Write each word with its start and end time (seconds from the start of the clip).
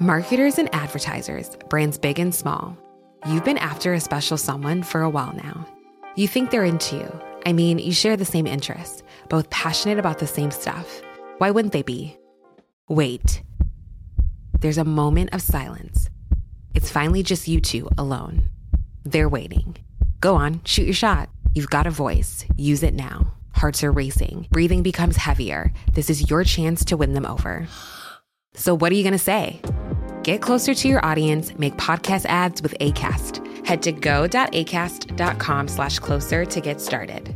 Marketers 0.00 0.58
and 0.58 0.68
advertisers, 0.74 1.56
brands 1.70 1.96
big 1.96 2.18
and 2.18 2.34
small. 2.34 2.76
You've 3.26 3.46
been 3.46 3.56
after 3.56 3.94
a 3.94 4.00
special 4.00 4.36
someone 4.36 4.82
for 4.82 5.00
a 5.00 5.08
while 5.08 5.32
now. 5.32 5.66
You 6.16 6.28
think 6.28 6.50
they're 6.50 6.66
into 6.66 6.96
you. 6.96 7.20
I 7.46 7.54
mean, 7.54 7.78
you 7.78 7.92
share 7.92 8.14
the 8.14 8.26
same 8.26 8.46
interests, 8.46 9.02
both 9.30 9.48
passionate 9.48 9.98
about 9.98 10.18
the 10.18 10.26
same 10.26 10.50
stuff. 10.50 11.00
Why 11.38 11.50
wouldn't 11.50 11.72
they 11.72 11.80
be? 11.80 12.14
Wait. 12.90 13.42
There's 14.60 14.76
a 14.76 14.84
moment 14.84 15.30
of 15.32 15.40
silence. 15.40 16.10
It's 16.74 16.90
finally 16.90 17.22
just 17.22 17.48
you 17.48 17.62
two 17.62 17.88
alone. 17.96 18.50
They're 19.04 19.30
waiting. 19.30 19.78
Go 20.20 20.34
on, 20.34 20.60
shoot 20.66 20.84
your 20.84 20.92
shot. 20.92 21.30
You've 21.54 21.70
got 21.70 21.86
a 21.86 21.90
voice. 21.90 22.44
Use 22.58 22.82
it 22.82 22.92
now. 22.92 23.32
Hearts 23.52 23.82
are 23.82 23.92
racing. 23.92 24.46
Breathing 24.50 24.82
becomes 24.82 25.16
heavier. 25.16 25.72
This 25.94 26.10
is 26.10 26.28
your 26.28 26.44
chance 26.44 26.84
to 26.84 26.98
win 26.98 27.14
them 27.14 27.24
over. 27.24 27.66
So, 28.56 28.74
what 28.74 28.90
are 28.90 28.94
you 28.94 29.04
going 29.04 29.18
say? 29.18 29.60
Get 30.22 30.40
closer 30.40 30.74
to 30.74 30.88
your 30.88 31.04
audience, 31.04 31.52
make 31.58 31.76
podcast 31.76 32.26
ads 32.26 32.62
with 32.62 32.74
ACAST. 32.80 33.66
Head 33.66 33.82
to 33.82 33.92
go.acast.com 33.92 35.68
slash 35.68 35.98
closer 35.98 36.44
to 36.46 36.60
get 36.60 36.80
started. 36.80 37.34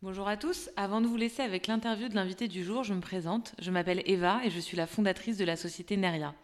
Bonjour 0.00 0.28
à 0.28 0.36
tous, 0.36 0.70
avant 0.76 1.00
de 1.00 1.06
vous 1.06 1.16
laisser 1.16 1.42
avec 1.42 1.66
l'interview 1.66 2.08
de 2.08 2.14
l'invité 2.14 2.48
du 2.48 2.64
jour, 2.64 2.84
je 2.84 2.94
me 2.94 3.00
présente. 3.00 3.54
Je 3.60 3.70
m'appelle 3.70 4.02
Eva 4.06 4.40
et 4.44 4.50
je 4.50 4.60
suis 4.60 4.76
la 4.76 4.86
fondatrice 4.86 5.36
de 5.36 5.44
la 5.44 5.56
société 5.56 5.96
Neria. 5.96 6.34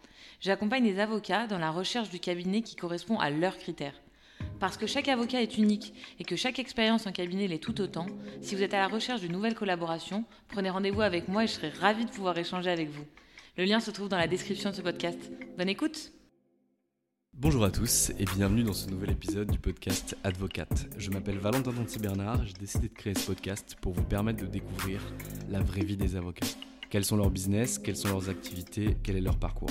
J'accompagne 0.41 0.83
les 0.83 0.99
avocats 0.99 1.47
dans 1.47 1.57
la 1.57 1.71
recherche 1.71 2.09
du 2.09 2.19
cabinet 2.19 2.61
qui 2.61 2.75
correspond 2.75 3.17
à 3.17 3.29
leurs 3.29 3.57
critères. 3.57 3.95
Parce 4.59 4.77
que 4.77 4.87
chaque 4.87 5.07
avocat 5.07 5.41
est 5.41 5.57
unique 5.57 5.93
et 6.19 6.23
que 6.23 6.35
chaque 6.35 6.59
expérience 6.59 7.07
en 7.07 7.11
cabinet 7.11 7.47
l'est 7.47 7.59
tout 7.59 7.81
autant, 7.81 8.07
si 8.41 8.55
vous 8.55 8.63
êtes 8.63 8.73
à 8.73 8.79
la 8.79 8.87
recherche 8.87 9.21
d'une 9.21 9.33
nouvelle 9.33 9.55
collaboration, 9.55 10.23
prenez 10.47 10.69
rendez-vous 10.69 11.01
avec 11.01 11.27
moi 11.27 11.43
et 11.43 11.47
je 11.47 11.53
serai 11.53 11.69
ravie 11.69 12.05
de 12.05 12.11
pouvoir 12.11 12.37
échanger 12.37 12.69
avec 12.69 12.89
vous. 12.89 13.05
Le 13.57 13.65
lien 13.65 13.79
se 13.79 13.91
trouve 13.91 14.09
dans 14.09 14.17
la 14.17 14.27
description 14.27 14.69
de 14.69 14.75
ce 14.75 14.81
podcast. 14.81 15.31
Bonne 15.57 15.69
écoute 15.69 16.11
Bonjour 17.37 17.65
à 17.65 17.69
tous 17.69 18.11
et 18.17 18.23
bienvenue 18.23 18.63
dans 18.63 18.71
ce 18.71 18.89
nouvel 18.89 19.11
épisode 19.11 19.51
du 19.51 19.59
podcast 19.59 20.15
Advocate. 20.23 20.87
Je 20.97 21.11
m'appelle 21.11 21.37
Valentin 21.37 21.73
Tonti 21.73 21.99
Bernard 21.99 22.45
j'ai 22.45 22.53
décidé 22.53 22.87
de 22.87 22.93
créer 22.93 23.13
ce 23.13 23.27
podcast 23.27 23.75
pour 23.81 23.91
vous 23.91 24.03
permettre 24.03 24.41
de 24.41 24.47
découvrir 24.47 25.01
la 25.49 25.59
vraie 25.59 25.83
vie 25.83 25.97
des 25.97 26.15
avocats. 26.15 26.47
Quels 26.89 27.03
sont 27.03 27.17
leurs 27.17 27.31
business, 27.31 27.77
quelles 27.77 27.97
sont 27.97 28.07
leurs 28.07 28.29
activités, 28.29 28.95
quel 29.03 29.17
est 29.17 29.21
leur 29.21 29.35
parcours? 29.37 29.69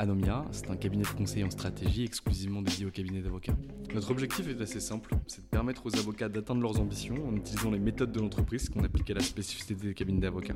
Anomia, 0.00 0.44
c'est 0.52 0.70
un 0.70 0.76
cabinet 0.76 1.02
de 1.02 1.08
conseil 1.08 1.42
en 1.42 1.50
stratégie 1.50 2.04
exclusivement 2.04 2.62
dédié 2.62 2.86
aux 2.86 2.90
cabinets 2.90 3.20
d'avocats. 3.20 3.56
Notre 3.92 4.12
objectif 4.12 4.46
est 4.48 4.60
assez 4.60 4.78
simple, 4.78 5.16
c'est 5.26 5.40
de 5.40 5.46
permettre 5.46 5.86
aux 5.86 5.96
avocats 5.96 6.28
d'atteindre 6.28 6.62
leurs 6.62 6.78
ambitions 6.78 7.16
en 7.26 7.34
utilisant 7.34 7.72
les 7.72 7.80
méthodes 7.80 8.12
de 8.12 8.20
l'entreprise 8.20 8.68
qu'on 8.68 8.84
applique 8.84 9.10
à 9.10 9.14
la 9.14 9.20
spécificité 9.20 9.74
des 9.74 9.94
cabinets 9.94 10.20
d'avocats. 10.20 10.54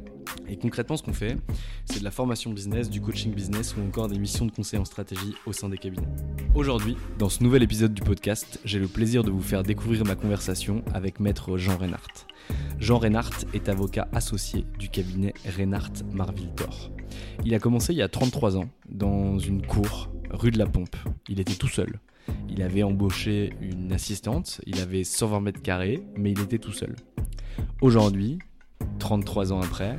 Et 0.49 0.57
concrètement, 0.57 0.97
ce 0.97 1.03
qu'on 1.03 1.13
fait, 1.13 1.37
c'est 1.85 2.01
de 2.01 2.05
la 2.05 2.11
formation 2.11 2.51
business, 2.53 2.91
du 2.91 3.01
coaching 3.01 3.33
business 3.33 3.77
ou 3.77 3.81
encore 3.87 4.09
des 4.09 4.19
missions 4.19 4.47
de 4.47 4.51
conseil 4.51 4.79
en 4.79 4.85
stratégie 4.85 5.35
au 5.47 5.53
sein 5.53 5.69
des 5.69 5.79
cabinets. 5.79 6.07
Aujourd'hui, 6.55 6.97
dans 7.19 7.29
ce 7.29 7.43
nouvel 7.43 7.63
épisode 7.63 7.95
du 7.95 8.03
podcast, 8.03 8.61
j'ai 8.65 8.79
le 8.79 8.89
plaisir 8.89 9.25
de 9.25 9.31
vous 9.31 9.43
faire 9.43 9.63
découvrir 9.63 10.05
ma 10.05 10.15
conversation 10.15 10.85
avec 10.95 11.21
maître 11.21 11.57
Jean 11.57 11.77
Reinhardt. 11.77 12.27
Jean 12.79 12.99
Reinhardt 12.99 13.47
est 13.55 13.69
avocat 13.69 14.09
associé 14.13 14.65
du 14.79 14.89
cabinet 14.89 15.35
Reinhardt 15.57 16.05
Marville 16.13 16.53
Thor. 16.55 16.91
Il 17.45 17.55
a 17.55 17.59
commencé 17.59 17.93
il 17.93 17.99
y 17.99 18.03
a 18.03 18.09
33 18.09 18.57
ans 18.57 18.69
dans 18.89 19.39
une 19.39 19.65
cour 19.67 20.11
rue 20.31 20.51
de 20.51 20.59
la 20.59 20.67
Pompe. 20.67 20.97
Il 21.29 21.41
était 21.41 21.55
tout 21.55 21.69
seul. 21.69 22.01
Il 22.49 22.63
avait 22.63 22.83
embauché 22.83 23.55
une 23.61 23.93
assistante, 23.93 24.61
il 24.67 24.81
avait 24.81 25.05
120 25.05 25.41
mètres 25.41 25.63
carrés, 25.63 26.03
mais 26.17 26.31
il 26.31 26.41
était 26.41 26.59
tout 26.59 26.73
seul. 26.73 26.95
Aujourd'hui, 27.81 28.39
33 28.99 29.53
ans 29.53 29.61
après, 29.61 29.99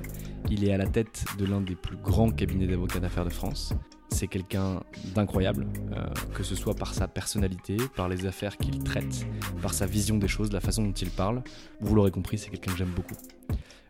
il 0.49 0.67
est 0.67 0.73
à 0.73 0.77
la 0.77 0.87
tête 0.87 1.25
de 1.37 1.45
l'un 1.45 1.61
des 1.61 1.75
plus 1.75 1.97
grands 1.97 2.31
cabinets 2.31 2.67
d'avocats 2.67 2.99
d'affaires 2.99 3.25
de 3.25 3.29
France. 3.29 3.73
C'est 4.09 4.27
quelqu'un 4.27 4.83
d'incroyable, 5.15 5.65
euh, 5.91 6.05
que 6.35 6.43
ce 6.43 6.55
soit 6.55 6.75
par 6.75 6.93
sa 6.93 7.07
personnalité, 7.07 7.77
par 7.95 8.09
les 8.09 8.27
affaires 8.27 8.57
qu'il 8.57 8.83
traite, 8.83 9.25
par 9.61 9.73
sa 9.73 9.87
vision 9.87 10.17
des 10.17 10.27
choses, 10.27 10.51
la 10.51 10.59
façon 10.59 10.83
dont 10.83 10.91
il 10.91 11.09
parle. 11.09 11.41
Vous 11.81 11.95
l'aurez 11.95 12.11
compris, 12.11 12.37
c'est 12.37 12.51
quelqu'un 12.51 12.71
que 12.71 12.77
j'aime 12.77 12.93
beaucoup. 12.95 13.15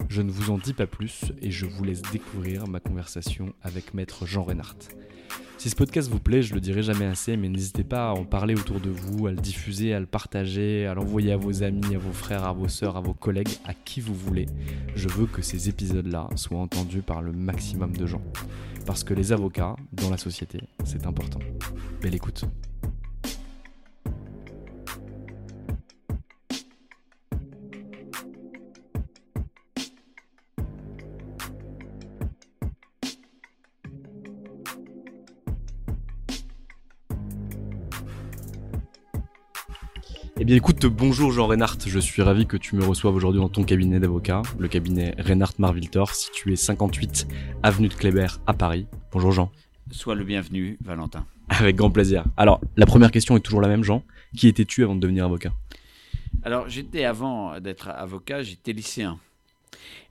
Je 0.10 0.22
ne 0.22 0.32
vous 0.32 0.52
en 0.52 0.58
dis 0.58 0.74
pas 0.74 0.88
plus 0.88 1.32
et 1.42 1.52
je 1.52 1.66
vous 1.66 1.84
laisse 1.84 2.02
découvrir 2.02 2.68
ma 2.68 2.80
conversation 2.80 3.54
avec 3.62 3.94
maître 3.94 4.26
Jean 4.26 4.44
Reinhardt. 4.44 4.78
Si 5.58 5.70
ce 5.70 5.76
podcast 5.76 6.10
vous 6.10 6.20
plaît, 6.20 6.42
je 6.42 6.54
le 6.54 6.60
dirai 6.60 6.84
jamais 6.84 7.06
assez, 7.06 7.38
mais 7.38 7.48
n'hésitez 7.48 7.84
pas 7.84 8.10
à 8.10 8.14
en 8.14 8.26
parler 8.26 8.54
autour 8.54 8.82
de 8.82 8.90
vous, 8.90 9.28
à 9.28 9.32
le 9.32 9.38
diffuser, 9.38 9.94
à 9.94 10.00
le 10.00 10.06
partager, 10.06 10.86
à 10.86 10.94
l'envoyer 10.94 11.32
à 11.32 11.38
vos 11.38 11.64
amis, 11.64 11.96
à 11.96 11.98
vos 11.98 12.12
frères, 12.12 12.44
à 12.44 12.52
vos 12.52 12.68
sœurs, 12.68 12.98
à 12.98 13.02
vos 13.02 13.14
collègues, 13.14 13.56
à 13.66 13.74
qui 13.74 14.02
vous 14.02 14.14
voulez. 14.14 14.48
Je 14.96 15.08
veux 15.08 15.26
que 15.26 15.42
ces 15.42 15.70
épisodes-là 15.70 16.28
soient 16.36 16.60
entendus 16.60 17.02
par 17.02 17.22
le 17.22 17.32
maximum 17.32 17.96
de 17.96 18.06
gens. 18.06 18.22
Parce 18.86 19.04
que 19.04 19.14
les 19.14 19.32
avocats, 19.32 19.78
dans 19.94 20.10
la 20.10 20.18
société, 20.18 20.60
c'est 20.84 21.08
important. 21.08 21.40
Belle 22.02 22.16
écoute. 22.16 22.44
Eh 40.40 40.46
bien 40.46 40.56
écoute, 40.56 40.88
bonjour 40.88 41.32
Jean 41.32 41.46
Reinhardt, 41.46 41.78
je 41.86 42.00
suis 42.00 42.24
ravi 42.24 42.48
que 42.48 42.58
tu 42.58 42.76
me 42.76 42.84
reçoives 42.84 43.14
aujourd'hui 43.14 43.40
dans 43.40 43.50
ton 43.50 43.64
cabinet 43.64 44.00
d'avocat, 44.00 44.42
le 44.58 44.68
cabinet 44.68 45.14
Reinhardt 45.20 45.54
Marviltor, 45.60 46.16
situé 46.16 46.56
58 46.56 47.28
avenue 47.62 47.88
de 47.88 47.94
Kléber 47.94 48.28
à 48.48 48.54
Paris. 48.54 48.88
Bonjour 49.12 49.32
Jean. 49.32 49.52
Sois 49.92 50.16
le 50.16 50.24
bienvenu, 50.24 50.80
Valentin. 50.84 51.28
Avec 51.50 51.76
grand 51.76 51.92
plaisir. 51.92 52.26
Alors, 52.36 52.60
la 52.78 52.88
première 52.88 53.12
question 53.12 53.38
est 53.38 53.42
toujours 53.42 53.62
la 53.62 53.68
même, 53.68 53.84
Jean. 53.84 54.04
Qui 54.36 54.48
étais-tu 54.48 54.84
avant 54.84 54.96
de 54.96 55.00
devenir 55.02 55.26
avocat? 55.26 55.54
Alors, 56.42 56.68
j'étais 56.68 57.06
avant 57.06 57.60
d'être 57.60 57.90
avocat, 57.90 58.42
j'étais 58.42 58.74
lycéen. 58.74 59.20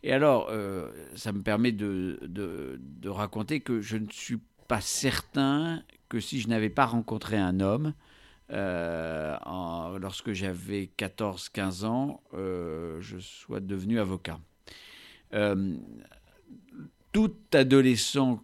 Et 0.05 0.13
alors, 0.13 0.49
euh, 0.51 0.89
ça 1.17 1.33
me 1.33 1.43
permet 1.43 1.73
de, 1.73 2.21
de, 2.23 2.81
de, 2.81 3.09
raconter 3.09 3.61
que 3.61 3.81
je 3.81 3.97
ne 3.97 4.07
suis 4.11 4.39
pas 4.69 4.81
certain 4.81 5.83
que 6.09 6.21
si 6.21 6.41
je 6.41 6.49
n'avais 6.49 6.71
pas 6.71 6.87
rencontré 6.87 7.37
un 7.37 7.61
homme, 7.61 7.93
euh, 8.53 9.99
lorsque 9.99 10.33
j'avais 10.33 10.91
14-15 10.99 11.85
ans, 11.85 12.21
euh, 12.35 13.01
je 13.01 13.19
sois 13.19 13.61
devenu 13.61 13.99
avocat. 13.99 14.39
Euh, 15.33 15.75
tout 17.13 17.35
adolescent 17.53 18.43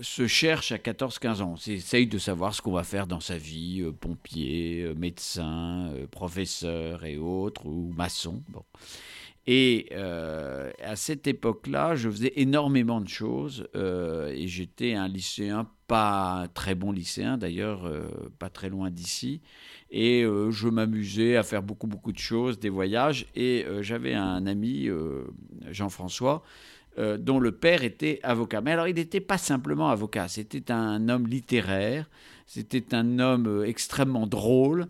se 0.00 0.26
cherche 0.26 0.72
à 0.72 0.78
14-15 0.78 1.42
ans. 1.42 1.54
On 1.54 1.70
essaye 1.70 2.06
de 2.06 2.16
savoir 2.16 2.54
ce 2.54 2.62
qu'on 2.62 2.72
va 2.72 2.82
faire 2.82 3.06
dans 3.06 3.20
sa 3.20 3.36
vie, 3.36 3.84
pompier, 4.00 4.90
médecin, 4.96 5.92
professeur 6.10 7.04
et 7.04 7.18
autres, 7.18 7.66
ou 7.66 7.92
maçon. 7.94 8.42
Bon. 8.48 8.64
Et 9.46 9.92
à 9.92 10.96
cette 10.96 11.26
époque-là, 11.26 11.94
je 11.94 12.08
faisais 12.08 12.32
énormément 12.36 13.02
de 13.02 13.08
choses 13.08 13.68
et 13.74 14.46
j'étais 14.46 14.94
un 14.94 15.08
lycéen, 15.08 15.68
pas 15.90 16.46
très 16.54 16.76
bon 16.76 16.92
lycéen 16.92 17.36
d'ailleurs, 17.36 17.84
euh, 17.84 18.04
pas 18.38 18.48
très 18.48 18.68
loin 18.68 18.92
d'ici. 18.92 19.40
Et 19.90 20.22
je 20.22 20.68
m'amusais 20.68 21.36
à 21.36 21.42
faire 21.42 21.64
beaucoup, 21.64 21.88
beaucoup 21.88 22.12
de 22.12 22.18
choses, 22.18 22.60
des 22.60 22.68
voyages. 22.68 23.26
Et 23.34 23.66
j'avais 23.80 24.14
un 24.14 24.46
ami, 24.46 24.88
Jean-François, 25.68 26.44
dont 26.96 27.40
le 27.40 27.50
père 27.50 27.82
était 27.82 28.20
avocat. 28.22 28.60
Mais 28.60 28.70
alors, 28.70 28.86
il 28.86 28.94
n'était 28.94 29.18
pas 29.18 29.36
simplement 29.36 29.88
avocat, 29.90 30.28
c'était 30.28 30.70
un 30.70 31.08
homme 31.08 31.26
littéraire, 31.26 32.08
c'était 32.46 32.94
un 32.94 33.18
homme 33.18 33.64
extrêmement 33.66 34.28
drôle, 34.28 34.86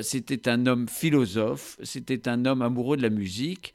c'était 0.00 0.48
un 0.48 0.66
homme 0.66 0.88
philosophe, 0.88 1.78
c'était 1.84 2.28
un 2.28 2.44
homme 2.44 2.62
amoureux 2.62 2.96
de 2.96 3.02
la 3.02 3.10
musique. 3.10 3.74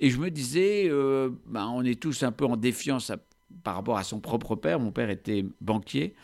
Et 0.00 0.10
je 0.10 0.18
me 0.18 0.30
disais, 0.30 0.88
euh, 0.88 1.30
ben, 1.46 1.68
on 1.74 1.82
est 1.82 2.00
tous 2.00 2.22
un 2.22 2.32
peu 2.32 2.44
en 2.44 2.56
défiance 2.56 3.10
par 3.64 3.74
rapport 3.74 3.98
à 3.98 4.04
son 4.04 4.20
propre 4.20 4.56
père. 4.56 4.80
Mon 4.80 4.92
père 4.92 5.10
était 5.10 5.44
banquier. 5.60 6.14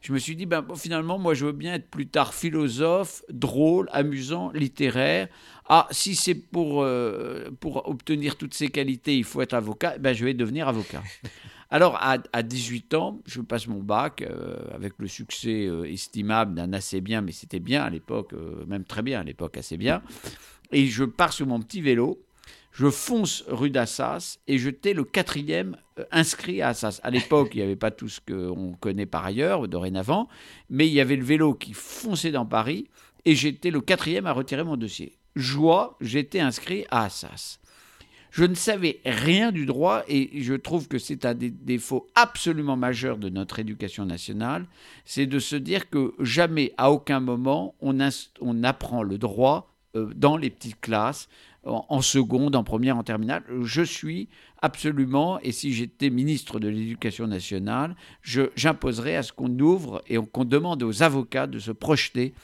Je 0.00 0.12
me 0.12 0.18
suis 0.18 0.36
dit, 0.36 0.46
ben, 0.46 0.64
finalement, 0.76 1.18
moi, 1.18 1.34
je 1.34 1.46
veux 1.46 1.52
bien 1.52 1.74
être 1.74 1.88
plus 1.88 2.06
tard 2.06 2.34
philosophe, 2.34 3.22
drôle, 3.30 3.88
amusant, 3.92 4.50
littéraire. 4.52 5.28
Ah, 5.68 5.86
si 5.90 6.14
c'est 6.14 6.34
pour, 6.34 6.82
euh, 6.82 7.50
pour 7.60 7.88
obtenir 7.88 8.36
toutes 8.36 8.54
ces 8.54 8.68
qualités, 8.68 9.16
il 9.16 9.24
faut 9.24 9.40
être 9.40 9.54
avocat, 9.54 9.98
ben, 9.98 10.14
je 10.14 10.24
vais 10.24 10.34
devenir 10.34 10.68
avocat. 10.68 11.02
Alors, 11.70 11.96
à, 11.96 12.18
à 12.32 12.42
18 12.42 12.94
ans, 12.94 13.20
je 13.26 13.40
passe 13.40 13.66
mon 13.66 13.82
bac 13.82 14.22
euh, 14.22 14.56
avec 14.72 14.92
le 14.98 15.08
succès 15.08 15.68
estimable 15.86 16.54
d'un 16.54 16.72
assez 16.72 17.00
bien, 17.00 17.20
mais 17.20 17.32
c'était 17.32 17.60
bien 17.60 17.82
à 17.82 17.90
l'époque, 17.90 18.32
même 18.68 18.84
très 18.84 19.02
bien 19.02 19.20
à 19.20 19.24
l'époque, 19.24 19.56
assez 19.56 19.76
bien. 19.76 20.02
Et 20.70 20.86
je 20.86 21.04
pars 21.04 21.32
sur 21.32 21.46
mon 21.46 21.60
petit 21.60 21.80
vélo 21.80 22.20
je 22.74 22.90
fonce 22.90 23.44
rue 23.46 23.70
d'Assas 23.70 24.38
et 24.48 24.58
j'étais 24.58 24.94
le 24.94 25.04
quatrième 25.04 25.76
euh, 25.98 26.04
inscrit 26.10 26.60
à 26.60 26.68
Assas. 26.70 27.00
À 27.04 27.10
l'époque, 27.10 27.50
il 27.54 27.58
n'y 27.58 27.62
avait 27.62 27.76
pas 27.76 27.92
tout 27.92 28.08
ce 28.08 28.20
qu'on 28.20 28.72
connaît 28.80 29.06
par 29.06 29.24
ailleurs, 29.24 29.68
dorénavant, 29.68 30.28
mais 30.68 30.88
il 30.88 30.92
y 30.92 31.00
avait 31.00 31.16
le 31.16 31.24
vélo 31.24 31.54
qui 31.54 31.72
fonçait 31.72 32.32
dans 32.32 32.46
Paris 32.46 32.88
et 33.24 33.36
j'étais 33.36 33.70
le 33.70 33.80
quatrième 33.80 34.26
à 34.26 34.32
retirer 34.32 34.64
mon 34.64 34.76
dossier. 34.76 35.16
Joie, 35.36 35.96
j'étais 36.00 36.40
inscrit 36.40 36.84
à 36.90 37.04
Assas. 37.04 37.60
Je 38.32 38.44
ne 38.44 38.54
savais 38.54 38.98
rien 39.06 39.52
du 39.52 39.66
droit 39.66 40.02
et 40.08 40.42
je 40.42 40.54
trouve 40.54 40.88
que 40.88 40.98
c'est 40.98 41.24
un 41.24 41.34
des 41.34 41.50
défauts 41.50 42.08
absolument 42.16 42.76
majeurs 42.76 43.18
de 43.18 43.28
notre 43.28 43.60
éducation 43.60 44.04
nationale, 44.04 44.66
c'est 45.04 45.26
de 45.26 45.38
se 45.38 45.54
dire 45.54 45.88
que 45.88 46.14
jamais, 46.18 46.72
à 46.76 46.90
aucun 46.90 47.20
moment, 47.20 47.76
on, 47.80 47.96
on 48.40 48.64
apprend 48.64 49.04
le 49.04 49.18
droit 49.18 49.72
euh, 49.94 50.10
dans 50.16 50.36
les 50.36 50.50
petites 50.50 50.80
classes 50.80 51.28
en, 51.66 52.02
seconde, 52.02 52.56
en 52.56 52.64
première, 52.64 52.96
en 52.96 53.02
terminale. 53.02 53.42
Je 53.62 53.82
suis 53.82 54.28
absolument, 54.60 55.38
et 55.40 55.52
si 55.52 55.72
j'étais 55.72 56.10
ministre 56.10 56.58
de 56.58 56.68
l'Éducation 56.68 57.26
nationale, 57.26 57.96
j'imposerais 58.22 59.16
à 59.16 59.22
ce 59.22 59.32
qu'on 59.32 59.58
ouvre 59.58 60.02
et 60.08 60.16
qu'on 60.16 60.44
demande 60.44 60.82
aux 60.82 61.02
avocats 61.02 61.46
de 61.46 61.58
se 61.58 61.70
projeter 61.70 62.34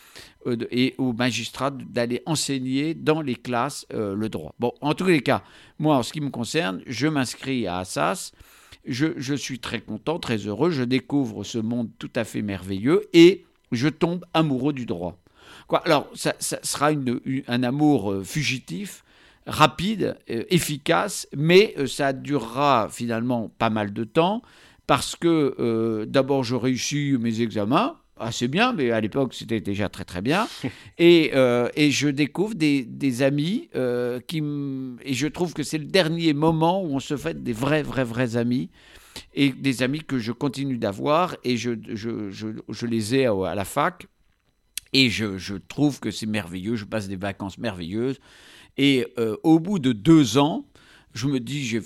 euh, 0.46 0.56
et 0.70 0.94
aux 0.98 1.12
magistrats 1.12 1.70
d'aller 1.70 2.22
enseigner 2.26 2.94
dans 2.94 3.20
les 3.20 3.36
classes 3.36 3.86
euh, 3.92 4.14
le 4.14 4.28
droit. 4.28 4.54
Bon, 4.58 4.72
en 4.80 4.94
tous 4.94 5.06
les 5.06 5.22
cas, 5.22 5.42
moi, 5.78 5.96
en 5.96 6.02
ce 6.02 6.12
qui 6.12 6.20
me 6.20 6.30
concerne, 6.30 6.82
je 6.86 7.06
m'inscris 7.06 7.66
à 7.66 7.78
Assas. 7.78 8.32
Je, 8.86 9.34
suis 9.34 9.58
très 9.58 9.80
content, 9.80 10.18
très 10.18 10.38
heureux. 10.38 10.70
Je 10.70 10.82
découvre 10.82 11.44
ce 11.44 11.58
monde 11.58 11.90
tout 11.98 12.10
à 12.16 12.24
fait 12.24 12.40
merveilleux 12.40 13.02
et 13.12 13.44
je 13.72 13.88
tombe 13.88 14.24
amoureux 14.32 14.72
du 14.72 14.86
droit. 14.86 15.18
Alors, 15.84 16.08
ça, 16.14 16.34
sera 16.40 16.90
un 17.46 17.62
amour 17.62 18.10
euh, 18.10 18.24
fugitif 18.24 19.04
rapide, 19.50 20.16
euh, 20.30 20.44
efficace, 20.48 21.28
mais 21.36 21.74
euh, 21.76 21.86
ça 21.86 22.12
durera 22.12 22.88
finalement 22.90 23.52
pas 23.58 23.68
mal 23.68 23.92
de 23.92 24.04
temps 24.04 24.42
parce 24.86 25.16
que 25.16 25.54
euh, 25.58 26.06
d'abord 26.06 26.44
je 26.44 26.54
réussis 26.54 27.16
mes 27.20 27.42
examens, 27.42 27.96
assez 28.16 28.48
bien, 28.48 28.72
mais 28.72 28.90
à 28.90 29.00
l'époque 29.00 29.34
c'était 29.34 29.60
déjà 29.60 29.88
très 29.88 30.04
très 30.04 30.22
bien. 30.22 30.46
Et, 30.98 31.32
et 31.74 31.90
je 31.90 32.08
découvre 32.08 32.54
des, 32.54 32.84
des 32.84 33.22
amis 33.22 33.70
qui 34.26 34.42
et 35.02 35.14
je 35.14 35.26
trouve 35.26 35.54
que 35.54 35.62
c'est 35.62 35.78
le 35.78 35.86
dernier 35.86 36.34
moment 36.34 36.82
où 36.82 36.94
on 36.94 37.00
se 37.00 37.16
fait 37.16 37.42
des 37.42 37.54
vrais 37.54 37.82
vrais 37.82 38.04
vrais 38.04 38.36
amis 38.36 38.68
et 39.32 39.48
des 39.50 39.82
amis 39.82 40.00
que 40.00 40.18
je 40.18 40.32
continue 40.32 40.76
d'avoir 40.76 41.36
et 41.42 41.56
je, 41.56 41.70
je, 41.94 42.30
je, 42.30 42.48
je, 42.68 42.86
les 42.86 43.14
ai 43.14 43.26
à, 43.26 43.54
la 43.54 43.64
fac 43.64 44.06
et 44.92 45.08
je, 45.08 45.38
je 45.38 45.54
trouve 45.54 46.00
que 46.00 46.10
c'est 46.10 46.26
merveilleux. 46.26 46.76
Je 46.76 46.84
passe 46.84 47.08
des 47.08 47.16
vacances 47.16 47.56
merveilleuses. 47.56 48.18
Et 48.76 49.06
euh, 49.18 49.36
au 49.42 49.58
bout 49.58 49.78
de 49.78 49.92
deux 49.92 50.38
ans, 50.38 50.64
je 51.12 51.26
me 51.26 51.40
dis, 51.40 51.64
j'ai 51.64 51.82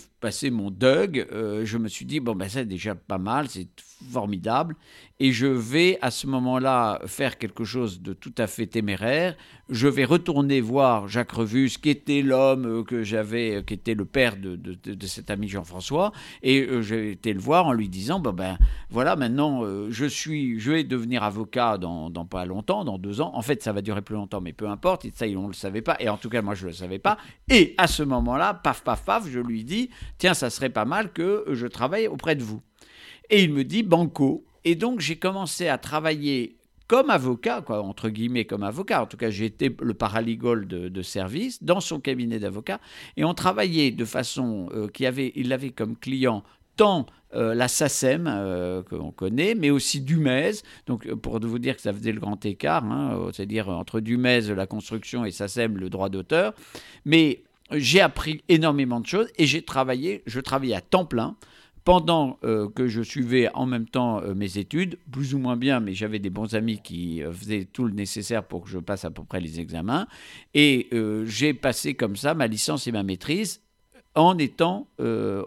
mon 0.50 0.70
Doug, 0.70 1.26
euh, 1.32 1.64
je 1.64 1.78
me 1.78 1.88
suis 1.88 2.06
dit, 2.06 2.20
bon, 2.20 2.34
ben, 2.34 2.48
c'est 2.48 2.64
déjà 2.64 2.94
pas 2.94 3.18
mal, 3.18 3.48
c'est 3.48 3.68
formidable. 4.10 4.76
Et 5.20 5.30
je 5.30 5.46
vais 5.46 5.96
à 6.02 6.10
ce 6.10 6.26
moment-là 6.26 7.00
faire 7.06 7.38
quelque 7.38 7.62
chose 7.62 8.02
de 8.02 8.12
tout 8.12 8.34
à 8.36 8.48
fait 8.48 8.66
téméraire. 8.66 9.36
Je 9.68 9.86
vais 9.86 10.04
retourner 10.04 10.60
voir 10.60 11.06
Jacques 11.06 11.32
Revus, 11.32 11.78
qui 11.80 11.90
était 11.90 12.20
l'homme 12.20 12.66
euh, 12.66 12.82
que 12.82 13.04
j'avais, 13.04 13.56
euh, 13.56 13.62
qui 13.62 13.74
était 13.74 13.94
le 13.94 14.04
père 14.04 14.36
de, 14.36 14.56
de, 14.56 15.06
cet 15.06 15.30
ami 15.30 15.48
Jean-François. 15.48 16.12
Et 16.42 16.66
j'ai 16.80 17.12
été 17.12 17.32
le 17.32 17.40
voir 17.40 17.66
en 17.66 17.72
lui 17.72 17.88
disant, 17.88 18.18
bon, 18.18 18.32
ben 18.32 18.58
voilà, 18.90 19.16
maintenant, 19.16 19.62
je, 19.88 20.06
suis, 20.06 20.58
je 20.58 20.72
vais 20.72 20.84
devenir 20.84 21.22
avocat 21.22 21.78
dans, 21.78 22.10
dans, 22.10 22.26
pas 22.26 22.44
longtemps, 22.44 22.84
dans 22.84 22.98
deux 22.98 23.20
ans. 23.20 23.30
En 23.34 23.42
fait, 23.42 23.62
ça 23.62 23.72
va 23.72 23.82
durer 23.82 24.02
plus 24.02 24.16
longtemps, 24.16 24.40
mais 24.40 24.52
peu 24.52 24.68
importe. 24.68 25.06
Ça, 25.14 25.26
on 25.26 25.42
ne 25.42 25.48
le 25.48 25.52
savait 25.52 25.82
pas. 25.82 25.96
Et 26.00 26.08
en 26.08 26.16
tout 26.16 26.28
cas, 26.28 26.42
moi, 26.42 26.54
je 26.54 26.64
ne 26.64 26.70
le 26.70 26.74
savais 26.74 26.98
pas. 26.98 27.18
Et 27.48 27.74
à 27.78 27.86
ce 27.86 28.02
moment-là, 28.02 28.54
paf, 28.54 28.82
paf, 28.82 29.04
paf, 29.04 29.28
je 29.28 29.40
lui 29.40 29.64
dis, 29.64 29.90
tiens, 30.18 30.34
ça 30.34 30.50
serait 30.50 30.70
pas 30.70 30.84
mal 30.84 31.12
que 31.12 31.44
je 31.50 31.66
travaille 31.66 32.08
auprès 32.08 32.36
de 32.36 32.42
vous. 32.42 32.62
Et 33.30 33.42
il 33.42 33.52
me 33.52 33.64
dit 33.64 33.82
banco. 33.82 34.44
Et 34.64 34.74
donc 34.74 35.00
j'ai 35.00 35.16
commencé 35.16 35.68
à 35.68 35.78
travailler 35.78 36.56
comme 36.86 37.10
avocat, 37.10 37.62
quoi, 37.62 37.82
entre 37.82 38.08
guillemets 38.08 38.44
comme 38.44 38.62
avocat. 38.62 39.02
En 39.02 39.06
tout 39.06 39.16
cas, 39.16 39.30
j'étais 39.30 39.74
le 39.80 39.94
paraligol 39.94 40.66
de, 40.66 41.02
service 41.02 41.62
dans 41.62 41.80
son 41.80 42.00
cabinet 42.00 42.38
d'avocat. 42.38 42.80
Et 43.16 43.24
on 43.24 43.34
travaillait 43.34 43.90
de 43.90 44.04
façon 44.04 44.68
euh, 44.72 44.88
qu'il 44.88 45.06
avait, 45.06 45.32
il 45.34 45.72
comme 45.74 45.96
client 45.96 46.42
tant 46.76 47.06
euh, 47.34 47.54
la 47.54 47.68
SACEM 47.68 48.26
euh, 48.26 48.82
qu'on 48.82 49.12
connaît, 49.12 49.54
mais 49.54 49.70
aussi 49.70 50.00
Dumez. 50.00 50.52
Donc, 50.86 51.12
pour 51.14 51.38
vous 51.40 51.58
dire 51.58 51.76
que 51.76 51.82
ça 51.82 51.92
faisait 51.92 52.12
le 52.12 52.20
grand 52.20 52.44
écart, 52.44 52.84
hein, 52.84 53.30
c'est-à-dire 53.32 53.68
entre 53.68 54.00
Dumez, 54.00 54.42
la 54.54 54.66
construction, 54.66 55.24
et 55.24 55.30
SACEM, 55.30 55.78
le 55.78 55.88
droit 55.88 56.08
d'auteur. 56.08 56.54
Mais 57.04 57.42
j'ai 57.70 58.00
appris 58.00 58.42
énormément 58.48 59.00
de 59.00 59.06
choses 59.06 59.28
et 59.36 59.46
j'ai 59.46 59.62
travaillé, 59.62 60.22
je 60.26 60.40
travaillais 60.40 60.74
à 60.74 60.80
temps 60.80 61.06
plein 61.06 61.36
pendant 61.84 62.38
euh, 62.44 62.68
que 62.70 62.88
je 62.88 63.02
suivais 63.02 63.50
en 63.54 63.66
même 63.66 63.86
temps 63.86 64.22
euh, 64.22 64.34
mes 64.34 64.58
études, 64.58 64.98
plus 65.12 65.34
ou 65.34 65.38
moins 65.38 65.56
bien, 65.56 65.80
mais 65.80 65.92
j'avais 65.92 66.18
des 66.18 66.30
bons 66.30 66.54
amis 66.54 66.80
qui 66.82 67.22
euh, 67.22 67.32
faisaient 67.32 67.68
tout 67.70 67.84
le 67.84 67.92
nécessaire 67.92 68.42
pour 68.44 68.64
que 68.64 68.70
je 68.70 68.78
passe 68.78 69.04
à 69.04 69.10
peu 69.10 69.22
près 69.22 69.40
les 69.40 69.60
examens. 69.60 70.06
Et 70.54 70.88
j'ai 71.24 71.52
passé 71.52 71.94
comme 71.94 72.16
ça 72.16 72.34
ma 72.34 72.46
licence 72.46 72.86
et 72.86 72.92
ma 72.92 73.02
maîtrise 73.02 73.60
en 74.14 74.38
étant 74.38 74.88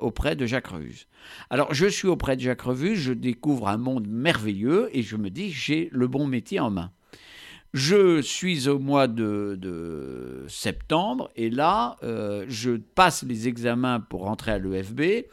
auprès 0.01 0.35
de 0.35 0.45
Jacques 0.45 0.67
Revus. 0.67 1.07
Alors 1.49 1.73
je 1.73 1.87
suis 1.87 2.07
auprès 2.07 2.35
de 2.35 2.41
Jacques 2.41 2.61
Revus, 2.61 2.97
je 2.97 3.13
découvre 3.13 3.69
un 3.69 3.77
monde 3.77 4.07
merveilleux 4.07 4.89
et 4.93 5.01
je 5.01 5.15
me 5.15 5.29
dis 5.29 5.51
j'ai 5.51 5.89
le 5.91 6.07
bon 6.07 6.27
métier 6.27 6.59
en 6.59 6.69
main. 6.69 6.91
Je 7.73 8.21
suis 8.21 8.67
au 8.69 8.79
mois 8.79 9.07
de, 9.07 10.45
septembre 10.47 11.29
et 11.35 11.49
là, 11.49 11.97
euh, 12.03 12.45
je 12.47 12.71
passe 12.71 13.23
les 13.23 13.47
examens 13.47 13.99
pour 13.99 14.21
rentrer 14.21 14.51
à 14.51 14.57
l'EFB. 14.57 15.25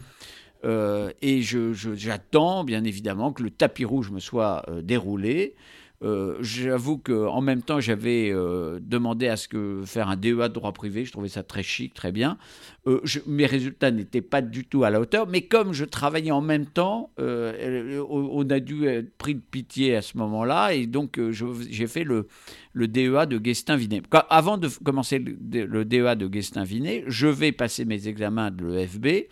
Euh, 0.64 1.10
et 1.20 1.42
j'attends 1.42 2.64
bien 2.64 2.84
évidemment 2.84 3.32
que 3.32 3.42
le 3.42 3.50
tapis 3.50 3.84
rouge 3.84 4.10
me 4.10 4.18
soit 4.18 4.64
euh, 4.68 4.80
déroulé. 4.80 5.54
Euh, 6.02 6.36
j'avoue 6.40 6.98
qu'en 6.98 7.40
même 7.40 7.62
temps, 7.62 7.80
j'avais 7.80 8.30
euh, 8.30 8.78
demandé 8.82 9.28
à 9.28 9.36
ce 9.36 9.48
que 9.48 9.82
faire 9.86 10.08
un 10.08 10.16
DEA 10.16 10.48
de 10.48 10.48
droit 10.48 10.72
privé. 10.72 11.04
Je 11.04 11.12
trouvais 11.12 11.28
ça 11.28 11.42
très 11.42 11.62
chic, 11.62 11.94
très 11.94 12.12
bien. 12.12 12.36
Euh, 12.86 13.00
mes 13.26 13.46
résultats 13.46 13.90
n'étaient 13.90 14.20
pas 14.20 14.42
du 14.42 14.64
tout 14.64 14.84
à 14.84 14.90
la 14.90 15.00
hauteur, 15.00 15.26
mais 15.26 15.42
comme 15.42 15.72
je 15.72 15.84
travaillais 15.84 16.32
en 16.32 16.42
même 16.42 16.66
temps, 16.66 17.10
on 17.18 18.46
a 18.50 18.60
dû 18.60 18.86
être 18.86 19.16
pris 19.16 19.34
de 19.34 19.40
pitié 19.40 19.96
à 19.96 20.02
ce 20.02 20.18
moment-là, 20.18 20.74
et 20.74 20.86
donc 20.86 21.18
j'ai 21.30 21.86
fait 21.86 22.04
le, 22.04 22.26
le 22.72 22.88
DEA 22.88 23.26
de 23.26 23.38
Guestin-Vinet. 23.38 24.02
Avant 24.28 24.58
de 24.58 24.68
commencer 24.68 25.18
le, 25.18 25.64
le 25.64 25.84
DEA 25.84 26.16
de 26.16 26.26
Guestin-Vinet, 26.26 27.04
je 27.06 27.26
vais 27.26 27.52
passer 27.52 27.84
mes 27.84 28.08
examens 28.08 28.50
de 28.50 28.66
l'EFB. 28.66 29.28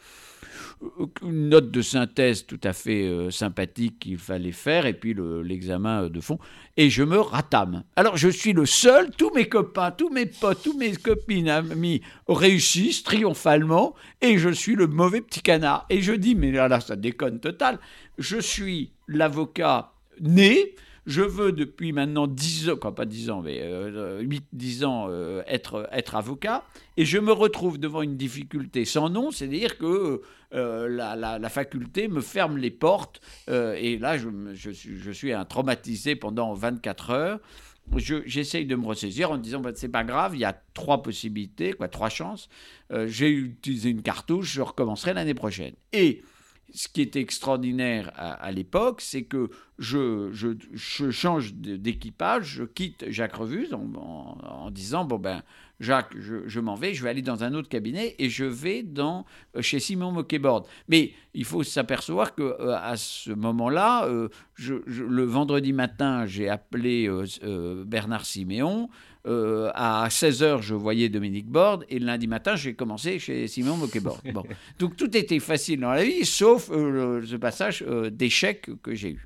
Une 1.22 1.48
note 1.48 1.70
de 1.70 1.82
synthèse 1.82 2.46
tout 2.46 2.60
à 2.64 2.72
fait 2.72 3.06
euh, 3.06 3.30
sympathique 3.30 4.00
qu'il 4.00 4.18
fallait 4.18 4.52
faire, 4.52 4.86
et 4.86 4.94
puis 4.94 5.14
l'examen 5.44 6.08
de 6.08 6.20
fond, 6.20 6.38
et 6.76 6.90
je 6.90 7.02
me 7.02 7.18
ratame. 7.18 7.84
Alors 7.96 8.16
je 8.16 8.28
suis 8.28 8.52
le 8.52 8.66
seul, 8.66 9.10
tous 9.10 9.30
mes 9.34 9.48
copains, 9.48 9.90
tous 9.90 10.10
mes 10.10 10.26
potes, 10.26 10.62
tous 10.62 10.76
mes 10.76 10.94
copines, 10.96 11.48
amis 11.48 12.02
réussissent 12.28 13.02
triomphalement, 13.02 13.94
et 14.20 14.38
je 14.38 14.48
suis 14.48 14.74
le 14.74 14.86
mauvais 14.86 15.20
petit 15.20 15.42
canard. 15.42 15.86
Et 15.90 16.02
je 16.02 16.12
dis, 16.12 16.34
mais 16.34 16.50
là, 16.50 16.68
là 16.68 16.80
ça 16.80 16.96
déconne 16.96 17.40
total, 17.40 17.78
je 18.18 18.38
suis 18.38 18.92
l'avocat 19.08 19.92
né, 20.20 20.74
je 21.06 21.22
veux 21.22 21.52
depuis 21.52 21.92
maintenant 21.92 22.26
10 22.26 22.70
ans, 22.70 22.76
quoi, 22.76 22.94
pas 22.94 23.04
10 23.04 23.30
ans, 23.30 23.42
mais 23.42 23.60
8-10 23.60 24.82
euh, 24.82 24.86
ans 24.86 25.06
euh, 25.08 25.42
être, 25.46 25.88
être 25.90 26.14
avocat, 26.14 26.64
et 26.96 27.04
je 27.04 27.18
me 27.18 27.32
retrouve 27.32 27.78
devant 27.78 28.02
une 28.02 28.16
difficulté 28.16 28.84
sans 28.84 29.08
nom, 29.08 29.30
c'est-à-dire 29.30 29.78
que 29.78 30.22
euh, 30.54 30.88
la, 30.88 31.48
faculté 31.48 32.08
me 32.08 32.20
ferme 32.20 32.56
les 32.56 32.70
portes, 32.70 33.20
et 33.48 33.98
là 33.98 34.16
je, 34.16 34.70
suis, 35.12 35.32
un 35.32 35.44
traumatisé 35.44 36.14
pendant 36.16 36.54
24 36.54 37.10
heures. 37.10 37.40
J'essaye 37.96 38.64
de 38.64 38.76
me 38.76 38.86
ressaisir 38.86 39.32
en 39.32 39.38
disant 39.38 39.60
bah, 39.60 39.72
c'est 39.74 39.88
pas 39.88 40.04
grave, 40.04 40.36
il 40.36 40.40
y 40.40 40.44
a 40.44 40.56
trois 40.72 41.02
possibilités, 41.02 41.72
quoi, 41.72 41.88
trois 41.88 42.10
chances. 42.10 42.48
J'ai 43.06 43.30
utilisé 43.30 43.90
une 43.90 44.02
cartouche, 44.02 44.52
je 44.52 44.62
recommencerai 44.62 45.14
l'année 45.14 45.34
prochaine. 45.34 45.74
Et 45.92 46.22
ce 46.74 46.88
qui 46.88 47.02
était 47.02 47.20
extraordinaire 47.20 48.10
à, 48.16 48.50
l'époque, 48.50 49.00
c'est 49.00 49.24
que 49.24 49.50
je, 49.78 50.30
change 51.10 51.54
d'équipage, 51.54 52.46
je 52.46 52.64
quitte 52.64 53.04
Jacques 53.08 53.34
Revuse 53.34 53.74
en, 53.74 54.70
disant 54.70 55.04
bon 55.04 55.18
ben 55.18 55.42
Jacques, 55.80 56.14
je, 56.16 56.60
m'en 56.60 56.76
vais, 56.76 56.94
je 56.94 57.02
vais 57.02 57.10
aller 57.10 57.22
dans 57.22 57.42
un 57.42 57.54
autre 57.54 57.68
cabinet 57.68 58.14
et 58.18 58.30
je 58.30 58.44
vais 58.44 58.84
dans 58.84 59.26
euh, 59.56 59.62
chez 59.62 59.80
Simon 59.80 60.12
Moquet-Borde. 60.12 60.66
Mais 60.88 61.12
il 61.34 61.44
faut 61.44 61.64
s'apercevoir 61.64 62.36
que 62.36 62.42
euh, 62.42 62.76
à 62.76 62.96
ce 62.96 63.32
moment-là, 63.32 64.06
euh, 64.06 64.28
le 64.58 65.24
vendredi 65.24 65.72
matin, 65.72 66.24
j'ai 66.24 66.48
appelé 66.48 67.10
Bernard 67.84 68.24
Siméon. 68.24 68.88
Euh, 69.26 69.70
à 69.74 70.08
16h, 70.08 70.62
je 70.62 70.74
voyais 70.74 71.08
Dominique 71.08 71.46
Borde, 71.46 71.84
et 71.88 72.00
le 72.00 72.06
lundi 72.06 72.26
matin, 72.26 72.56
j'ai 72.56 72.74
commencé 72.74 73.20
chez 73.20 73.46
Simon 73.46 73.76
Moquet-Borde. 73.76 74.32
Bon. 74.32 74.42
Donc 74.80 74.96
tout 74.96 75.16
était 75.16 75.38
facile 75.38 75.80
dans 75.80 75.92
la 75.92 76.02
vie, 76.02 76.24
sauf 76.24 76.70
euh, 76.72 77.24
ce 77.24 77.36
passage 77.36 77.84
euh, 77.86 78.10
d'échec 78.10 78.68
que 78.82 78.94
j'ai 78.94 79.10
eu. 79.10 79.24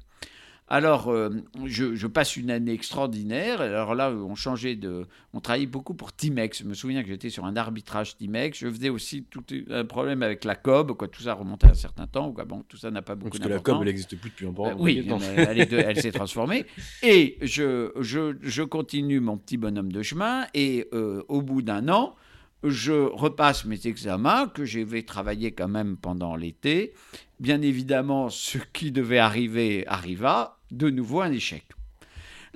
Alors, 0.68 1.08
euh, 1.08 1.30
je, 1.64 2.06
passe 2.08 2.36
une 2.36 2.50
année 2.50 2.72
extraordinaire. 2.72 3.60
Alors 3.60 3.94
là, 3.94 4.10
on 4.10 4.34
changeait 4.34 4.74
de. 4.74 5.06
On 5.32 5.40
travaillait 5.40 5.66
beaucoup 5.66 5.94
pour 5.94 6.12
Timex. 6.12 6.62
Je 6.62 6.64
me 6.68 6.74
souviens 6.74 7.02
que 7.02 7.08
j'étais 7.08 7.30
sur 7.30 7.44
un 7.44 7.56
arbitrage 7.56 8.16
Timex. 8.16 8.58
Je 8.58 8.68
faisais 8.68 8.88
aussi 8.88 9.22
tout 9.30 9.44
un 9.70 9.84
problème 9.84 10.24
avec 10.24 10.44
la 10.44 10.56
COB. 10.56 10.96
Quoi, 10.96 11.06
tout 11.06 11.22
ça 11.22 11.34
remontait 11.34 11.68
à 11.68 11.70
un 11.70 11.74
certain 11.74 12.08
temps. 12.08 12.32
Quoi. 12.32 12.44
Bon, 12.44 12.64
tout 12.68 12.76
ça 12.76 12.90
n'a 12.90 13.02
pas 13.02 13.14
beaucoup. 13.14 13.38
Parce 13.38 13.44
que 13.44 13.48
la 13.48 13.60
COB, 13.60 13.76
elle 13.80 13.86
n'existe 13.86 14.16
plus 14.16 14.30
depuis 14.30 14.46
un 14.48 14.50
bon 14.50 14.66
euh, 14.66 14.74
Oui, 14.76 15.06
elle, 15.08 15.68
elle 15.72 16.00
s'est 16.00 16.10
transformée. 16.10 16.66
Et 17.04 17.38
je, 17.42 17.92
je, 18.00 18.36
je, 18.42 18.62
continue 18.64 19.20
mon 19.20 19.36
petit 19.36 19.58
bonhomme 19.58 19.92
de 19.92 20.02
chemin. 20.02 20.46
Et 20.52 20.88
euh, 20.92 21.22
au 21.28 21.42
bout 21.42 21.62
d'un 21.62 21.88
an, 21.88 22.16
je 22.64 22.92
repasse 22.92 23.66
mes 23.66 23.86
examens 23.86 24.48
que 24.48 24.64
je 24.64 24.80
vais 24.80 25.02
travailler 25.02 25.52
quand 25.52 25.68
même 25.68 25.96
pendant 25.96 26.34
l'été. 26.34 26.92
Bien 27.38 27.62
évidemment, 27.62 28.30
ce 28.30 28.58
qui 28.72 28.90
devait 28.90 29.18
arriver 29.18 29.86
arriva 29.86 30.55
de 30.70 30.90
nouveau 30.90 31.20
un 31.20 31.32
échec. 31.32 31.64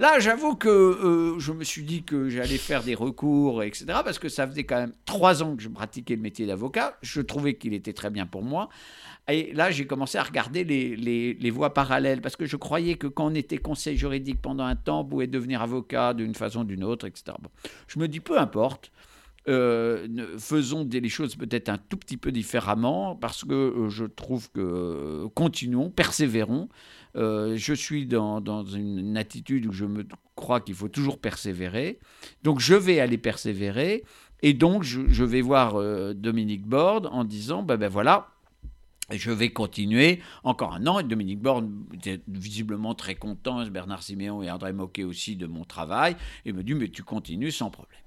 Là, 0.00 0.18
j'avoue 0.18 0.54
que 0.54 0.68
euh, 0.68 1.38
je 1.38 1.52
me 1.52 1.62
suis 1.62 1.82
dit 1.82 2.04
que 2.04 2.30
j'allais 2.30 2.56
faire 2.56 2.82
des 2.82 2.94
recours, 2.94 3.62
etc., 3.62 3.84
parce 4.02 4.18
que 4.18 4.30
ça 4.30 4.46
faisait 4.46 4.64
quand 4.64 4.78
même 4.78 4.94
trois 5.04 5.42
ans 5.42 5.54
que 5.54 5.62
je 5.62 5.68
pratiquais 5.68 6.16
le 6.16 6.22
métier 6.22 6.46
d'avocat. 6.46 6.96
Je 7.02 7.20
trouvais 7.20 7.52
qu'il 7.58 7.74
était 7.74 7.92
très 7.92 8.08
bien 8.08 8.24
pour 8.24 8.42
moi. 8.42 8.70
Et 9.28 9.52
là, 9.52 9.70
j'ai 9.70 9.86
commencé 9.86 10.16
à 10.16 10.22
regarder 10.22 10.64
les, 10.64 11.50
voies 11.50 11.74
parallèles, 11.74 12.22
parce 12.22 12.34
que 12.34 12.46
je 12.46 12.56
croyais 12.56 12.94
que 12.94 13.08
quand 13.08 13.26
on 13.26 13.34
était 13.34 13.58
conseil 13.58 13.98
juridique 13.98 14.40
pendant 14.40 14.64
un 14.64 14.74
temps, 14.74 15.00
on 15.00 15.04
pouvait 15.04 15.26
devenir 15.26 15.60
avocat 15.60 16.14
d'une 16.14 16.34
façon 16.34 16.60
ou 16.60 16.64
d'une 16.64 16.82
autre, 16.82 17.06
etc. 17.06 17.36
Je 17.86 17.98
me 17.98 18.08
dis, 18.08 18.20
peu 18.20 18.38
importe. 18.38 18.90
Euh, 19.48 20.06
faisons 20.38 20.86
les 20.90 21.08
choses 21.08 21.34
peut-être 21.34 21.70
un 21.70 21.78
tout 21.78 21.96
petit 21.96 22.18
peu 22.18 22.30
différemment 22.30 23.16
parce 23.16 23.42
que 23.42 23.54
euh, 23.54 23.88
je 23.88 24.04
trouve 24.04 24.50
que 24.52 25.26
continuons, 25.34 25.90
persévérons. 25.90 26.68
Euh, 27.16 27.56
je 27.56 27.74
suis 27.74 28.06
dans, 28.06 28.64
une, 28.64 29.16
attitude 29.16 29.66
où 29.66 29.72
je 29.72 29.84
me 29.84 30.06
crois 30.36 30.60
qu'il 30.60 30.74
faut 30.74 30.88
toujours 30.88 31.18
persévérer. 31.18 31.98
Donc 32.42 32.60
je 32.60 32.74
vais 32.74 33.00
aller 33.00 33.18
persévérer. 33.18 34.04
Et 34.42 34.54
donc 34.54 34.82
je, 34.82 35.24
vais 35.24 35.42
voir 35.42 35.76
euh, 35.76 36.14
Dominique 36.14 36.66
Borde 36.66 37.06
en 37.06 37.24
disant, 37.24 37.62
ben, 37.62 37.76
ben 37.76 37.88
voilà, 37.88 38.28
je 39.10 39.30
vais 39.30 39.50
continuer 39.50 40.20
encore 40.44 40.72
un 40.74 40.86
an. 40.86 40.98
Et 40.98 41.04
Dominique 41.04 41.40
Borde 41.40 41.70
était 41.94 42.20
visiblement 42.28 42.94
très 42.94 43.16
content, 43.16 43.66
Bernard 43.66 44.02
Siméon 44.02 44.42
et 44.42 44.50
André 44.50 44.72
Moquet 44.72 45.04
aussi, 45.04 45.36
de 45.36 45.46
mon 45.46 45.64
travail. 45.64 46.16
Et 46.44 46.52
me 46.52 46.62
dit, 46.62 46.74
mais 46.74 46.88
tu 46.88 47.02
continues 47.02 47.52
sans 47.52 47.70
problème. 47.70 48.00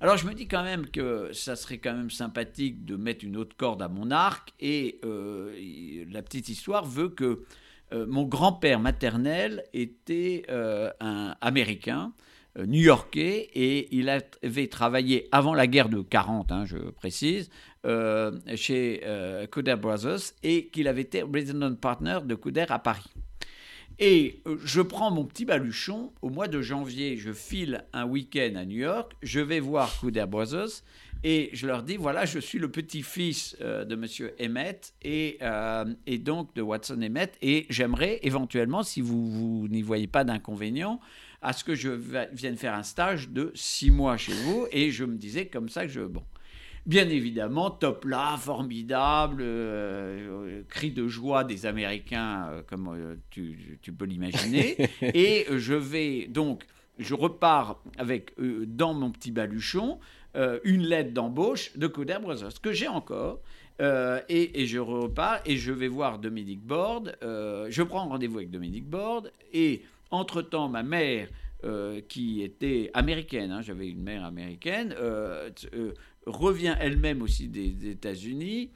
Alors 0.00 0.18
je 0.18 0.26
me 0.26 0.34
dis 0.34 0.46
quand 0.46 0.62
même 0.62 0.86
que 0.90 1.32
ça 1.32 1.56
serait 1.56 1.78
quand 1.78 1.94
même 1.94 2.10
sympathique 2.10 2.84
de 2.84 2.96
mettre 2.96 3.24
une 3.24 3.36
autre 3.36 3.56
corde 3.56 3.80
à 3.80 3.88
mon 3.88 4.10
arc. 4.10 4.52
Et 4.60 5.00
euh, 5.04 6.04
la 6.10 6.22
petite 6.22 6.48
histoire 6.48 6.84
veut 6.84 7.08
que 7.08 7.44
mon 7.92 8.24
grand-père 8.24 8.80
maternel 8.80 9.64
était 9.72 10.42
euh, 10.48 10.90
un 11.00 11.34
Américain, 11.40 12.12
euh, 12.58 12.66
new-yorkais, 12.66 13.50
et 13.54 13.96
il 13.96 14.08
avait 14.08 14.66
travaillé 14.66 15.28
avant 15.32 15.54
la 15.54 15.66
guerre 15.66 15.88
de 15.88 16.00
40, 16.00 16.52
hein, 16.52 16.64
je 16.64 16.78
précise, 16.78 17.50
chez 18.56 19.00
Couder 19.52 19.76
Brothers, 19.76 20.32
et 20.42 20.66
qu'il 20.68 20.88
avait 20.88 21.02
été 21.02 21.22
resident 21.22 21.72
partner 21.76 22.18
de 22.24 22.34
Couder 22.34 22.66
à 22.68 22.80
Paris. 22.80 23.12
Et 23.98 24.42
je 24.62 24.82
prends 24.82 25.10
mon 25.10 25.24
petit 25.24 25.46
baluchon, 25.46 26.12
au 26.20 26.28
mois 26.28 26.48
de 26.48 26.60
janvier, 26.60 27.16
je 27.16 27.32
file 27.32 27.84
un 27.94 28.04
week-end 28.04 28.54
à 28.56 28.66
New 28.66 28.78
York, 28.78 29.12
je 29.22 29.40
vais 29.40 29.60
voir 29.60 29.90
Couder 30.00 30.26
Brothers, 30.26 30.82
et 31.28 31.50
je 31.52 31.66
leur 31.66 31.82
dis, 31.82 31.96
voilà, 31.96 32.24
je 32.24 32.38
suis 32.38 32.60
le 32.60 32.70
petit-fils 32.70 33.56
euh, 33.60 33.84
de 33.84 33.96
Monsieur 33.96 34.36
Emmett 34.40 34.94
et, 35.02 35.38
euh, 35.42 35.84
et, 36.06 36.18
donc 36.18 36.54
de 36.54 36.62
Watson 36.62 37.02
Emmett, 37.02 37.36
et 37.42 37.66
j'aimerais 37.68 38.20
éventuellement, 38.22 38.84
si 38.84 39.00
vous, 39.00 39.28
vous 39.28 39.66
n'y 39.66 39.82
voyez 39.82 40.06
pas 40.06 40.22
d'inconvénient, 40.22 41.00
à 41.42 41.52
ce 41.52 41.64
que 41.64 41.74
je 41.74 41.90
vienne 42.32 42.56
faire 42.56 42.74
un 42.74 42.84
stage 42.84 43.30
de 43.30 43.50
six 43.56 43.90
mois 43.90 44.16
chez 44.16 44.34
vous. 44.34 44.68
Et 44.70 44.92
je 44.92 45.04
me 45.04 45.16
disais 45.16 45.46
comme 45.46 45.68
ça 45.68 45.86
que 45.86 45.90
je... 45.90 46.02
Bon. 46.02 46.22
Bien 46.86 47.08
évidemment, 47.08 47.72
top 47.72 48.04
là, 48.04 48.36
formidable, 48.36 49.42
euh, 49.42 50.62
cri 50.68 50.92
de 50.92 51.08
joie 51.08 51.42
des 51.42 51.66
Américains, 51.66 52.62
comme 52.68 53.18
tu, 53.30 53.80
tu, 53.82 53.92
peux 53.92 54.04
l'imaginer. 54.04 54.76
et 55.02 55.46
je 55.50 55.74
vais 55.74 56.28
donc, 56.28 56.62
je 57.00 57.14
repars 57.14 57.82
avec 57.98 58.32
dans 58.38 58.94
mon 58.94 59.10
petit 59.10 59.32
baluchon 59.32 59.98
euh, 60.36 60.58
une 60.64 60.82
lettre 60.82 61.12
d'embauche 61.12 61.76
de 61.78 61.86
Couder 61.86 62.18
Brothers, 62.20 62.60
que 62.60 62.72
j'ai 62.72 62.88
encore. 62.88 63.40
Euh, 63.80 64.20
et, 64.28 64.66
je 64.66 64.78
repars 64.78 65.40
et 65.46 65.56
je 65.56 65.72
vais 65.72 65.88
voir 65.88 66.18
Dominique 66.18 66.60
Borde. 66.60 67.16
Euh, 67.22 67.66
je 67.70 67.82
prends 67.82 68.06
rendez-vous 68.08 68.38
avec 68.38 68.50
Dominique 68.50 68.86
Borde. 68.86 69.32
Et 69.54 69.82
entre-temps, 70.10 70.68
ma 70.68 70.82
mère, 70.82 71.28
qui 72.08 72.42
était 72.42 72.92
américaine, 72.94 73.50
hein, 73.50 73.60
j'avais 73.60 73.88
une 73.88 74.00
mère 74.00 74.24
américaine, 74.24 74.94
revient 76.24 76.76
elle-même 76.78 77.22
aussi 77.22 77.48
des 77.48 77.88
États-Unis. 77.88 78.70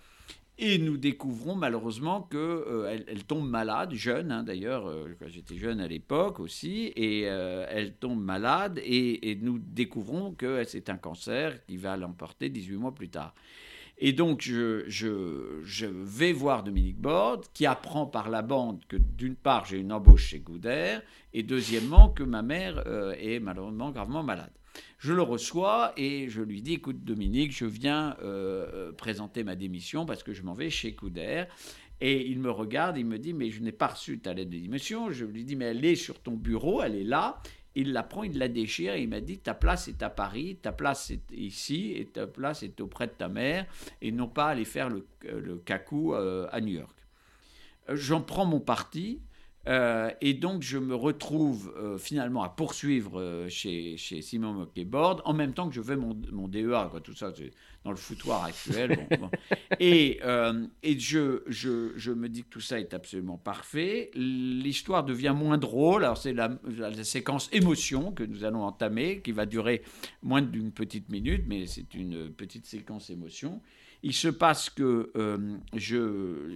Et 0.62 0.76
nous 0.76 0.98
découvrons 0.98 1.54
malheureusement 1.54 2.20
qu'elle 2.20 2.38
euh, 2.38 2.98
tombe 3.26 3.48
malade, 3.48 3.94
jeune 3.94 4.30
hein, 4.30 4.42
d'ailleurs, 4.42 4.86
euh, 4.86 5.16
j'étais 5.28 5.56
jeune 5.56 5.80
à 5.80 5.88
l'époque 5.88 6.38
aussi, 6.38 6.92
et 6.96 7.22
euh, 7.30 7.64
elle 7.70 7.94
tombe 7.94 8.22
malade, 8.22 8.78
et, 8.84 9.38
nous 9.40 9.58
découvrons 9.58 10.32
que 10.32 10.62
c'est 10.64 10.90
un 10.90 10.98
cancer 10.98 11.64
qui 11.64 11.78
va 11.78 11.96
l'emporter 11.96 12.50
18 12.50 12.76
mois 12.76 12.94
plus 12.94 13.08
tard. 13.08 13.34
Et 13.96 14.12
donc 14.12 14.42
je, 14.42 14.84
je, 14.86 15.86
vais 15.86 16.34
voir 16.34 16.62
Dominique 16.62 16.98
Borde, 16.98 17.46
qui 17.54 17.64
apprend 17.64 18.04
par 18.04 18.28
la 18.28 18.42
bande 18.42 18.84
que 18.86 18.96
d'une 18.98 19.36
part 19.36 19.64
j'ai 19.64 19.78
une 19.78 19.92
embauche 19.92 20.26
chez 20.26 20.40
Gouder, 20.40 20.98
et 21.32 21.42
deuxièmement 21.42 22.10
que 22.10 22.22
ma 22.22 22.42
mère 22.42 22.84
est 23.18 23.40
malheureusement 23.40 23.92
gravement 23.92 24.22
malade. 24.22 24.52
Je 24.98 25.12
le 25.12 25.22
reçois 25.22 25.92
et 25.96 26.28
je 26.28 26.42
lui 26.42 26.62
dis, 26.62 26.74
écoute 26.74 27.04
Dominique, 27.04 27.52
je 27.52 27.64
viens 27.64 28.16
euh, 28.22 28.92
présenter 28.92 29.44
ma 29.44 29.56
démission 29.56 30.04
parce 30.06 30.22
que 30.22 30.32
je 30.32 30.42
m'en 30.42 30.54
vais 30.54 30.70
chez 30.70 30.94
Couder. 30.94 31.44
Et 32.02 32.26
il 32.26 32.38
me 32.38 32.50
regarde, 32.50 32.96
il 32.96 33.06
me 33.06 33.18
dit, 33.18 33.32
mais 33.32 33.50
je 33.50 33.62
n'ai 33.62 33.72
pas 33.72 33.88
reçu 33.88 34.18
ta 34.20 34.32
lettre 34.32 34.50
de 34.50 34.58
démission. 34.58 35.10
Je 35.10 35.24
lui 35.24 35.44
dis, 35.44 35.56
mais 35.56 35.66
elle 35.66 35.84
est 35.84 35.96
sur 35.96 36.20
ton 36.20 36.32
bureau, 36.32 36.82
elle 36.82 36.96
est 36.96 37.04
là. 37.04 37.42
Il 37.74 37.92
la 37.92 38.02
prend, 38.02 38.24
il 38.24 38.36
la 38.36 38.48
déchire 38.48 38.94
et 38.94 39.02
il 39.02 39.08
m'a 39.08 39.20
dit, 39.20 39.38
ta 39.38 39.54
place 39.54 39.86
est 39.88 40.02
à 40.02 40.10
Paris, 40.10 40.58
ta 40.60 40.72
place 40.72 41.10
est 41.10 41.30
ici 41.32 41.92
et 41.94 42.06
ta 42.06 42.26
place 42.26 42.62
est 42.62 42.80
auprès 42.80 43.06
de 43.06 43.12
ta 43.12 43.28
mère 43.28 43.66
et 44.02 44.12
non 44.12 44.28
pas 44.28 44.48
aller 44.48 44.64
faire 44.64 44.88
le, 44.88 45.06
le 45.22 45.56
cacou 45.58 46.14
euh, 46.14 46.48
à 46.50 46.60
New 46.60 46.74
York. 46.74 46.96
J'en 47.88 48.22
prends 48.22 48.46
mon 48.46 48.60
parti 48.60 49.20
Euh, 49.68 50.10
et 50.22 50.32
donc, 50.32 50.62
je 50.62 50.78
me 50.78 50.94
retrouve 50.94 51.74
euh, 51.76 51.98
finalement 51.98 52.42
à 52.42 52.48
poursuivre 52.48 53.20
euh, 53.20 53.48
chez, 53.50 53.98
chez 53.98 54.22
Simon 54.22 54.54
Moquet-Bord 54.54 55.20
en 55.26 55.34
même 55.34 55.52
temps 55.52 55.68
que 55.68 55.74
je 55.74 55.82
fais 55.82 55.96
mon, 55.96 56.16
mon 56.32 56.48
DEA, 56.48 56.88
quoi, 56.90 57.00
tout 57.02 57.14
ça, 57.14 57.30
c'est 57.36 57.50
dans 57.84 57.90
le 57.90 57.96
foutoir 57.96 58.44
actuel. 58.44 59.06
bon, 59.10 59.16
bon. 59.18 59.30
Et, 59.80 60.20
et 60.82 60.98
je, 60.98 61.42
je, 61.46 61.92
je 61.96 62.12
me 62.12 62.28
dis 62.28 62.42
que 62.42 62.48
tout 62.50 62.60
ça 62.60 62.78
est 62.78 62.92
absolument 62.92 63.38
parfait. 63.38 64.10
L'histoire 64.14 65.04
devient 65.04 65.34
moins 65.34 65.56
drôle. 65.56 66.04
Alors, 66.04 66.18
c'est 66.18 66.34
la, 66.34 66.58
la 66.64 67.04
séquence 67.04 67.48
émotion 67.52 68.12
que 68.12 68.22
nous 68.22 68.44
allons 68.44 68.64
entamer, 68.64 69.20
qui 69.22 69.32
va 69.32 69.46
durer 69.46 69.82
moins 70.22 70.42
d'une 70.42 70.72
petite 70.72 71.08
minute, 71.08 71.44
mais 71.46 71.66
c'est 71.66 71.94
une 71.94 72.30
petite 72.30 72.66
séquence 72.66 73.08
émotion. 73.08 73.62
Il 74.02 74.12
se 74.12 74.28
passe 74.28 74.68
que 74.68 75.10
je, 75.74 76.50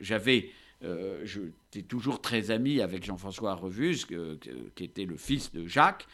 j'avais 0.00 0.50
euh, 0.82 1.24
J'étais 1.24 1.86
toujours 1.86 2.20
très 2.20 2.50
ami 2.50 2.80
avec 2.80 3.04
Jean-François 3.04 3.54
Revus, 3.54 4.04
que- 4.06 4.34
que- 4.36 4.70
qui 4.74 4.84
était 4.84 5.04
le 5.04 5.16
fils 5.16 5.52
de 5.52 5.66
Jacques. 5.66 6.06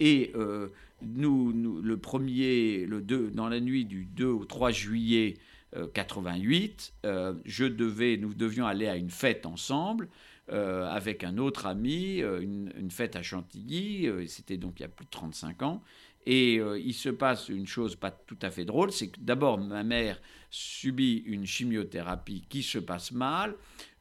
Et 0.00 0.32
euh, 0.34 0.68
nous, 1.02 1.52
nous, 1.52 1.80
le 1.80 1.96
premier, 1.96 2.84
le 2.86 3.00
2, 3.00 3.30
dans 3.30 3.48
la 3.48 3.60
nuit 3.60 3.84
du 3.84 4.04
2 4.04 4.26
au 4.26 4.44
3 4.44 4.70
juillet 4.70 5.34
euh, 5.74 5.86
88, 5.92 6.92
euh, 7.04 7.34
je 7.44 7.64
devais, 7.64 8.16
nous 8.16 8.34
devions 8.34 8.66
aller 8.66 8.86
à 8.88 8.96
une 8.96 9.10
fête 9.10 9.46
ensemble 9.46 10.08
avec 10.48 11.24
un 11.24 11.38
autre 11.38 11.66
ami, 11.66 12.18
une, 12.20 12.88
fête 12.92 13.16
à 13.16 13.22
Chantilly. 13.24 14.08
C'était 14.28 14.56
donc 14.56 14.78
il 14.78 14.82
y 14.82 14.86
a 14.86 14.88
plus 14.88 15.04
de 15.04 15.10
35 15.10 15.62
ans. 15.62 15.82
Et 16.26 16.58
euh, 16.58 16.78
il 16.78 16.92
se 16.92 17.08
passe 17.08 17.48
une 17.48 17.68
chose 17.68 17.94
pas 17.94 18.10
tout 18.10 18.38
à 18.42 18.50
fait 18.50 18.64
drôle, 18.64 18.90
c'est 18.90 19.08
que 19.08 19.20
d'abord 19.20 19.58
ma 19.58 19.84
mère 19.84 20.20
subit 20.50 21.22
une 21.26 21.46
chimiothérapie 21.46 22.44
qui 22.48 22.64
se 22.64 22.78
passe 22.78 23.12
mal. 23.12 23.54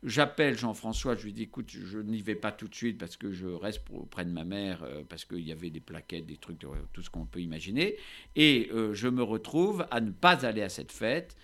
J'appelle 0.04 0.58
Jean-François, 0.58 1.16
je 1.16 1.24
lui 1.24 1.34
dis 1.34 1.44
écoute, 1.44 1.70
je 1.70 2.00
n'y 2.00 2.22
vais 2.22 2.36
pas 2.36 2.52
tout 2.52 2.68
de 2.68 2.74
suite 2.74 2.98
parce 2.98 3.16
que 3.16 3.32
je 3.32 3.48
reste 3.48 3.82
auprès 3.94 4.26
de 4.26 4.32
ma 4.32 4.44
mère, 4.44 4.84
euh, 4.84 5.04
parce 5.08 5.24
qu'il 5.24 5.42
y 5.42 5.52
avait 5.52 5.70
des 5.70 5.80
plaquettes, 5.80 6.26
des 6.26 6.38
trucs, 6.38 6.64
euh, 6.64 6.74
tout 6.94 7.04
ce 7.04 7.12
qu'on 7.12 7.26
peut 7.28 7.42
imaginer. 7.42 7.96
Et 8.36 8.70
je 8.94 9.08
me 9.08 9.22
retrouve 9.22 9.86
à 9.92 10.02
ne 10.02 10.12
pas 10.12 10.46
aller 10.46 10.64
à 10.64 10.70
cette 10.70 10.92
fête. 10.92 11.38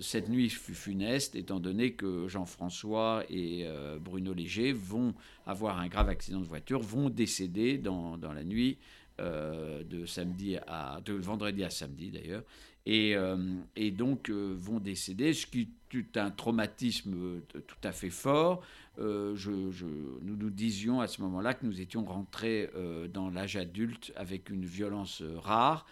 Cette 0.00 0.28
nuit 0.30 0.48
fut 0.48 0.74
funeste, 0.74 1.36
étant 1.36 1.60
donné 1.60 1.92
que 1.92 2.28
Jean-François 2.28 3.24
et 3.28 3.66
Bruno 4.00 4.32
Léger 4.32 4.72
vont 4.72 5.14
avoir 5.44 5.78
un 5.78 5.88
grave 5.88 6.08
accident 6.08 6.40
de 6.40 6.46
voiture, 6.46 6.80
vont 6.80 7.10
décéder 7.10 7.76
dans, 7.76 8.16
dans 8.16 8.32
la 8.32 8.42
nuit 8.42 8.78
euh, 9.20 9.82
de 9.84 10.06
samedi 10.06 10.56
à 10.66 11.00
de 11.04 11.14
vendredi 11.14 11.64
à 11.64 11.70
samedi 11.70 12.10
d'ailleurs, 12.10 12.42
et, 12.84 13.16
euh, 13.16 13.36
et 13.74 13.90
donc 13.90 14.30
euh, 14.30 14.54
vont 14.58 14.78
décéder, 14.78 15.32
ce 15.32 15.46
qui 15.46 15.68
est 15.94 16.16
un 16.16 16.30
traumatisme 16.30 17.40
tout 17.66 17.76
à 17.82 17.92
fait 17.92 18.10
fort. 18.10 18.62
Je- 18.98 19.84
nous 20.22 20.36
nous 20.36 20.50
disions 20.50 21.00
à 21.00 21.06
ce 21.06 21.20
moment-là 21.22 21.54
que 21.54 21.64
nous 21.66 21.80
étions 21.80 22.04
rentrés 22.04 22.70
dans 23.12 23.30
l'âge 23.30 23.56
adulte 23.56 24.12
avec 24.16 24.50
une 24.50 24.64
violence 24.64 25.22
rare. 25.42 25.86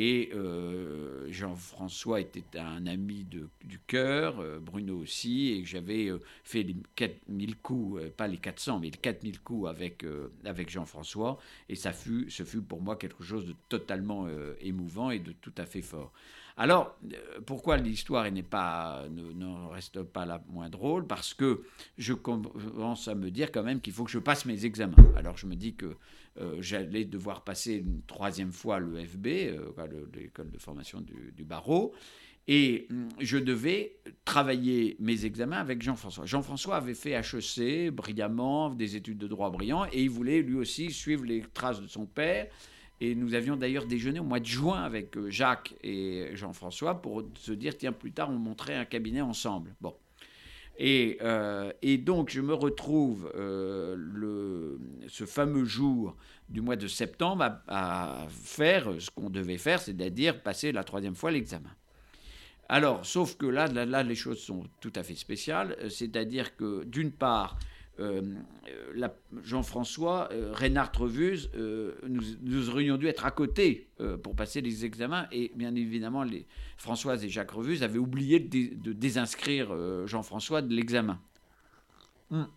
Et 0.00 0.30
euh, 0.32 1.26
Jean-François 1.28 2.20
était 2.20 2.56
un 2.56 2.86
ami 2.86 3.24
du 3.24 3.80
cœur, 3.88 4.38
euh, 4.38 4.60
Bruno 4.60 4.96
aussi, 4.96 5.50
et 5.50 5.64
j'avais 5.64 6.06
euh, 6.06 6.22
fait 6.44 6.62
les 6.62 6.76
4000 6.94 7.56
coups, 7.56 8.02
pas 8.16 8.28
les 8.28 8.36
400, 8.36 8.78
mais 8.78 8.90
les 8.90 8.96
4000 8.96 9.40
coups 9.40 9.68
avec, 9.68 10.06
avec 10.44 10.70
Jean-François. 10.70 11.38
Et 11.68 11.74
ça 11.74 11.92
fut, 11.92 12.30
ce 12.30 12.44
fut 12.44 12.62
pour 12.62 12.80
moi 12.80 12.94
quelque 12.94 13.24
chose 13.24 13.44
de 13.44 13.56
totalement 13.68 14.28
émouvant 14.60 15.10
et 15.10 15.18
de 15.18 15.32
tout 15.32 15.54
à 15.56 15.66
fait 15.66 15.82
fort. 15.82 16.12
Alors, 16.56 16.96
pourquoi 17.46 17.76
l'histoire 17.76 18.30
n'est 18.30 18.42
pas, 18.44 19.04
ne, 19.10 19.32
ne 19.32 19.68
reste 19.68 20.02
pas 20.02 20.26
la 20.26 20.42
moins 20.48 20.68
drôle? 20.68 21.08
Parce 21.08 21.34
que 21.34 21.62
je 21.96 22.12
commence 22.12 23.08
à 23.08 23.16
me 23.16 23.30
dire 23.32 23.50
quand 23.50 23.64
même 23.64 23.80
qu'il 23.80 23.92
faut 23.92 24.04
que 24.04 24.10
je 24.10 24.18
passe 24.18 24.44
mes 24.44 24.64
examens. 24.64 24.96
Alors, 25.16 25.36
je 25.36 25.46
me 25.46 25.56
dis 25.56 25.74
que 25.74 25.96
j'allais 26.60 27.04
devoir 27.04 27.42
passer 27.42 27.76
une 27.76 28.02
troisième 28.06 28.52
fois 28.52 28.78
le 28.78 29.04
FB, 29.04 29.26
euh, 29.26 29.72
l'école 30.14 30.50
de 30.50 30.58
formation 30.58 31.00
du, 31.00 31.44
barreau, 31.44 31.94
et 32.46 32.86
hum, 32.90 33.08
je 33.20 33.38
devais 33.38 33.96
travailler 34.24 34.96
mes 35.00 35.24
examens 35.24 35.58
avec 35.58 35.82
Jean-François. 35.82 36.26
Jean-François 36.26 36.76
avait 36.76 36.94
fait 36.94 37.12
HEC 37.12 37.90
brillamment, 37.90 38.70
des 38.70 38.96
études 38.96 39.18
de 39.18 39.28
droit 39.28 39.50
brillant, 39.50 39.86
et 39.92 40.02
il 40.02 40.10
voulait 40.10 40.42
lui 40.42 40.56
aussi 40.56 40.90
suivre 40.90 41.24
les 41.24 41.42
traces 41.52 41.80
de 41.80 41.86
son 41.86 42.06
père. 42.06 42.46
Et 43.00 43.14
nous 43.14 43.34
avions 43.34 43.56
d'ailleurs 43.56 43.86
déjeuné 43.86 44.18
au 44.18 44.24
mois 44.24 44.40
de 44.40 44.46
juin 44.46 44.82
avec 44.82 45.16
euh, 45.16 45.30
Jacques 45.30 45.74
et 45.84 46.30
Jean-François 46.34 47.00
pour 47.00 47.22
se 47.34 47.52
dire, 47.52 47.76
tiens, 47.76 47.92
plus 47.92 48.10
tard, 48.10 48.28
on 48.30 48.38
monterait 48.38 48.74
un 48.74 48.84
cabinet 48.84 49.20
ensemble. 49.20 49.74
Bon. 49.80 49.94
Et, 50.80 51.18
euh, 51.22 51.72
et 51.82 51.98
donc, 51.98 52.30
je 52.30 52.40
me 52.40 52.54
retrouve 52.54 53.32
euh, 53.34 53.96
le, 53.98 54.78
ce 55.08 55.26
fameux 55.26 55.64
jour 55.64 56.16
du 56.48 56.60
mois 56.60 56.76
de 56.76 56.86
septembre 56.86 57.42
à, 57.66 58.22
à 58.22 58.28
faire 58.28 58.92
ce 59.00 59.10
qu'on 59.10 59.28
devait 59.28 59.58
faire, 59.58 59.80
c'est-à-dire 59.80 60.40
passer 60.40 60.70
la 60.70 60.84
troisième 60.84 61.16
fois 61.16 61.32
l'examen. 61.32 61.74
Alors, 62.68 63.04
sauf 63.04 63.36
que 63.36 63.46
là, 63.46 63.66
là, 63.66 63.86
là, 63.86 64.04
les 64.04 64.14
choses 64.14 64.38
sont 64.38 64.62
tout 64.80 64.92
à 64.94 65.02
fait 65.02 65.16
spéciales, 65.16 65.76
euh, 65.80 65.88
c'est-à-dire 65.88 66.54
que 66.54 66.84
d'une 66.84 67.10
part, 67.10 67.58
Jean-François, 69.42 70.28
euh, 70.32 70.52
Reynard 70.52 70.92
Trevuse, 70.92 71.50
euh, 71.56 71.94
nous, 72.06 72.22
nous 72.42 72.70
aurions 72.70 72.96
dû 72.96 73.06
être 73.06 73.26
à 73.26 73.30
côté 73.30 73.88
euh, 74.00 74.16
pour 74.16 74.36
passer 74.36 74.60
les 74.60 74.84
examens. 74.84 75.26
Et 75.32 75.52
bien 75.54 75.74
évidemment, 75.74 76.22
les, 76.22 76.46
Françoise 76.76 77.24
et 77.24 77.28
Jacques 77.28 77.50
Revuse 77.50 77.82
avaient 77.82 77.98
oublié 77.98 78.40
de, 78.40 78.48
dé- 78.48 78.68
de 78.74 78.92
désinscrire 78.92 79.68
euh, 79.72 80.06
Jean-François 80.06 80.62
de 80.62 80.74
l'examen. 80.74 81.20
Hum. 82.30 82.48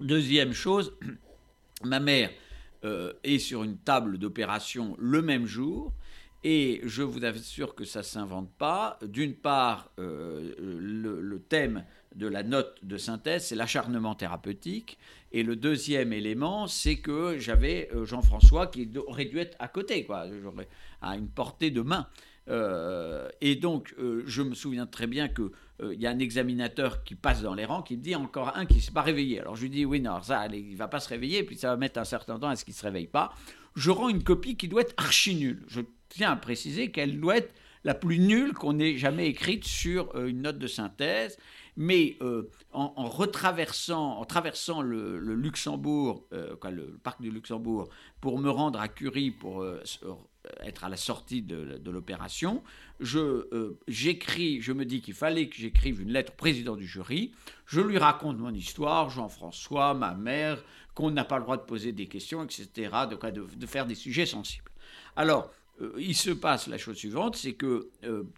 Deuxième 0.00 0.52
chose, 0.52 0.94
ma 1.84 2.00
mère 2.00 2.30
euh, 2.84 3.12
est 3.24 3.38
sur 3.38 3.62
une 3.62 3.78
table 3.78 4.18
d'opération 4.18 4.96
le 4.98 5.22
même 5.22 5.46
jour. 5.46 5.92
Et 6.44 6.80
je 6.84 7.02
vous 7.02 7.24
assure 7.24 7.74
que 7.74 7.84
ça 7.84 8.00
ne 8.00 8.04
s'invente 8.04 8.52
pas. 8.56 8.98
D'une 9.02 9.34
part, 9.34 9.90
euh, 9.98 10.54
le 10.58 11.40
thème 11.40 11.84
de 12.16 12.26
la 12.26 12.42
note 12.42 12.78
de 12.82 12.96
synthèse, 12.96 13.46
c'est 13.46 13.54
l'acharnement 13.54 14.14
thérapeutique. 14.14 14.98
Et 15.32 15.42
le 15.42 15.54
deuxième 15.54 16.12
élément, 16.12 16.66
c'est 16.66 16.96
que 16.96 17.38
j'avais 17.38 17.90
euh, 17.94 18.04
Jean-François 18.04 18.68
qui 18.68 18.90
aurait 19.06 19.26
dû 19.26 19.38
être 19.38 19.56
à 19.58 19.68
côté, 19.68 20.04
quoi, 20.04 20.24
à 21.02 21.16
une 21.16 21.28
portée 21.28 21.70
de 21.70 21.82
main. 21.82 22.08
Euh, 22.48 23.28
et 23.40 23.56
donc, 23.56 23.94
euh, 23.98 24.22
je 24.26 24.42
me 24.42 24.54
souviens 24.54 24.86
très 24.86 25.06
bien 25.06 25.28
que 25.28 25.52
il 25.92 26.00
y 26.00 26.06
a 26.06 26.10
un 26.10 26.18
examinateur 26.18 27.04
qui 27.04 27.14
passe 27.14 27.42
dans 27.42 27.52
les 27.52 27.66
rangs 27.66 27.82
qui 27.82 27.98
me 27.98 28.02
dit 28.02 28.16
encore 28.16 28.56
un 28.56 28.64
qui 28.64 28.76
ne 28.76 28.80
s'est 28.80 28.92
pas 28.92 29.02
réveillé. 29.02 29.40
Alors 29.40 29.56
je 29.56 29.60
lui 29.64 29.68
dis 29.68 29.84
oui, 29.84 30.00
non, 30.00 30.22
ça, 30.22 30.40
allez, 30.40 30.58
il 30.58 30.74
va 30.74 30.88
pas 30.88 31.00
se 31.00 31.08
réveiller, 31.10 31.42
puis 31.42 31.54
ça 31.54 31.68
va 31.68 31.76
mettre 31.76 32.00
un 32.00 32.04
certain 32.04 32.38
temps 32.38 32.48
à 32.48 32.56
ce 32.56 32.64
qu'il 32.64 32.72
se 32.72 32.82
réveille 32.82 33.08
pas. 33.08 33.34
Je 33.74 33.90
rends 33.90 34.08
une 34.08 34.24
copie 34.24 34.56
qui 34.56 34.68
doit 34.68 34.80
être 34.80 34.94
archi 34.96 35.34
nulle. 35.34 35.62
Je 35.68 35.82
tiens 36.08 36.32
à 36.32 36.36
préciser 36.36 36.90
qu'elle 36.90 37.20
doit 37.20 37.36
être 37.36 37.52
la 37.84 37.92
plus 37.92 38.18
nulle 38.18 38.54
qu'on 38.54 38.78
ait 38.78 38.96
jamais 38.96 39.26
écrite 39.26 39.64
sur 39.64 40.18
une 40.18 40.40
note 40.40 40.58
de 40.58 40.66
synthèse. 40.66 41.36
Mais 41.76 42.16
euh, 42.22 42.48
en, 42.72 43.08
retraversant, 43.08 44.18
en 44.18 44.24
traversant 44.24 44.80
le, 44.80 45.18
Luxembourg, 45.18 46.24
euh, 46.32 46.56
le 46.70 46.98
parc 47.02 47.20
du 47.20 47.30
Luxembourg, 47.30 47.88
pour 48.20 48.38
me 48.38 48.48
rendre 48.48 48.80
à 48.80 48.88
Curie 48.88 49.30
pour 49.30 49.62
euh, 49.62 49.82
être 50.60 50.84
à 50.84 50.88
la 50.88 50.96
sortie 50.96 51.42
de, 51.42 51.90
l'opération, 51.90 52.62
je 52.98 53.74
j'écris, 53.88 54.62
je 54.62 54.72
me 54.72 54.86
dis 54.86 55.02
qu'il 55.02 55.14
fallait 55.14 55.48
que 55.48 55.56
j'écrive 55.56 56.00
une 56.00 56.12
lettre 56.12 56.32
au 56.32 56.36
président 56.36 56.76
du 56.76 56.86
jury. 56.86 57.32
Je 57.66 57.80
lui 57.80 57.98
raconte 57.98 58.38
mon 58.38 58.54
histoire, 58.54 59.10
Jean-François, 59.10 59.92
ma 59.92 60.14
mère, 60.14 60.62
qu'on 60.94 61.10
n'a 61.10 61.24
pas 61.24 61.36
le 61.36 61.42
droit 61.42 61.58
de 61.58 61.62
poser 61.62 61.92
des 61.92 62.06
questions, 62.06 62.42
etc., 62.42 62.90
de, 63.10 63.66
faire 63.66 63.84
des 63.84 63.94
sujets 63.94 64.24
sensibles. 64.24 64.70
Alors, 65.14 65.50
il 65.98 66.14
se 66.14 66.30
passe 66.30 66.68
la 66.68 66.78
chose 66.78 66.96
suivante, 66.96 67.36
c'est 67.36 67.52
que 67.52 67.90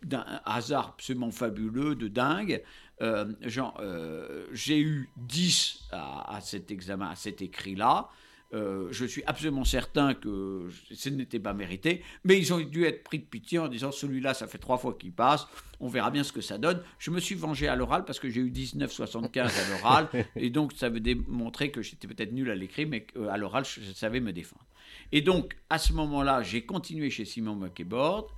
d'un 0.02 0.24
hasard 0.44 0.94
absolument 0.96 1.30
fabuleux, 1.30 1.94
de 1.94 2.08
dingue, 2.08 2.64
j'ai 3.00 4.80
eu 4.80 5.08
10 5.16 5.88
à, 5.92 6.36
à 6.36 6.40
cet 6.40 6.70
examen, 6.70 7.10
à 7.10 7.16
cet 7.16 7.42
écrit-là. 7.42 8.10
Euh, 8.54 8.88
je 8.90 9.04
suis 9.04 9.22
absolument 9.26 9.64
certain 9.64 10.14
que 10.14 10.70
ce 10.90 11.10
n'était 11.10 11.38
pas 11.38 11.52
mérité, 11.52 12.02
mais 12.24 12.38
ils 12.38 12.54
ont 12.54 12.60
dû 12.60 12.84
être 12.84 13.04
pris 13.04 13.18
de 13.18 13.24
pitié 13.24 13.58
en 13.58 13.68
disant 13.68 13.92
celui-là, 13.92 14.32
ça 14.32 14.46
fait 14.46 14.56
trois 14.56 14.78
fois 14.78 14.96
qu'il 14.98 15.12
passe, 15.12 15.46
on 15.80 15.88
verra 15.88 16.10
bien 16.10 16.24
ce 16.24 16.32
que 16.32 16.40
ça 16.40 16.56
donne. 16.56 16.82
Je 16.98 17.10
me 17.10 17.20
suis 17.20 17.34
vengé 17.34 17.68
à 17.68 17.76
l'oral 17.76 18.06
parce 18.06 18.18
que 18.18 18.30
j'ai 18.30 18.40
eu 18.40 18.50
19,75 18.50 19.40
à 19.40 19.70
l'oral, 19.70 20.08
et 20.36 20.48
donc 20.48 20.72
ça 20.72 20.88
veut 20.88 21.00
démontrer 21.00 21.70
que 21.70 21.82
j'étais 21.82 22.08
peut-être 22.08 22.32
nul 22.32 22.50
à 22.50 22.54
l'écrit, 22.54 22.86
mais 22.86 23.02
qu'à 23.02 23.36
l'oral, 23.36 23.66
je, 23.66 23.92
savais 23.92 24.20
me 24.20 24.32
défendre. 24.32 24.64
Et 25.12 25.20
donc, 25.20 25.54
à 25.68 25.78
ce 25.78 25.92
moment-là, 25.92 26.42
j'ai 26.42 26.62
continué 26.64 27.10
chez 27.10 27.26
Simon 27.26 27.54
Muckebord. 27.54 28.32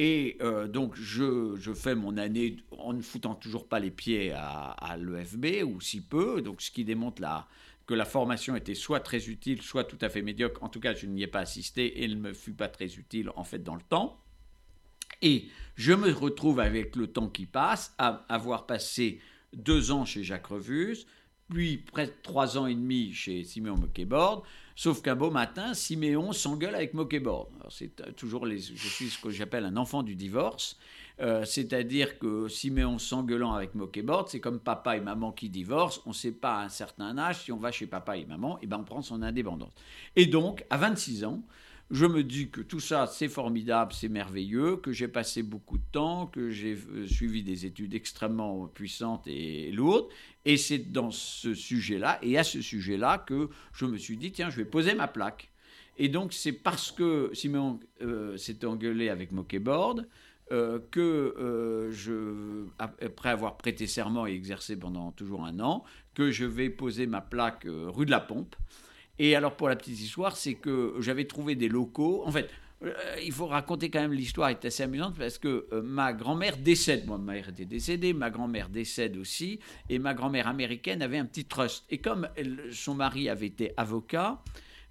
Et 0.00 0.36
euh, 0.40 0.68
donc, 0.68 0.94
je, 0.94 1.56
je 1.58 1.74
fais 1.74 1.96
mon 1.96 2.16
année 2.16 2.56
en 2.78 2.92
ne 2.92 3.02
foutant 3.02 3.34
toujours 3.34 3.68
pas 3.68 3.80
les 3.80 3.90
pieds 3.90 4.32
à, 4.32 4.96
l'EFB, 4.96 5.64
ou 5.66 5.80
si 5.80 6.00
peu, 6.00 6.40
donc 6.40 6.62
ce 6.62 6.70
qui 6.70 6.84
démontre 6.84 7.20
la, 7.20 7.48
que 7.84 7.94
la 7.94 8.04
formation 8.04 8.54
était 8.54 8.76
soit 8.76 9.00
très 9.00 9.28
utile, 9.28 9.60
soit 9.60 9.82
tout 9.82 9.98
à 10.00 10.08
fait 10.08 10.22
médiocre. 10.22 10.62
En 10.62 10.68
tout 10.68 10.78
cas, 10.78 10.94
je 10.94 11.06
n'y 11.06 11.24
ai 11.24 11.26
pas 11.26 11.40
assisté 11.40 11.84
et 11.86 12.04
elle 12.04 12.14
ne 12.14 12.28
me 12.28 12.32
fut 12.32 12.52
pas 12.52 12.68
très 12.68 12.94
utile, 12.94 13.30
en 13.34 13.42
fait, 13.42 13.58
dans 13.58 13.74
le 13.74 13.82
temps. 13.82 14.22
Et 15.20 15.48
je 15.74 15.92
me 15.92 16.12
retrouve 16.12 16.60
avec 16.60 16.94
le 16.94 17.08
temps 17.08 17.28
qui 17.28 17.46
passe 17.46 17.92
à 17.98 18.24
avoir 18.28 18.66
passé 18.66 19.20
deux 19.52 19.90
ans 19.90 20.04
chez 20.04 20.22
Jacques 20.22 20.46
Revus, 20.46 21.06
depuis 21.48 21.78
presque 21.78 22.20
trois 22.22 22.58
ans 22.58 22.66
et 22.66 22.74
demi 22.74 23.12
chez 23.12 23.42
Siméon 23.44 23.76
Moquet-Borde, 23.76 24.42
sauf 24.76 25.02
qu'un 25.02 25.16
beau 25.16 25.30
matin, 25.30 25.74
Siméon 25.74 26.32
s'engueule 26.32 26.74
avec 26.74 26.94
Moquet-Borde. 26.94 27.48
C'est 27.70 28.14
toujours 28.16 28.46
les, 28.46 28.58
je 28.58 28.88
suis 28.88 29.08
ce 29.08 29.20
que 29.20 29.30
j'appelle 29.30 29.64
un 29.64 29.76
enfant 29.76 30.02
du 30.02 30.14
divorce, 30.14 30.78
euh, 31.20 31.44
c'est-à-dire 31.44 32.18
que 32.18 32.48
Siméon 32.48 32.98
s'engueulant 32.98 33.54
avec 33.54 33.74
Moquet-Borde, 33.74 34.28
c'est 34.28 34.40
comme 34.40 34.60
papa 34.60 34.96
et 34.96 35.00
maman 35.00 35.32
qui 35.32 35.48
divorcent, 35.48 36.02
on 36.06 36.10
ne 36.10 36.14
sait 36.14 36.32
pas 36.32 36.58
à 36.58 36.64
un 36.64 36.68
certain 36.68 37.16
âge, 37.18 37.44
si 37.44 37.52
on 37.52 37.58
va 37.58 37.72
chez 37.72 37.86
papa 37.86 38.16
et 38.16 38.26
maman, 38.26 38.58
et 38.62 38.66
ben 38.66 38.78
on 38.80 38.84
prend 38.84 39.02
son 39.02 39.22
indépendance. 39.22 39.72
Et 40.16 40.26
donc, 40.26 40.64
à 40.70 40.76
26 40.76 41.24
ans, 41.24 41.42
je 41.90 42.04
me 42.04 42.22
dis 42.22 42.50
que 42.50 42.60
tout 42.60 42.80
ça, 42.80 43.06
c'est 43.06 43.28
formidable, 43.28 43.94
c'est 43.94 44.10
merveilleux, 44.10 44.76
que 44.76 44.92
j'ai 44.92 45.08
passé 45.08 45.42
beaucoup 45.42 45.78
de 45.78 45.86
temps, 45.90 46.26
que 46.26 46.50
j'ai 46.50 46.74
euh, 46.74 47.06
suivi 47.06 47.42
des 47.42 47.64
études 47.64 47.94
extrêmement 47.94 48.66
puissantes 48.66 49.26
et 49.26 49.72
lourdes. 49.72 50.06
Et 50.48 50.56
c'est 50.56 50.78
dans 50.78 51.10
ce 51.10 51.52
sujet-là, 51.52 52.18
et 52.22 52.38
à 52.38 52.42
ce 52.42 52.62
sujet-là, 52.62 53.18
que 53.18 53.50
je 53.74 53.84
me 53.84 53.98
suis 53.98 54.16
dit, 54.16 54.32
tiens, 54.32 54.48
je 54.48 54.56
vais 54.56 54.64
poser 54.64 54.94
ma 54.94 55.06
plaque. 55.06 55.50
Et 55.98 56.08
donc, 56.08 56.32
c'est 56.32 56.52
parce 56.52 56.90
que 56.90 57.28
Simon 57.34 57.78
euh, 58.00 58.34
s'est 58.38 58.64
engueulé 58.64 59.10
avec 59.10 59.30
Moquet-Borde 59.30 60.08
euh, 60.50 60.78
que 60.90 61.90
je, 61.92 62.64
après 62.78 63.28
avoir 63.28 63.58
prêté 63.58 63.86
serment 63.86 64.26
et 64.26 64.32
exercé 64.32 64.74
pendant 64.74 65.12
toujours 65.12 65.44
un 65.44 65.60
an, 65.60 65.84
que 66.14 66.30
je 66.30 66.46
vais 66.46 66.70
poser 66.70 67.06
ma 67.06 67.20
plaque 67.20 67.66
rue 67.66 68.06
de 68.06 68.10
la 68.10 68.20
Pompe. 68.20 68.56
Et 69.18 69.36
alors, 69.36 69.54
pour 69.54 69.68
la 69.68 69.76
petite 69.76 70.00
histoire, 70.00 70.34
c'est 70.34 70.54
que 70.54 70.94
j'avais 71.00 71.26
trouvé 71.26 71.56
des 71.56 71.68
locaux. 71.68 72.22
En 72.24 72.32
fait, 72.32 72.48
euh, 72.84 72.92
il 73.24 73.32
faut 73.32 73.46
raconter 73.46 73.90
quand 73.90 74.00
même 74.00 74.12
l'histoire 74.12 74.50
est 74.50 74.64
assez 74.64 74.84
amusante 74.84 75.16
parce 75.18 75.38
que 75.38 75.66
euh, 75.72 75.82
ma 75.82 76.12
grand-mère 76.12 76.56
décède. 76.56 77.06
Moi, 77.06 77.18
ma 77.18 77.32
mère 77.34 77.48
était 77.48 77.64
décédée, 77.64 78.12
ma 78.12 78.30
grand-mère 78.30 78.68
décède 78.68 79.16
aussi, 79.16 79.58
et 79.88 79.98
ma 79.98 80.14
grand-mère 80.14 80.46
américaine 80.46 81.02
avait 81.02 81.18
un 81.18 81.24
petit 81.24 81.44
trust. 81.44 81.84
Et 81.90 81.98
comme 81.98 82.28
son 82.70 82.94
mari 82.94 83.28
avait 83.28 83.46
été 83.46 83.72
avocat, 83.76 84.42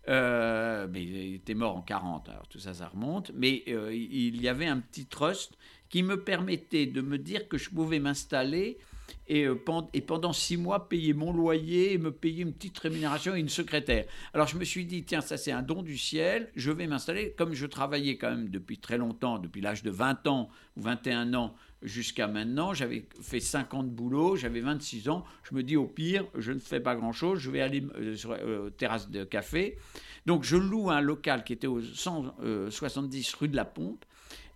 euh, 0.09 0.87
mais 0.91 1.03
il 1.03 1.35
était 1.35 1.53
mort 1.53 1.77
en 1.77 1.81
40, 1.81 2.29
alors 2.29 2.47
tout 2.47 2.59
ça, 2.59 2.73
ça 2.73 2.87
remonte, 2.87 3.31
mais 3.33 3.63
il 3.67 4.41
y 4.41 4.47
avait 4.47 4.67
un 4.67 4.79
petit 4.79 5.05
trust 5.05 5.57
qui 5.89 6.03
me 6.03 6.21
permettait 6.21 6.85
de 6.85 7.01
me 7.01 7.17
dire 7.17 7.47
que 7.47 7.57
je 7.57 7.69
pouvais 7.69 7.99
m'installer 7.99 8.77
et, 9.27 9.45
euh, 9.45 9.55
et, 9.93 10.01
pendant 10.01 10.33
six 10.33 10.57
mois 10.57 10.87
payer 10.89 11.13
mon 11.13 11.33
loyer 11.33 11.93
et 11.93 11.97
me 11.97 12.11
payer 12.11 12.43
une 12.43 12.53
petite 12.53 12.77
rémunération 12.77 13.35
et 13.35 13.39
une 13.39 13.49
secrétaire. 13.49 14.05
Alors 14.33 14.47
je 14.47 14.57
me 14.57 14.63
suis 14.63 14.85
dit, 14.85 15.03
tiens, 15.03 15.21
ça 15.21 15.37
c'est 15.37 15.51
un 15.51 15.61
don 15.61 15.83
du 15.83 15.97
ciel, 15.97 16.49
je 16.55 16.71
vais 16.71 16.87
m'installer. 16.87 17.33
Comme 17.37 17.53
je 17.53 17.65
travaillais 17.65 18.17
quand 18.17 18.29
même 18.29 18.49
depuis 18.49 18.77
très 18.77 18.97
longtemps, 18.97 19.39
depuis 19.39 19.61
l'âge 19.61 19.83
de 19.83 19.91
20 19.91 20.27
ans 20.27 20.49
ou 20.75 20.81
21 20.81 21.33
ans 21.33 21.55
jusqu'à 21.81 22.27
maintenant, 22.27 22.73
j'avais 22.73 23.07
fait 23.21 23.39
50 23.39 23.89
boulots, 23.89 24.35
j'avais 24.35 24.61
26 24.61 25.09
ans, 25.09 25.23
je 25.43 25.55
me 25.55 25.63
dis 25.63 25.77
au 25.77 25.85
pire, 25.85 26.25
je 26.35 26.51
ne 26.51 26.59
fais 26.59 26.79
pas 26.79 26.95
grand-chose, 26.95 27.39
je 27.39 27.51
vais 27.51 27.61
aller 27.61 27.85
euh, 27.95 28.15
sur 28.15 28.31
euh, 28.31 28.69
terrasse 28.69 29.09
de 29.09 29.23
café. 29.23 29.77
Donc 30.25 30.43
je 30.43 30.57
loue 30.57 30.89
un 30.89 31.01
local 31.01 31.43
qui 31.43 31.53
était 31.53 31.67
au 31.67 31.81
170 31.81 33.33
rue 33.35 33.47
de 33.47 33.55
la 33.55 33.65
Pompe 33.65 34.03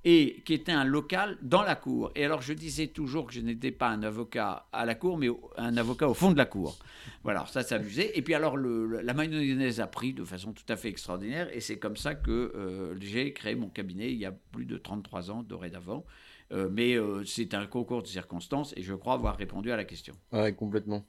et 0.03 0.41
qui 0.45 0.53
était 0.53 0.71
un 0.71 0.83
local 0.83 1.37
dans 1.41 1.61
la 1.61 1.75
cour. 1.75 2.11
Et 2.15 2.25
alors 2.25 2.41
je 2.41 2.53
disais 2.53 2.87
toujours 2.87 3.27
que 3.27 3.33
je 3.33 3.41
n'étais 3.41 3.71
pas 3.71 3.89
un 3.89 4.01
avocat 4.03 4.67
à 4.71 4.85
la 4.85 4.95
cour, 4.95 5.17
mais 5.17 5.27
un 5.57 5.77
avocat 5.77 6.07
au 6.07 6.13
fond 6.13 6.31
de 6.31 6.37
la 6.37 6.45
cour. 6.45 6.77
Voilà, 7.23 7.45
ça 7.47 7.61
s'amusait. 7.63 8.17
Et 8.17 8.21
puis 8.21 8.33
alors 8.33 8.57
la 8.57 9.13
mayonnaise 9.13 9.79
a 9.79 9.87
pris 9.87 10.13
de 10.13 10.23
façon 10.23 10.53
tout 10.53 10.65
à 10.69 10.75
fait 10.75 10.89
extraordinaire, 10.89 11.49
et 11.55 11.59
c'est 11.59 11.77
comme 11.77 11.97
ça 11.97 12.15
que 12.15 12.31
euh, 12.55 12.95
j'ai 12.99 13.33
créé 13.33 13.55
mon 13.55 13.69
cabinet 13.69 14.11
il 14.11 14.17
y 14.17 14.25
a 14.25 14.31
plus 14.31 14.65
de 14.65 14.77
33 14.77 15.31
ans 15.31 15.43
dorénavant. 15.43 16.05
Euh, 16.51 16.67
mais 16.69 16.95
euh, 16.95 17.23
c'est 17.23 17.53
un 17.53 17.65
concours 17.65 18.01
de 18.01 18.07
circonstances, 18.07 18.73
et 18.75 18.81
je 18.81 18.93
crois 18.93 19.13
avoir 19.13 19.37
répondu 19.37 19.71
à 19.71 19.77
la 19.77 19.85
question. 19.85 20.13
Oui, 20.33 20.53
complètement. 20.53 21.05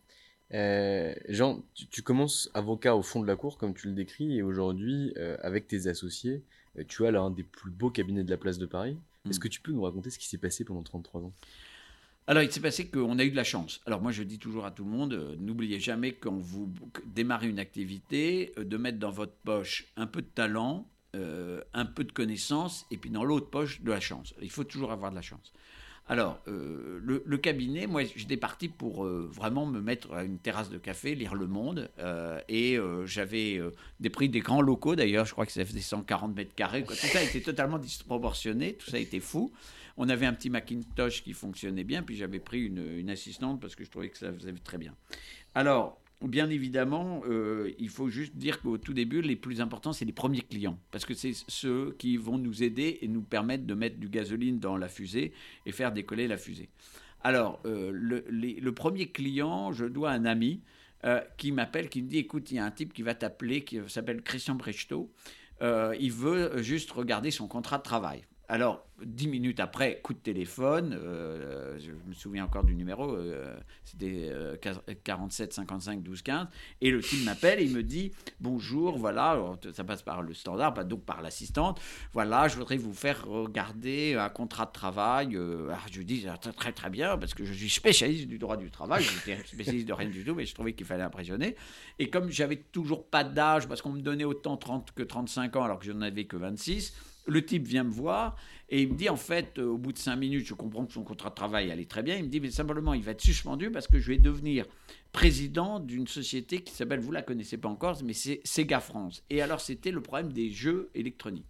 Jean, 0.50 1.64
tu, 1.74 2.02
commences 2.02 2.50
avocat 2.52 2.94
au 2.94 3.02
fond 3.02 3.22
de 3.22 3.26
la 3.26 3.36
cour, 3.36 3.56
comme 3.56 3.74
tu 3.74 3.88
le 3.88 3.94
décris, 3.94 4.36
et 4.36 4.42
aujourd'hui, 4.42 5.14
avec 5.40 5.66
tes 5.66 5.86
associés, 5.86 6.44
euh, 6.44 6.61
tu 6.88 7.06
as 7.06 7.10
l'un 7.10 7.30
des 7.30 7.42
plus 7.42 7.70
beaux 7.70 7.90
cabinets 7.90 8.24
de 8.24 8.30
la 8.30 8.36
place 8.36 8.58
de 8.58 8.66
Paris. 8.66 8.96
Est-ce 9.28 9.38
hmm. 9.38 9.42
que 9.42 9.48
tu 9.48 9.60
peux 9.60 9.72
nous 9.72 9.82
raconter 9.82 10.10
ce 10.10 10.18
qui 10.18 10.28
s'est 10.28 10.38
passé 10.38 10.64
pendant 10.64 10.82
33 10.82 11.22
ans? 11.22 11.32
Alors, 12.26 12.42
il 12.42 12.52
s'est 12.52 12.60
passé 12.60 12.86
qu'on 12.86 13.18
a 13.18 13.24
eu 13.24 13.30
de 13.30 13.36
la 13.36 13.44
chance. 13.44 13.80
Alors, 13.84 14.00
moi, 14.00 14.12
je 14.12 14.22
dis 14.22 14.38
toujours 14.38 14.64
à 14.64 14.70
tout 14.70 14.84
le 14.84 14.90
monde, 14.90 15.12
euh, 15.12 15.34
n'oubliez 15.38 15.80
jamais 15.80 16.12
quand 16.12 16.36
vous 16.36 16.72
démarrez 17.06 17.48
une 17.48 17.58
activité, 17.58 18.52
euh, 18.58 18.64
de 18.64 18.76
mettre 18.76 18.98
dans 18.98 19.10
votre 19.10 19.34
poche 19.44 19.86
un 19.96 20.06
peu 20.06 20.22
de 20.22 20.28
talent, 20.28 20.86
un 21.74 21.84
peu 21.84 22.04
de 22.04 22.12
connaissance, 22.12 22.86
et 22.90 22.96
puis 22.96 23.10
dans 23.10 23.22
l'autre 23.22 23.50
poche, 23.50 23.82
de 23.82 23.90
la 23.90 24.00
chance. 24.00 24.32
Il 24.40 24.50
faut 24.50 24.64
toujours 24.64 24.92
avoir 24.92 25.10
de 25.10 25.16
la 25.16 25.20
chance. 25.20 25.52
Alors, 26.08 26.40
euh, 26.48 27.00
le, 27.02 27.38
cabinet, 27.38 27.86
moi, 27.86 28.02
j'étais 28.04 28.36
parti 28.36 28.68
pour 28.68 29.04
euh, 29.04 29.28
vraiment 29.32 29.66
me 29.66 29.80
mettre 29.80 30.12
à 30.12 30.24
une 30.24 30.38
terrasse 30.38 30.68
de 30.68 30.76
café, 30.76 31.14
lire 31.14 31.34
Le 31.34 31.46
Monde, 31.46 31.90
euh, 32.00 32.40
et 32.48 32.76
j'avais 33.04 33.60
des 34.00 34.10
prix 34.10 34.28
des 34.28 34.40
grands 34.40 34.62
locaux, 34.62 34.96
d'ailleurs, 34.96 35.26
je 35.26 35.32
crois 35.32 35.46
que 35.46 35.52
ça 35.52 35.64
faisait 35.64 35.80
140 35.80 36.34
mètres 36.34 36.54
carrés, 36.54 36.84
tout 36.84 36.94
ça 36.94 37.22
était 37.22 37.40
totalement 37.40 37.78
disproportionné, 37.78 38.74
tout 38.74 38.90
ça 38.90 38.98
était 38.98 39.20
fou. 39.20 39.52
On 39.96 40.08
avait 40.08 40.26
un 40.26 40.32
petit 40.32 40.50
Macintosh 40.50 41.22
qui 41.22 41.34
fonctionnait 41.34 41.84
bien, 41.84 42.02
puis 42.02 42.16
j'avais 42.16 42.40
pris 42.40 42.64
une, 42.64 42.98
une 42.98 43.10
assistante 43.10 43.60
parce 43.60 43.74
que 43.74 43.84
je 43.84 43.90
trouvais 43.90 44.08
que 44.08 44.18
ça 44.18 44.32
faisait 44.32 44.52
très 44.64 44.78
bien. 44.78 44.94
Alors, 45.54 46.01
Bien 46.22 46.50
évidemment, 46.50 47.22
euh, 47.28 47.72
il 47.78 47.88
faut 47.88 48.08
juste 48.08 48.36
dire 48.36 48.60
qu'au 48.60 48.78
tout 48.78 48.92
début, 48.92 49.22
les 49.22 49.34
plus 49.34 49.60
importants, 49.60 49.92
c'est 49.92 50.04
les 50.04 50.12
premiers 50.12 50.42
clients, 50.42 50.78
parce 50.92 51.04
que 51.04 51.14
c'est 51.14 51.32
ceux 51.48 51.96
qui 51.98 52.16
vont 52.16 52.38
nous 52.38 52.62
aider 52.62 52.98
et 53.02 53.08
nous 53.08 53.22
permettre 53.22 53.64
de 53.64 53.74
mettre 53.74 53.96
du 53.96 54.08
gasoline 54.08 54.60
dans 54.60 54.76
la 54.76 54.88
fusée 54.88 55.32
et 55.66 55.72
faire 55.72 55.90
décoller 55.90 56.28
la 56.28 56.36
fusée. 56.36 56.68
Alors, 57.24 57.60
euh, 57.66 57.90
le, 57.92 58.70
premier 58.70 59.08
client, 59.08 59.72
je 59.72 59.84
dois 59.84 60.10
un 60.10 60.24
ami 60.24 60.60
euh, 61.04 61.20
qui 61.38 61.50
m'appelle, 61.50 61.88
qui 61.88 62.02
me 62.02 62.08
dit, 62.08 62.18
écoute, 62.18 62.52
il 62.52 62.56
y 62.56 62.58
a 62.60 62.64
un 62.64 62.70
type 62.70 62.92
qui 62.92 63.02
va 63.02 63.14
t'appeler, 63.14 63.64
qui 63.64 63.80
s'appelle 63.88 64.22
Christian 64.22 64.54
Brechtot, 64.54 65.10
il 65.60 66.12
veut 66.12 66.62
juste 66.62 66.90
regarder 66.92 67.30
son 67.30 67.48
contrat 67.48 67.78
de 67.78 67.84
travail. 67.84 68.24
Alors, 68.52 68.84
dix 69.02 69.28
minutes 69.28 69.60
après, 69.60 70.00
coup 70.02 70.12
de 70.12 70.18
téléphone, 70.18 70.94
euh, 71.02 71.78
je 71.78 71.90
me 72.06 72.12
souviens 72.12 72.44
encore 72.44 72.64
du 72.64 72.74
numéro, 72.74 73.10
euh, 73.10 73.56
c'était 73.82 74.30
47 75.04 75.54
55 75.54 76.02
12 76.02 76.20
15, 76.20 76.48
et 76.82 76.90
le 76.90 77.00
type 77.00 77.24
m'appelle 77.24 77.60
et 77.60 77.64
il 77.64 77.74
me 77.74 77.82
dit 77.82 78.12
bonjour, 78.40 78.98
voilà, 78.98 79.40
ça 79.72 79.84
passe 79.84 80.02
par 80.02 80.20
le 80.20 80.34
standard, 80.34 80.84
donc 80.84 81.02
par 81.06 81.22
l'assistante, 81.22 81.80
voilà, 82.12 82.46
je 82.46 82.56
voudrais 82.56 82.76
vous 82.76 82.92
faire 82.92 83.24
regarder 83.24 84.16
un 84.16 84.28
contrat 84.28 84.66
de 84.66 84.72
travail. 84.72 85.34
Euh, 85.34 85.68
alors 85.68 85.86
je 85.90 85.96
lui 85.96 86.04
dis 86.04 86.26
ah, 86.28 86.36
très 86.36 86.72
très 86.72 86.90
bien 86.90 87.16
parce 87.16 87.32
que 87.32 87.46
je 87.46 87.54
suis 87.54 87.70
spécialiste 87.70 88.28
du 88.28 88.36
droit 88.38 88.58
du 88.58 88.70
travail, 88.70 89.02
je 89.02 89.30
n'étais 89.30 89.42
spécialiste 89.46 89.88
de 89.88 89.94
rien 89.94 90.10
du 90.10 90.26
tout, 90.26 90.34
mais 90.34 90.44
je 90.44 90.52
trouvais 90.52 90.74
qu'il 90.74 90.84
fallait 90.84 91.04
impressionner. 91.04 91.56
Et 91.98 92.10
comme 92.10 92.30
j'avais 92.30 92.56
toujours 92.56 93.06
pas 93.06 93.24
d'âge 93.24 93.66
parce 93.66 93.80
qu'on 93.80 93.92
me 93.92 94.02
donnait 94.02 94.24
autant 94.24 94.58
30 94.58 94.92
que 94.92 95.02
35 95.02 95.56
ans 95.56 95.64
alors 95.64 95.78
que 95.78 95.86
je 95.86 95.92
n'en 95.92 96.02
avais 96.02 96.26
que 96.26 96.36
26 96.36 97.11
le 97.26 97.44
type 97.44 97.66
vient 97.66 97.84
me 97.84 97.90
voir 97.90 98.36
et 98.68 98.82
il 98.82 98.92
me 98.92 98.94
dit 98.94 99.08
en 99.08 99.16
fait, 99.16 99.58
euh, 99.58 99.66
au 99.66 99.78
bout 99.78 99.92
de 99.92 99.98
cinq 99.98 100.16
minutes, 100.16 100.46
je 100.46 100.54
comprends 100.54 100.86
que 100.86 100.92
son 100.92 101.04
contrat 101.04 101.30
de 101.30 101.34
travail 101.34 101.70
allait 101.70 101.84
très 101.84 102.02
bien. 102.02 102.16
Il 102.16 102.24
me 102.24 102.28
dit 102.28 102.40
mais 102.40 102.50
simplement, 102.50 102.94
il 102.94 103.02
va 103.02 103.12
être 103.12 103.20
suspendu 103.20 103.70
parce 103.70 103.86
que 103.86 103.98
je 103.98 104.08
vais 104.08 104.18
devenir 104.18 104.66
président 105.12 105.78
d'une 105.78 106.06
société 106.06 106.62
qui 106.62 106.72
s'appelle, 106.72 107.00
vous 107.00 107.12
la 107.12 107.22
connaissez 107.22 107.58
pas 107.58 107.68
encore, 107.68 107.98
mais 108.04 108.14
c'est 108.14 108.40
Sega 108.44 108.80
France. 108.80 109.22
Et 109.30 109.42
alors 109.42 109.60
c'était 109.60 109.90
le 109.90 110.00
problème 110.00 110.32
des 110.32 110.50
jeux 110.50 110.90
électroniques. 110.94 111.46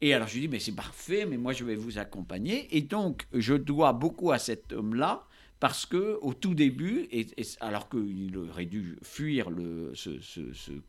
Et 0.00 0.14
alors 0.14 0.28
je 0.28 0.34
lui 0.34 0.40
dis 0.42 0.48
mais 0.48 0.58
c'est 0.58 0.74
parfait, 0.74 1.26
mais 1.26 1.36
moi 1.36 1.52
je 1.52 1.64
vais 1.64 1.76
vous 1.76 1.98
accompagner. 1.98 2.76
Et 2.76 2.82
donc 2.82 3.26
je 3.32 3.54
dois 3.54 3.92
beaucoup 3.92 4.32
à 4.32 4.38
cet 4.38 4.72
homme-là 4.72 5.26
parce 5.62 5.86
que 5.86 6.18
au 6.22 6.34
tout 6.34 6.54
début, 6.54 7.06
et, 7.12 7.24
alors 7.60 7.88
qu'il 7.88 8.36
aurait 8.36 8.66
dû 8.66 8.98
fuir 9.00 9.48
le, 9.48 9.92
ce, 9.94 10.10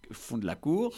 fond 0.09 0.39
de 0.39 0.47
la 0.47 0.55
cour, 0.55 0.91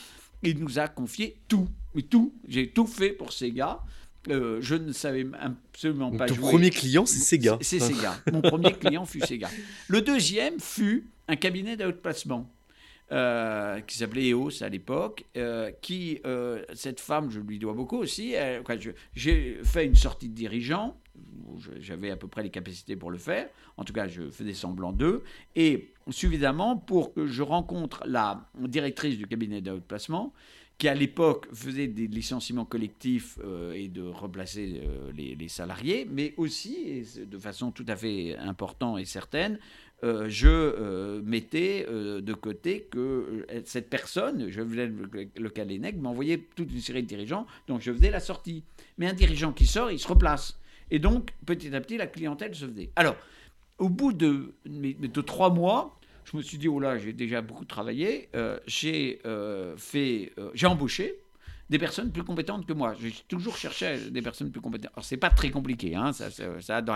il 0.43 0.59
nous 0.59 0.79
a 0.79 0.87
confié 0.87 1.41
tout, 1.49 1.67
mais 1.95 2.03
tout. 2.03 2.33
J'ai 2.47 2.69
tout 2.69 2.85
fait 2.85 3.11
pour 3.11 3.33
Sega. 3.33 3.81
Euh, 4.29 4.57
je 4.59 4.75
ne 4.75 4.91
savais 4.91 5.25
absolument 5.39 6.11
pas 6.11 6.27
jouer. 6.27 6.37
Ton 6.37 6.49
premier 6.49 6.69
client, 6.69 7.05
c'est 7.05 7.19
Sega. 7.19 7.57
C'est 7.61 7.79
Sega. 7.79 8.21
Mon 8.31 8.41
premier 8.41 8.73
client 8.79 9.05
fut 9.05 9.21
Sega. 9.21 9.49
Le 9.87 10.01
deuxième 10.01 10.59
fut 10.59 11.07
un 11.27 11.35
cabinet 11.35 11.77
d'outplacement. 11.77 12.49
Euh, 13.11 13.81
qui 13.81 13.99
s'appelait 13.99 14.29
EOS 14.29 14.63
à 14.63 14.69
l'époque, 14.69 15.25
euh, 15.37 15.69
qui, 15.83 16.19
cette 16.73 16.99
femme, 16.99 17.29
je 17.29 17.39
lui 17.39 17.59
dois 17.59 17.73
beaucoup 17.73 17.97
aussi, 17.97 18.33
j'ai 19.13 19.59
fait 19.63 19.85
une 19.85 19.93
sortie 19.93 20.27
de 20.27 20.33
dirigeant, 20.33 20.97
j'avais 21.79 22.09
à 22.09 22.17
peu 22.17 22.27
près 22.27 22.41
les 22.41 22.49
capacités 22.49 22.95
pour 22.95 23.11
le 23.11 23.19
faire, 23.19 23.47
en 23.77 23.83
tout 23.83 23.93
cas 23.93 24.07
je 24.07 24.29
faisais 24.31 24.53
semblant 24.53 24.91
d'eux, 24.91 25.23
et 25.55 25.93
suffisamment 26.09 26.77
pour 26.77 27.13
que 27.13 27.27
je 27.27 27.43
rencontre 27.43 28.03
la 28.07 28.49
directrice 28.57 29.19
du 29.19 29.27
cabinet 29.27 29.61
d'outplacement, 29.61 30.33
qui 30.77 30.87
à 30.89 30.93
l'époque 30.93 31.47
faisait 31.53 31.87
des 31.87 32.07
licenciements 32.07 32.65
collectifs 32.65 33.39
euh, 33.43 33.73
et 33.73 33.87
de 33.87 34.03
replacer 34.03 34.81
euh, 34.83 35.11
les, 35.13 35.47
salariés, 35.47 36.07
mais 36.09 36.33
aussi, 36.37 37.03
de 37.17 37.37
façon 37.37 37.71
tout 37.71 37.85
à 37.87 37.95
fait 37.95 38.35
importante 38.37 38.99
et 38.99 39.05
certaine, 39.05 39.57
euh, 40.03 40.27
je 40.27 41.21
mettais 41.21 41.85
de 41.89 42.33
côté 42.33 42.87
que 42.91 43.45
cette 43.63 43.89
personne, 43.89 44.49
je 44.49 44.61
faisais 44.61 44.87
le, 44.87 45.29
le 45.37 45.91
m'envoyait 45.97 46.39
toute 46.55 46.71
une 46.71 46.81
série 46.81 47.03
de 47.03 47.07
dirigeants, 47.07 47.47
donc 47.67 47.81
je 47.81 47.93
faisais 47.93 48.11
la 48.11 48.19
sortie. 48.19 48.63
Mais 48.97 49.07
un 49.07 49.13
dirigeant 49.13 49.53
qui 49.53 49.65
sort, 49.65 49.91
il 49.91 49.99
se 49.99 50.07
replace. 50.07 50.59
Et 50.91 50.99
donc, 50.99 51.31
petit 51.45 51.73
à 51.73 51.79
petit, 51.79 51.97
la 51.97 52.07
clientèle 52.07 52.53
se 52.53 52.65
faisait. 52.65 52.89
Alors, 52.97 53.15
au 53.77 53.87
bout 53.87 54.11
de 54.11 55.21
trois 55.21 55.49
mois, 55.49 55.97
je 56.25 56.37
me 56.37 56.41
suis 56.41 56.57
dit, 56.57 56.67
oh 56.67 56.79
là, 56.79 56.97
j'ai 56.97 57.13
déjà 57.13 57.41
beaucoup 57.41 57.65
travaillé. 57.65 58.29
Euh, 58.35 58.59
j'ai 58.67 59.19
fait, 59.77 60.33
j'ai 60.53 60.67
embauché 60.67 61.19
des 61.69 61.79
personnes 61.79 62.11
plus 62.11 62.23
compétentes 62.23 62.65
que 62.65 62.73
moi. 62.73 62.95
J'ai 63.01 63.13
toujours 63.27 63.57
cherché 63.57 64.09
des 64.11 64.21
personnes 64.21 64.51
plus 64.51 64.61
compétentes. 64.61 64.91
Alors, 64.93 65.05
c'est 65.05 65.17
pas 65.17 65.29
très 65.29 65.49
compliqué, 65.49 65.95
hein, 65.95 66.11
ça, 66.13 66.81
dans, 66.81 66.95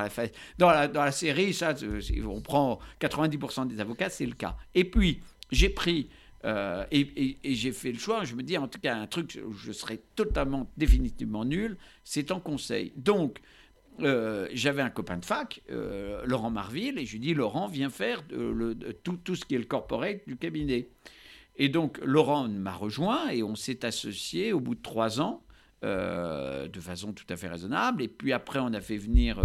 la, 0.60 0.88
dans, 0.88 1.04
la, 1.04 1.12
série, 1.12 1.54
ça, 1.54 1.74
on 2.28 2.42
prend 2.42 2.80
90% 3.02 3.68
des 3.68 3.80
avocats, 3.80 4.10
c'est 4.10 4.26
le 4.26 4.34
cas. 4.34 4.58
Et 4.76 4.84
puis, 4.84 5.22
j'ai 5.52 5.70
pris 5.70 6.10
euh, 6.46 6.86
et, 6.92 7.38
j'ai 7.44 7.72
fait 7.72 7.92
le 7.92 8.00
choix, 8.00 8.24
je 8.24 8.36
me 8.36 8.44
dis 8.44 8.58
en 8.58 8.68
tout 8.68 8.80
cas 8.80 8.96
un 8.96 9.08
truc 9.08 9.40
où 9.46 9.52
je 9.54 9.72
serais 9.72 10.00
totalement, 10.16 10.72
définitivement 10.78 11.44
nul, 11.44 11.78
c'est 12.04 12.32
en 12.32 12.40
conseil. 12.40 12.94
Donc, 12.96 13.40
euh, 14.04 14.48
j'avais 14.54 14.82
un 14.82 14.90
copain 14.90 15.18
de 15.18 15.26
fac, 15.26 15.62
euh, 15.72 16.24
Laurent 16.26 16.50
Marville, 16.50 16.98
et 16.98 17.06
je 17.06 17.14
lui 17.14 17.20
dis 17.20 17.34
Laurent, 17.34 17.68
viens 17.68 17.90
faire 17.90 18.24
le, 18.32 18.76
tout, 19.04 19.36
ce 19.36 19.46
qui 19.46 19.56
est 19.56 19.60
le 19.60 19.66
corporate 19.66 20.22
du 20.28 20.38
cabinet. 20.38 20.90
Et 21.58 21.70
donc 21.70 22.00
Laurent 22.04 22.48
m'a 22.48 22.74
rejoint 22.74 23.30
et 23.30 23.44
on 23.44 23.56
s'est 23.56 23.86
associé 23.86 24.54
au 24.54 24.60
bout 24.60 24.76
de 24.76 24.82
trois 24.82 25.20
ans 25.22 25.44
de 25.82 26.80
façon 26.80 27.14
tout 27.14 27.26
à 27.30 27.36
fait 27.36 27.48
raisonnable. 27.48 28.02
Et 28.02 28.08
puis 28.08 28.34
après, 28.34 28.60
on 28.60 28.74
a 28.74 28.82
fait 28.82 28.98
venir 28.98 29.42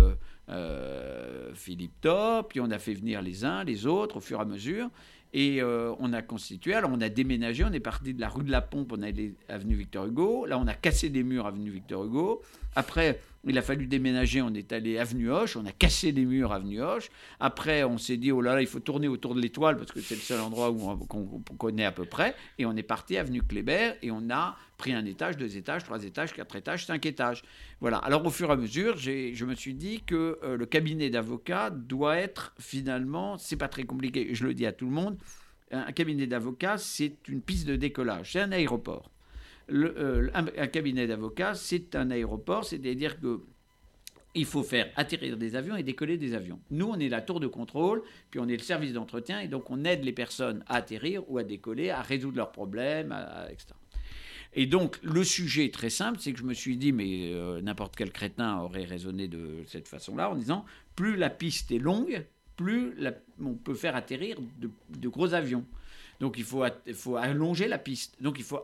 Philippe 1.55 2.01
Top, 2.01 2.51
puis 2.51 2.61
on 2.61 2.71
a 2.71 2.79
fait 2.79 2.95
venir 2.95 3.21
les 3.23 3.45
uns, 3.45 3.65
les 3.65 3.87
autres 3.87 4.19
au 4.19 4.21
fur 4.21 4.39
et 4.39 4.43
à 4.43 4.45
mesure. 4.45 4.91
Et 5.37 5.61
euh, 5.61 5.93
on 5.99 6.13
a 6.13 6.23
constitué, 6.23 6.75
alors 6.75 6.93
on 6.95 7.01
a 7.01 7.09
déménagé, 7.09 7.65
on 7.65 7.73
est 7.73 7.81
parti 7.81 8.15
de 8.15 8.21
la 8.21 8.29
rue 8.29 8.45
de 8.45 8.53
la 8.53 8.61
Pompe, 8.61 8.93
on 8.93 9.03
est 9.03 9.09
allé 9.09 9.35
avenue 9.49 9.75
Victor 9.75 10.07
Hugo. 10.07 10.47
Là, 10.47 10.61
on 10.61 10.67
a 10.69 10.75
cassé 10.75 11.09
des 11.09 11.25
murs 11.25 11.47
avenue 11.47 11.71
Victor 11.71 12.05
Hugo. 12.05 12.41
Après, 12.77 13.21
il 13.47 13.59
a 13.59 13.63
fallu 13.63 13.87
déménager, 13.87 14.43
on 14.43 14.55
est 14.55 14.73
allé 14.73 14.99
avenue 14.99 15.31
Hoche, 15.31 15.57
on 15.57 15.67
a 15.67 15.73
cassé 15.73 16.13
des 16.13 16.25
murs 16.25 16.53
avenue 16.53 16.83
Hoche. 16.83 17.11
Après, 17.41 17.85
on 17.85 17.99
s'est 17.99 18.17
dit, 18.17 18.33
oh 18.33 18.41
là 18.41 18.55
là, 18.55 18.61
il 18.61 18.67
faut 18.67 18.81
tourner 18.81 19.09
autour 19.09 19.35
de 19.35 19.41
l'étoile 19.41 19.77
parce 19.77 19.93
que 19.93 20.01
c'est 20.01 20.15
le 20.15 20.21
seul 20.21 20.41
endroit 20.41 20.75
qu'on 21.09 21.43
connaît 21.59 21.85
à 21.85 21.93
peu 21.93 22.05
près. 22.05 22.35
Et 22.59 22.67
on 22.67 22.77
est 22.77 22.83
parti 22.83 23.17
avenue 23.17 23.43
Kléber 23.43 23.93
et 24.03 24.11
on 24.11 24.31
a 24.31 24.57
pris 24.79 24.93
un 24.93 25.05
étage, 25.05 25.37
deux 25.37 25.57
étages, 25.57 25.85
trois 25.85 26.03
étages, 26.05 26.33
quatre 26.33 26.57
étages, 26.57 26.87
cinq 26.87 27.07
étages. 27.07 27.43
Voilà. 27.81 27.99
Alors, 27.99 28.25
au 28.25 28.31
fur 28.31 28.51
et 28.51 28.53
à 28.53 28.57
mesure, 28.57 28.97
je 28.97 29.45
me 29.45 29.55
suis 29.55 29.75
dit 29.75 30.03
que 30.05 30.39
euh, 30.43 30.57
le 30.57 30.67
cabinet 30.67 31.11
d'avocat 31.11 31.71
doit 31.71 32.17
être 32.17 32.55
finalement, 32.59 33.39
c'est 33.39 33.57
pas 33.57 33.69
très 33.69 33.85
compliqué, 33.85 34.31
je 34.33 34.45
le 34.45 34.55
dis 34.55 34.67
à 34.67 34.73
tout 34.73 34.87
le 34.87 34.93
monde, 34.93 35.19
un 35.71 35.93
cabinet 35.93 36.27
d'avocat, 36.27 36.79
c'est 36.79 37.17
une 37.29 37.41
piste 37.41 37.67
de 37.67 37.77
décollage, 37.77 38.33
c'est 38.33 38.41
un 38.41 38.53
aéroport. 38.53 39.11
Euh, 39.73 40.29
un, 40.35 40.67
cabinet 40.67 41.07
d'avocat, 41.07 41.55
c'est 41.55 41.95
un 41.95 42.11
aéroport, 42.11 42.65
c'est-à-dire 42.65 43.21
que 43.21 43.41
il 44.37 44.47
faut 44.47 44.65
faire 44.65 44.91
atterrir 44.97 45.37
des 45.37 45.55
avions 45.55 45.77
et 45.77 45.85
décoller 45.85 46.19
des 46.19 46.35
avions. 46.35 46.59
Nous, 46.71 46.87
on 46.87 46.99
est 46.99 47.09
la 47.09 47.23
tour 47.23 47.39
de 47.39 47.47
contrôle, 47.47 48.03
puis 48.31 48.41
on 48.41 48.49
est 48.49 48.57
le 48.57 48.63
service 48.63 48.93
d'entretien, 48.93 49.39
et 49.39 49.47
donc 49.47 49.71
on 49.71 49.85
aide 49.85 50.03
les 50.03 50.13
personnes 50.13 50.65
à 50.67 50.77
atterrir 50.77 51.23
ou 51.31 51.39
à 51.39 51.45
décoller, 51.45 51.91
à 51.91 52.03
résoudre 52.03 52.37
leurs 52.39 52.51
problèmes, 52.51 53.15
etc. 53.49 53.75
Et 54.57 54.67
donc, 54.67 54.99
le 55.03 55.25
sujet 55.25 55.71
très 55.71 55.91
simple, 55.91 56.19
c'est 56.21 56.33
que 56.33 56.39
je 56.39 56.45
me 56.45 56.55
suis 56.55 56.77
dit, 56.77 56.93
mais 56.93 57.33
euh, 57.33 57.61
n'importe 57.61 57.97
quel 57.97 58.13
crétin 58.13 58.59
aurait 58.61 58.85
raisonné 58.85 59.27
de 59.27 59.65
cette 59.67 59.89
façon-là, 59.89 60.31
en 60.31 60.37
disant, 60.37 60.65
plus 60.95 61.17
la 61.17 61.29
piste 61.29 61.73
est 61.73 61.79
longue, 61.79 62.25
plus 62.57 62.95
on 63.43 63.55
peut 63.55 63.75
faire 63.75 63.97
atterrir 63.97 64.39
de, 64.61 65.09
gros 65.09 65.35
avions. 65.35 65.65
Donc, 66.21 66.39
il 66.39 66.45
faut, 66.45 66.65
faut 66.95 67.17
allonger 67.17 67.67
la 67.67 67.79
piste. 67.79 68.17
Donc, 68.21 68.39
il 68.39 68.45
faut 68.45 68.61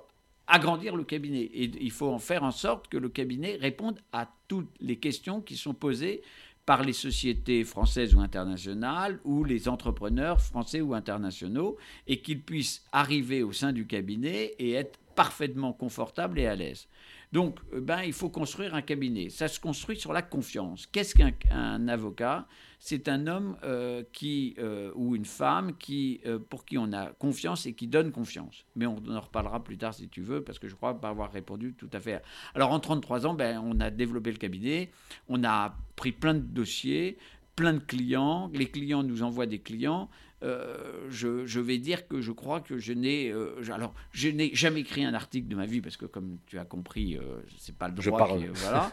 agrandir 0.50 0.96
le 0.96 1.04
cabinet. 1.04 1.42
Et 1.42 1.70
il 1.80 1.90
faut 1.90 2.08
en 2.08 2.18
faire 2.18 2.42
en 2.42 2.50
sorte 2.50 2.88
que 2.88 2.98
le 2.98 3.08
cabinet 3.08 3.56
réponde 3.60 4.00
à 4.12 4.28
toutes 4.48 4.70
les 4.80 4.96
questions 4.96 5.40
qui 5.40 5.56
sont 5.56 5.74
posées 5.74 6.22
par 6.66 6.82
les 6.82 6.92
sociétés 6.92 7.64
françaises 7.64 8.14
ou 8.14 8.20
internationales 8.20 9.18
ou 9.24 9.44
les 9.44 9.68
entrepreneurs 9.68 10.40
français 10.40 10.80
ou 10.80 10.94
internationaux 10.94 11.76
et 12.06 12.20
qu'ils 12.20 12.42
puissent 12.42 12.84
arriver 12.92 13.42
au 13.42 13.52
sein 13.52 13.72
du 13.72 13.86
cabinet 13.86 14.54
et 14.58 14.72
être 14.72 14.98
parfaitement 15.14 15.72
confortables 15.72 16.38
et 16.38 16.46
à 16.46 16.54
l'aise. 16.54 16.86
Donc, 17.32 17.58
euh, 17.72 17.80
ben, 17.80 18.02
il 18.02 18.12
faut 18.12 18.28
construire 18.28 18.74
un 18.74 18.82
cabinet. 18.82 19.30
Ça 19.30 19.48
se 19.48 19.60
construit 19.60 19.98
sur 19.98 20.12
la 20.12 20.22
confiance. 20.22 20.86
Qu'est-ce 20.86 21.14
qu'un 21.14 21.88
avocat? 21.88 22.46
C'est 22.82 23.08
un 23.08 23.26
homme 23.26 23.56
euh, 23.62 24.02
qui, 24.12 24.54
euh, 24.58 24.90
ou 24.94 25.14
une 25.14 25.26
femme 25.26 25.76
qui, 25.76 26.20
pour 26.48 26.64
qui 26.64 26.78
on 26.78 26.92
a 26.92 27.12
confiance 27.12 27.66
et 27.66 27.74
qui 27.74 27.86
donne 27.86 28.10
confiance. 28.10 28.64
Mais 28.74 28.86
on 28.86 28.96
en 29.08 29.20
reparlera 29.20 29.62
plus 29.62 29.78
tard 29.78 29.94
si 29.94 30.08
tu 30.08 30.22
veux, 30.22 30.42
parce 30.42 30.58
que 30.58 30.66
je 30.66 30.74
crois 30.74 30.98
pas 31.00 31.10
avoir 31.10 31.30
répondu 31.30 31.74
tout 31.74 31.90
à 31.92 32.00
fait. 32.00 32.22
Alors, 32.54 32.72
en 32.72 32.80
33 32.80 33.26
ans, 33.26 33.34
ben, 33.34 33.62
on 33.64 33.78
a 33.80 33.90
développé 33.90 34.32
le 34.32 34.38
cabinet, 34.38 34.90
on 35.28 35.44
a 35.44 35.76
pris 35.94 36.12
plein 36.12 36.34
de 36.34 36.40
dossiers, 36.40 37.18
plein 37.54 37.74
de 37.74 37.78
clients. 37.78 38.50
Les 38.54 38.66
clients 38.66 39.02
nous 39.02 39.22
envoient 39.22 39.46
des 39.46 39.58
clients. 39.58 40.08
Euh, 40.42 41.07
je, 41.11 41.61
vais 41.61 41.76
dire 41.76 42.09
que 42.09 42.22
je 42.22 42.33
crois 42.33 42.61
que 42.61 42.79
je 42.79 42.94
n'ai 42.94 43.31
euh, 43.31 43.61
alors 43.70 43.92
je 44.11 44.31
n'ai 44.31 44.55
jamais 44.55 44.81
écrit 44.81 45.05
un 45.05 45.12
article 45.12 45.48
de 45.48 45.55
ma 45.55 45.66
vie 45.66 45.83
parce 45.83 45.98
que 45.98 46.07
comme 46.07 46.38
tu 46.46 46.59
as 46.59 46.64
compris 46.64 47.18
euh, 47.18 47.42
c'est 47.59 47.76
pas 47.76 47.88
le 47.88 47.94
droit 47.94 48.38
voilà. 48.55 48.90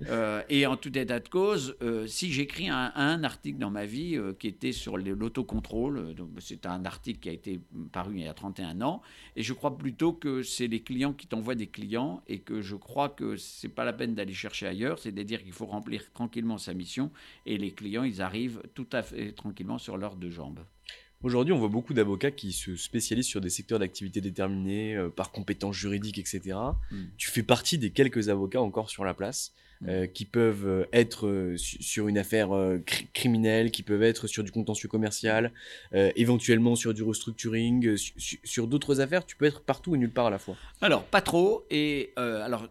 Et 0.48 0.66
en 0.66 0.76
tout 0.76 0.96
état 0.98 1.20
de 1.20 1.28
cause 1.28 1.76
si 2.06 2.32
j'écris 2.32 2.68
un, 2.68 2.92
un, 2.96 3.22
article 3.22 3.58
dans 3.58 3.70
ma 3.70 3.86
vie 3.86 4.18
qui 4.40 4.48
était 4.48 4.72
sur 4.72 4.96
l'autocontrôle 4.96 6.16
c'est 6.40 6.66
un 6.66 6.84
article 6.84 7.20
qui 7.20 7.28
a 7.28 7.32
été 7.32 7.60
paru 7.92 8.14
il 8.16 8.24
y 8.24 8.28
a 8.28 8.34
31 8.34 8.82
ans 8.82 9.00
et 9.36 9.44
je 9.44 9.52
crois 9.52 9.78
plutôt 9.78 10.12
que 10.12 10.42
c'est 10.42 10.66
les 10.66 10.80
clients 10.80 11.12
qui 11.12 11.28
t'envoient 11.28 11.54
des 11.54 11.68
clients 11.68 12.24
et 12.26 12.40
que 12.40 12.60
je 12.60 12.74
crois 12.74 13.08
que 13.08 13.36
c'est 13.36 13.68
pas 13.68 13.84
la 13.84 13.92
peine 13.92 14.16
d'aller 14.16 14.34
chercher 14.34 14.66
ailleurs 14.66 14.98
c'est 14.98 15.16
à 15.16 15.22
dire 15.22 15.44
qu'il 15.44 15.52
faut 15.52 15.66
remplir 15.66 16.02
tranquillement 16.12 16.58
sa 16.58 16.74
mission 16.74 17.12
et 17.46 17.56
les 17.56 17.70
clients 17.70 18.02
ils 18.02 18.20
arrivent 18.20 18.62
tout 18.74 18.88
à 18.92 19.02
fait 19.02 19.30
tranquillement 19.30 19.78
sur 19.78 19.96
leurs 19.96 20.16
deux 20.16 20.30
jambes 20.30 20.58
Aujourd'hui, 21.24 21.52
on 21.52 21.58
voit 21.58 21.68
beaucoup 21.68 21.94
d'avocats 21.94 22.30
qui 22.30 22.52
se 22.52 22.76
spécialisent 22.76 23.26
sur 23.26 23.40
des 23.40 23.50
secteurs 23.50 23.80
d'activité 23.80 24.20
déterminés, 24.20 24.94
euh, 24.94 25.08
par 25.08 25.32
compétences 25.32 25.74
juridiques, 25.74 26.18
etc. 26.18 26.56
Hmm. 26.92 27.06
Tu 27.16 27.28
fais 27.28 27.42
partie 27.42 27.76
des 27.76 27.90
quelques 27.90 28.28
avocats 28.28 28.62
encore 28.62 28.88
sur 28.88 29.04
la 29.04 29.14
place, 29.14 29.52
hmm. 29.80 29.88
euh, 29.88 30.06
qui 30.06 30.24
peuvent 30.24 30.68
euh, 30.68 30.84
être 30.92 31.54
sur 31.56 32.06
une 32.06 32.18
affaire 32.18 32.50
criminelle, 33.12 33.72
qui 33.72 33.82
peuvent 33.82 34.04
être 34.04 34.28
sur 34.28 34.44
du 34.44 34.52
contentieux 34.52 34.88
commercial, 34.88 35.52
éventuellement 35.92 36.76
sur 36.76 36.94
du 36.94 37.02
restructuring, 37.02 37.96
sur 37.96 38.68
d'autres 38.68 39.00
affaires. 39.00 39.26
Tu 39.26 39.36
peux 39.36 39.46
être 39.46 39.62
partout 39.62 39.96
et 39.96 39.98
nulle 39.98 40.12
part 40.12 40.26
à 40.26 40.30
la 40.30 40.38
fois. 40.38 40.56
Alors, 40.80 41.04
pas 41.04 41.20
trop. 41.20 41.66
Et 41.70 42.12
alors, 42.16 42.68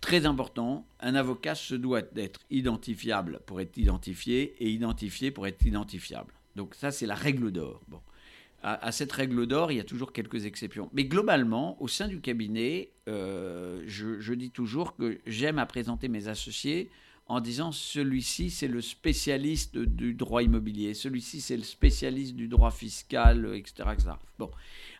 très 0.00 0.26
important, 0.26 0.86
un 1.00 1.14
avocat 1.14 1.54
se 1.54 1.76
doit 1.76 2.02
d'être 2.02 2.40
identifiable 2.50 3.40
pour 3.46 3.60
être 3.60 3.78
identifié 3.78 4.56
et 4.58 4.68
identifié 4.68 5.30
pour 5.30 5.46
être 5.46 5.64
identifiable. 5.64 6.34
Donc 6.56 6.74
ça, 6.74 6.90
c'est 6.90 7.06
la 7.06 7.14
règle 7.14 7.50
d'or. 7.50 7.80
Bon. 7.88 8.00
À, 8.66 8.92
cette 8.92 9.12
règle 9.12 9.46
d'or, 9.46 9.72
il 9.72 9.76
y 9.76 9.80
a 9.80 9.84
toujours 9.84 10.10
quelques 10.10 10.46
exceptions. 10.46 10.88
Mais 10.94 11.04
globalement, 11.04 11.76
au 11.82 11.88
sein 11.88 12.08
du 12.08 12.22
cabinet, 12.22 12.92
euh, 13.10 13.84
je, 13.86 14.32
dis 14.32 14.50
toujours 14.50 14.96
que 14.96 15.18
j'aime 15.26 15.58
à 15.58 15.66
présenter 15.66 16.08
mes 16.08 16.28
associés 16.28 16.88
en 17.26 17.40
disant 17.40 17.72
celui-ci 17.72 18.48
c'est 18.48 18.68
le 18.68 18.80
spécialiste 18.80 19.76
du 19.76 20.14
droit 20.14 20.42
immobilier, 20.42 20.94
celui-ci 20.94 21.42
c'est 21.42 21.58
le 21.58 21.62
spécialiste 21.62 22.36
du 22.36 22.48
droit 22.48 22.70
fiscal, 22.70 23.54
etc. 23.54 23.84
Bon, 24.38 24.50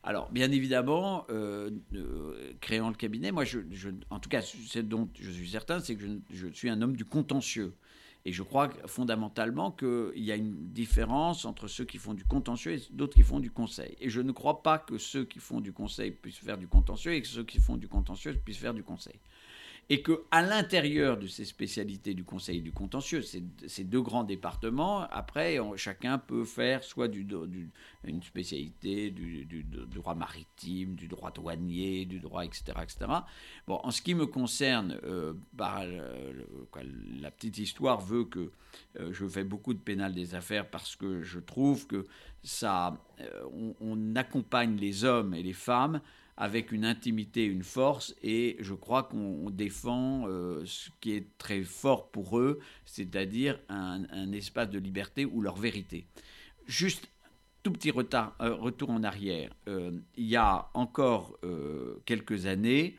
alors 0.03 0.31
bien 0.31 0.51
évidemment, 0.53 1.27
euh, 1.31 1.71
euh, 1.95 2.53
créant 2.61 2.91
le 2.91 2.95
cabinet, 2.95 3.33
moi, 3.33 3.45
je, 3.45 3.61
en 4.11 4.21
tout 4.21 4.29
cas, 4.29 4.43
ce 4.43 4.79
dont 4.81 5.09
je 5.19 5.31
suis 5.31 5.49
certain, 5.49 5.81
c'est 5.81 5.97
que 5.97 6.05
je, 6.31 6.49
suis 6.49 6.69
un 6.69 6.83
homme 6.83 6.97
du 6.97 7.07
contentieux. 7.07 7.73
Et 8.27 8.33
je 8.33 8.43
crois 8.43 8.71
fondamentalement 8.87 9.71
qu'il 9.71 10.13
y 10.25 10.33
a 10.33 10.37
une 10.37 10.73
différence 10.73 11.45
entre 11.45 11.69
ceux 11.69 11.85
qui 11.85 11.99
font 11.99 12.15
du 12.15 12.25
contentieux 12.25 12.73
et 12.73 12.83
d'autres 12.91 13.15
qui 13.15 13.23
font 13.23 13.39
du 13.39 13.51
conseil. 13.51 13.97
Et 14.01 14.09
je 14.09 14.23
ne 14.23 14.33
crois 14.33 14.63
pas 14.63 14.79
que 14.79 14.97
ceux 14.97 15.25
qui 15.25 15.41
font 15.41 15.61
du 15.61 15.73
conseil 15.73 16.11
puissent 16.11 16.39
faire 16.39 16.57
du 16.57 16.67
contentieux 16.67 17.13
et 17.13 17.21
que 17.21 17.29
ceux 17.29 17.45
qui 17.45 17.59
font 17.59 17.77
du 17.77 17.87
contentieux 17.87 18.33
puissent 18.43 18.59
faire 18.59 18.73
du 18.73 18.83
conseil 18.83 19.21
et 19.91 20.03
qu'à 20.03 20.43
l'intérieur 20.43 21.19
de 21.19 21.27
ces 21.27 21.45
spécialités 21.45 22.15
du 22.15 22.25
conseil 22.25 22.63
du 22.63 22.73
contentieux, 22.73 23.23
ces, 23.23 23.85
deux 23.85 24.01
grands 24.01 24.25
départements, 24.25 25.01
après, 25.11 25.59
chacun 25.77 26.19
peut 26.19 26.45
faire 26.45 26.83
soit 26.83 27.11
une 28.05 28.23
spécialité 28.23 29.11
du, 29.11 29.65
droit 29.95 30.15
maritime, 30.15 30.95
du 30.95 31.07
droit 31.07 31.31
douanier, 31.31 32.07
du 32.07 32.19
droit, 32.19 32.45
etc. 32.45 32.65
etc. 32.83 33.07
Bon, 33.67 33.81
en 33.83 33.91
ce 33.91 34.01
qui 34.01 34.15
me 34.15 34.27
concerne, 34.27 34.99
euh, 35.05 35.35
bah, 35.53 35.83
la 37.21 37.31
petite 37.31 37.59
histoire 37.59 38.01
veut 38.01 38.25
que 38.25 38.53
euh, 38.99 39.13
je 39.13 39.27
fais 39.27 39.45
beaucoup 39.45 39.75
de 39.75 39.79
pénal 39.79 40.15
des 40.15 40.35
affaires 40.35 40.69
parce 40.69 40.97
que 40.97 41.23
je 41.23 41.39
trouve 41.39 41.87
que 41.87 42.07
ça, 42.43 42.99
euh, 43.21 43.75
on 43.81 44.17
accompagne 44.17 44.77
les 44.77 45.05
hommes 45.05 45.35
et 45.35 45.43
les 45.43 45.53
femmes 45.53 46.01
avec 46.37 46.73
une 46.73 46.85
intimité, 46.85 47.45
une 47.45 47.63
force, 47.63 48.15
et 48.23 48.57
je 48.61 48.75
crois 48.75 49.05
qu'on 49.05 49.51
défend 49.51 50.27
euh, 50.27 50.65
ce 50.67 50.91
qui 51.01 51.13
est 51.13 51.27
très 51.39 51.63
fort 51.63 52.09
pour 52.11 52.39
eux, 52.39 52.61
c'est-à-dire 52.85 53.59
un, 53.69 54.33
espace 54.33 54.71
de 54.71 54.79
liberté 54.79 55.25
ou 55.25 55.41
leur 55.41 55.57
vérité. 55.57 56.07
Juste 56.67 57.09
tout 57.63 57.73
petit 57.73 57.91
retard, 57.91 58.35
euh, 58.41 58.55
retour 58.55 58.91
en 58.91 59.05
arrière. 59.05 59.55
Euh, 59.69 59.93
il 60.17 60.27
y 60.27 60.37
a 60.37 60.69
encore 60.75 61.39
quelques 62.05 62.47
années, 62.47 62.97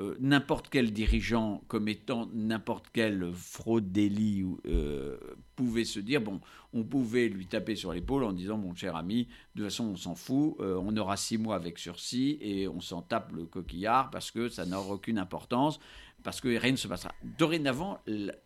euh, 0.00 0.16
n'importe 0.20 0.68
quel 0.70 0.92
dirigeant 0.92 1.62
commettant 1.66 2.28
n'importe 2.32 2.86
quelle 2.92 3.32
fraude, 3.32 3.90
délit, 3.90 4.44
euh, 4.66 5.18
pouvait 5.56 5.84
se 5.84 5.98
dire, 5.98 6.20
bon, 6.20 6.40
on 6.72 6.84
pouvait 6.84 7.28
lui 7.28 7.46
taper 7.46 7.74
sur 7.74 7.92
l'épaule 7.92 8.22
en 8.22 8.32
disant, 8.32 8.58
mon 8.58 8.74
cher 8.76 8.94
ami, 8.94 9.24
de 9.54 9.62
toute 9.62 9.70
façon, 9.70 9.86
on 9.86 9.96
s'en 9.96 10.14
fout, 10.14 10.54
euh, 10.60 10.80
on 10.80 10.96
aura 10.96 11.16
six 11.16 11.36
mois 11.36 11.56
avec 11.56 11.78
sursis 11.78 12.38
et 12.40 12.68
on 12.68 12.80
s'en 12.80 13.02
tape 13.02 13.32
le 13.32 13.44
coquillard 13.44 14.10
parce 14.10 14.30
que 14.30 14.48
ça 14.48 14.66
n'aura 14.66 14.94
aucune 14.94 15.18
importance, 15.18 15.80
parce 16.22 16.40
que 16.40 16.56
rien 16.56 16.72
ne 16.72 16.76
se 16.76 16.86
passera. 16.86 17.12
Dorénavant, 17.36 17.98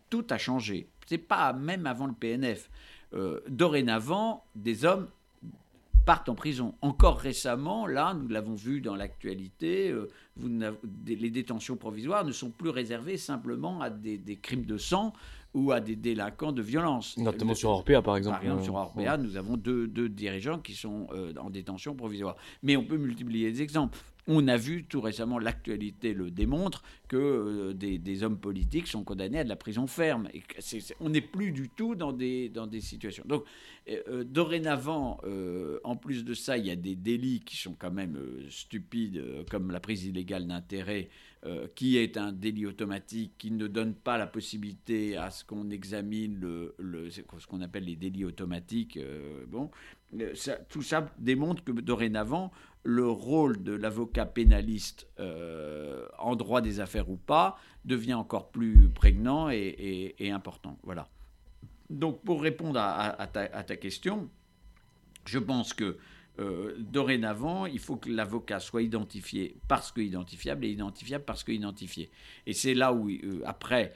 tout 0.09 0.25
a 0.31 0.39
changé. 0.39 0.89
C'est 1.05 1.19
pas 1.19 1.53
même 1.53 1.85
avant 1.85 2.07
le 2.07 2.13
PNF. 2.13 2.69
dorénavant, 3.47 4.43
des 4.55 4.85
hommes 4.85 5.07
partent 6.05 6.29
en 6.29 6.35
prison. 6.35 6.75
Encore 6.81 7.19
récemment, 7.19 7.87
là, 7.87 8.13
nous 8.13 8.27
l'avons 8.27 8.55
vu 8.55 8.81
dans 8.81 8.95
l'actualité, 8.95 9.89
euh, 9.89 10.09
les 11.05 11.29
détentions 11.29 11.75
provisoires 11.75 12.25
ne 12.25 12.31
sont 12.31 12.49
plus 12.49 12.69
réservées 12.69 13.17
simplement 13.17 13.81
à 13.81 13.89
des, 13.89 14.39
crimes 14.41 14.65
de 14.65 14.77
sang 14.77 15.13
ou 15.53 15.71
à 15.71 15.79
des 15.79 15.95
délinquants 15.95 16.51
de 16.51 16.61
violence. 16.61 17.17
Notamment 17.17 17.53
sur 17.55 17.69
Orpea, 17.69 18.01
par 18.01 18.17
exemple. 18.17 18.37
Par 18.37 18.43
exemple, 18.43 18.63
sur 18.63 18.75
Orpea, 18.75 19.17
nous 19.17 19.37
avons 19.37 19.57
deux, 19.57 19.87
dirigeants 20.09 20.59
qui 20.59 20.73
sont 20.73 21.07
euh, 21.13 21.33
en 21.39 21.49
détention 21.49 21.95
provisoire. 21.95 22.35
Mais 22.63 22.75
on 22.75 22.83
peut 22.83 22.97
multiplier 22.97 23.51
les 23.51 23.61
exemples. 23.61 23.99
On 24.27 24.47
a 24.47 24.55
vu 24.55 24.85
tout 24.85 25.01
récemment, 25.01 25.37
l'actualité 25.37 26.13
le 26.13 26.31
démontre, 26.31 26.83
que 27.09 27.17
euh, 27.17 27.73
des, 27.73 28.23
hommes 28.23 28.39
politiques 28.39 28.87
sont 28.87 29.03
condamnés 29.03 29.39
à 29.39 29.43
de 29.43 29.49
la 29.49 29.57
prison 29.57 29.85
ferme. 29.85 30.29
Et 30.33 30.43
on 31.01 31.09
n'est 31.09 31.21
plus 31.21 31.51
du 31.51 31.69
tout 31.69 31.95
dans 31.95 32.13
des, 32.13 32.47
dans 32.47 32.65
des 32.65 32.79
situations. 32.79 33.23
Donc, 33.27 33.43
euh, 33.89 34.01
euh, 34.07 34.23
dorénavant, 34.23 35.19
en 35.83 35.95
plus 35.97 36.23
de 36.23 36.33
ça, 36.33 36.57
il 36.57 36.65
y 36.65 36.71
a 36.71 36.75
des 36.75 36.95
délits 36.95 37.41
qui 37.41 37.57
sont 37.57 37.75
quand 37.77 37.91
même 37.91 38.17
stupides, 38.49 39.21
comme 39.49 39.71
la 39.71 39.79
prise 39.79 40.05
illégale 40.05 40.47
d'intérêt, 40.47 41.09
qui 41.75 41.97
est 41.97 42.15
un 42.15 42.31
délit 42.31 42.65
automatique, 42.65 43.33
qui 43.37 43.51
ne 43.51 43.67
donne 43.67 43.93
pas 43.93 44.17
la 44.17 44.27
possibilité 44.27 45.17
à 45.17 45.29
ce 45.29 45.43
qu'on 45.43 45.69
examine 45.69 46.39
le, 46.39 47.09
ce 47.09 47.47
qu'on 47.47 47.61
appelle 47.61 47.83
les 47.83 47.97
délits 47.97 48.23
automatiques. 48.23 48.97
bon, 49.47 49.69
tout 50.69 50.81
ça 50.81 51.13
démontre 51.19 51.63
que 51.63 51.71
dorénavant, 51.71 52.51
le 52.83 53.07
rôle 53.07 53.63
de 53.63 53.73
l'avocat 53.73 54.25
pénaliste 54.25 55.07
euh, 55.19 56.05
en 56.19 56.35
droit 56.35 56.61
des 56.61 56.79
affaires 56.79 57.09
ou 57.09 57.15
pas 57.17 57.57
devient 57.85 58.13
encore 58.13 58.51
plus 58.51 58.89
prégnant 58.89 59.49
et, 59.49 60.15
important. 60.31 60.77
Voilà. 60.83 61.09
Donc 61.89 62.23
pour 62.23 62.41
répondre 62.41 62.79
à, 62.79 63.27
ta, 63.27 63.77
question, 63.77 64.29
je 65.25 65.39
pense 65.39 65.73
que 65.73 65.97
euh, 66.39 66.75
dorénavant, 66.79 67.67
il 67.67 67.79
faut 67.79 67.95
que 67.95 68.09
l'avocat 68.09 68.59
soit 68.59 68.81
identifié 68.81 69.57
parce 69.67 69.91
que 69.91 70.01
identifiable 70.01 70.65
et 70.65 70.69
identifiable 70.69 71.23
parce 71.25 71.43
que 71.43 71.51
identifié. 71.51 72.09
Et 72.47 72.53
c'est 72.53 72.73
là 72.73 72.91
où, 72.91 73.09
euh, 73.09 73.41
après, 73.45 73.93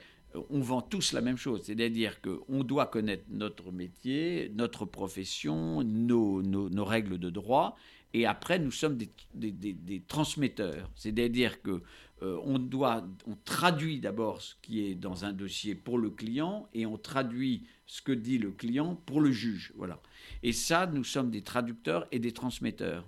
on 0.50 0.60
vend 0.60 0.82
tous 0.82 1.12
la 1.12 1.20
même 1.20 1.38
chose, 1.38 1.62
c'est-à-dire 1.64 2.20
qu'on 2.20 2.62
doit 2.62 2.86
connaître 2.86 3.24
notre 3.30 3.72
métier, 3.72 4.52
notre 4.54 4.84
profession, 4.84 5.82
nos, 5.82 6.42
nos 6.42 6.84
règles 6.84 7.18
de 7.18 7.30
droit, 7.30 7.76
et 8.14 8.26
après, 8.26 8.58
nous 8.58 8.70
sommes 8.70 8.96
des, 9.34 10.02
transmetteurs. 10.08 10.90
C'est-à-dire 10.94 11.60
que 11.62 11.82
euh, 12.22 12.40
on 12.42 12.58
doit, 12.58 13.06
on 13.26 13.36
traduit 13.44 14.00
d'abord 14.00 14.40
ce 14.40 14.54
qui 14.62 14.84
est 14.84 14.94
dans 14.94 15.24
un 15.24 15.32
dossier 15.32 15.74
pour 15.74 15.98
le 15.98 16.10
client 16.10 16.68
et 16.74 16.86
on 16.86 16.96
traduit 16.96 17.64
ce 17.86 18.02
que 18.02 18.12
dit 18.12 18.38
le 18.38 18.50
client 18.50 18.96
pour 19.06 19.20
le 19.20 19.30
juge. 19.30 19.72
Voilà. 19.76 20.00
Et 20.42 20.52
ça, 20.52 20.86
nous 20.86 21.04
sommes 21.04 21.30
des 21.30 21.42
traducteurs 21.42 22.06
et 22.10 22.18
des 22.18 22.32
transmetteurs. 22.32 23.04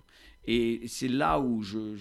Et 0.46 0.82
c'est 0.86 1.08
là 1.08 1.40
où 1.40 1.62
je, 1.62 1.96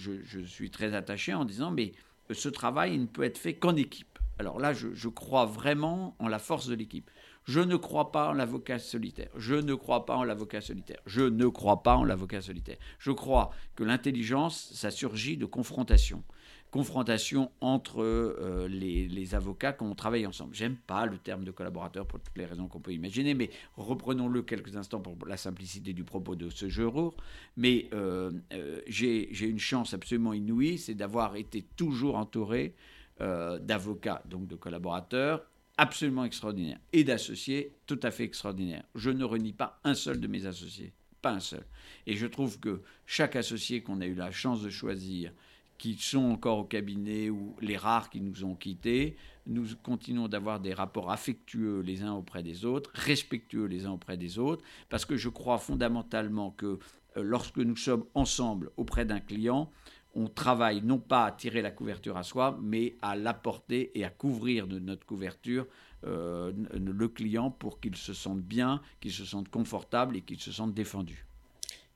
suis 0.46 0.70
très 0.70 0.94
attaché 0.94 1.34
en 1.34 1.44
disant, 1.44 1.70
mais 1.70 1.92
ce 2.30 2.48
travail 2.48 2.98
ne 2.98 3.06
peut 3.06 3.22
être 3.22 3.38
fait 3.38 3.54
qu'en 3.54 3.76
équipe. 3.76 4.18
Alors 4.38 4.58
là, 4.58 4.72
je 4.72 5.08
crois 5.08 5.44
vraiment 5.44 6.16
en 6.18 6.28
la 6.28 6.38
force 6.38 6.68
de 6.68 6.74
l'équipe. 6.74 7.10
Je 7.44 7.60
ne 7.60 7.76
crois 7.76 8.12
pas 8.12 8.28
en 8.28 8.32
l'avocat 8.32 8.78
solitaire. 8.78 9.30
Je 9.36 9.54
ne 9.54 9.74
crois 9.74 10.04
pas 10.06 10.16
en 10.16 10.24
l'avocat 10.24 10.60
solitaire. 10.60 11.00
Je 11.06 11.22
ne 11.22 11.46
crois 11.48 11.82
pas 11.82 11.96
en 11.96 12.04
l'avocat 12.04 12.42
solitaire. 12.42 12.76
Je 12.98 13.10
crois 13.10 13.50
que 13.76 13.82
l'intelligence, 13.82 14.70
ça 14.74 14.90
surgit 14.90 15.36
de 15.36 15.46
confrontation. 15.46 16.22
Confrontation 16.70 17.50
entre 17.60 18.02
euh, 18.02 18.68
les, 18.68 19.34
avocats 19.34 19.72
quand 19.72 19.86
on 19.86 19.94
travaille 19.94 20.26
ensemble. 20.26 20.54
J'aime 20.54 20.76
pas 20.76 21.06
le 21.06 21.18
terme 21.18 21.42
de 21.42 21.50
collaborateur 21.50 22.06
pour 22.06 22.20
toutes 22.20 22.36
les 22.36 22.46
raisons 22.46 22.68
qu'on 22.68 22.78
peut 22.78 22.92
imaginer, 22.92 23.34
mais 23.34 23.50
reprenons-le 23.76 24.42
quelques 24.42 24.76
instants 24.76 25.00
pour 25.00 25.16
la 25.26 25.36
simplicité 25.36 25.92
du 25.92 26.04
propos 26.04 26.36
de 26.36 26.50
ce 26.50 26.68
jour. 26.68 27.16
Mais 27.56 27.88
euh, 27.92 28.30
euh, 28.52 28.80
j'ai 28.86 29.48
une 29.48 29.58
chance 29.58 29.94
absolument 29.94 30.32
inouïe, 30.32 30.78
c'est 30.78 30.94
d'avoir 30.94 31.34
été 31.36 31.62
toujours 31.76 32.16
entouré 32.16 32.74
d'avocats, 33.18 34.22
donc 34.30 34.46
de 34.46 34.56
collaborateurs, 34.56 35.44
absolument 35.80 36.26
extraordinaire 36.26 36.78
et 36.92 37.04
d'associés 37.04 37.72
tout 37.86 37.98
à 38.02 38.10
fait 38.10 38.24
extraordinaires. 38.24 38.84
Je 38.94 39.08
ne 39.08 39.24
renie 39.24 39.54
pas 39.54 39.80
un 39.82 39.94
seul 39.94 40.20
de 40.20 40.26
mes 40.26 40.44
associés, 40.44 40.92
pas 41.22 41.32
un 41.32 41.40
seul. 41.40 41.64
Et 42.06 42.16
je 42.16 42.26
trouve 42.26 42.60
que 42.60 42.82
chaque 43.06 43.34
associé 43.34 43.82
qu'on 43.82 44.02
a 44.02 44.06
eu 44.06 44.14
la 44.14 44.30
chance 44.30 44.62
de 44.62 44.68
choisir, 44.68 45.32
qui 45.78 45.94
sont 45.94 46.24
encore 46.24 46.58
au 46.58 46.64
cabinet 46.64 47.30
ou 47.30 47.56
les 47.62 47.78
rares 47.78 48.10
qui 48.10 48.20
nous 48.20 48.44
ont 48.44 48.54
quittés, 48.54 49.16
nous 49.46 49.68
continuons 49.82 50.28
d'avoir 50.28 50.60
des 50.60 50.74
rapports 50.74 51.10
affectueux 51.10 51.80
les 51.80 52.02
uns 52.02 52.12
auprès 52.12 52.42
des 52.42 52.66
autres, 52.66 52.90
respectueux 52.92 53.64
les 53.64 53.86
uns 53.86 53.92
auprès 53.92 54.18
des 54.18 54.38
autres, 54.38 54.62
parce 54.90 55.06
que 55.06 55.16
je 55.16 55.30
crois 55.30 55.56
fondamentalement 55.56 56.50
que 56.50 56.78
euh, 57.16 57.22
lorsque 57.22 57.56
nous 57.56 57.76
sommes 57.76 58.04
ensemble 58.12 58.70
auprès 58.76 59.06
d'un 59.06 59.20
client, 59.20 59.72
on 60.14 60.28
travaille 60.28 60.82
non 60.82 60.98
pas 60.98 61.26
à 61.26 61.32
tirer 61.32 61.62
la 61.62 61.70
couverture 61.70 62.16
à 62.16 62.22
soi, 62.22 62.58
mais 62.62 62.96
à 63.02 63.16
l'apporter 63.16 63.90
et 63.94 64.04
à 64.04 64.10
couvrir 64.10 64.66
de 64.66 64.78
notre 64.78 65.06
couverture 65.06 65.66
euh, 66.06 66.52
le 66.72 67.08
client 67.08 67.50
pour 67.50 67.80
qu'il 67.80 67.96
se 67.96 68.14
sente 68.14 68.40
bien, 68.40 68.80
qu'il 69.00 69.12
se 69.12 69.24
sente 69.24 69.48
confortable 69.48 70.16
et 70.16 70.22
qu'il 70.22 70.40
se 70.40 70.52
sente 70.52 70.74
défendu. 70.74 71.26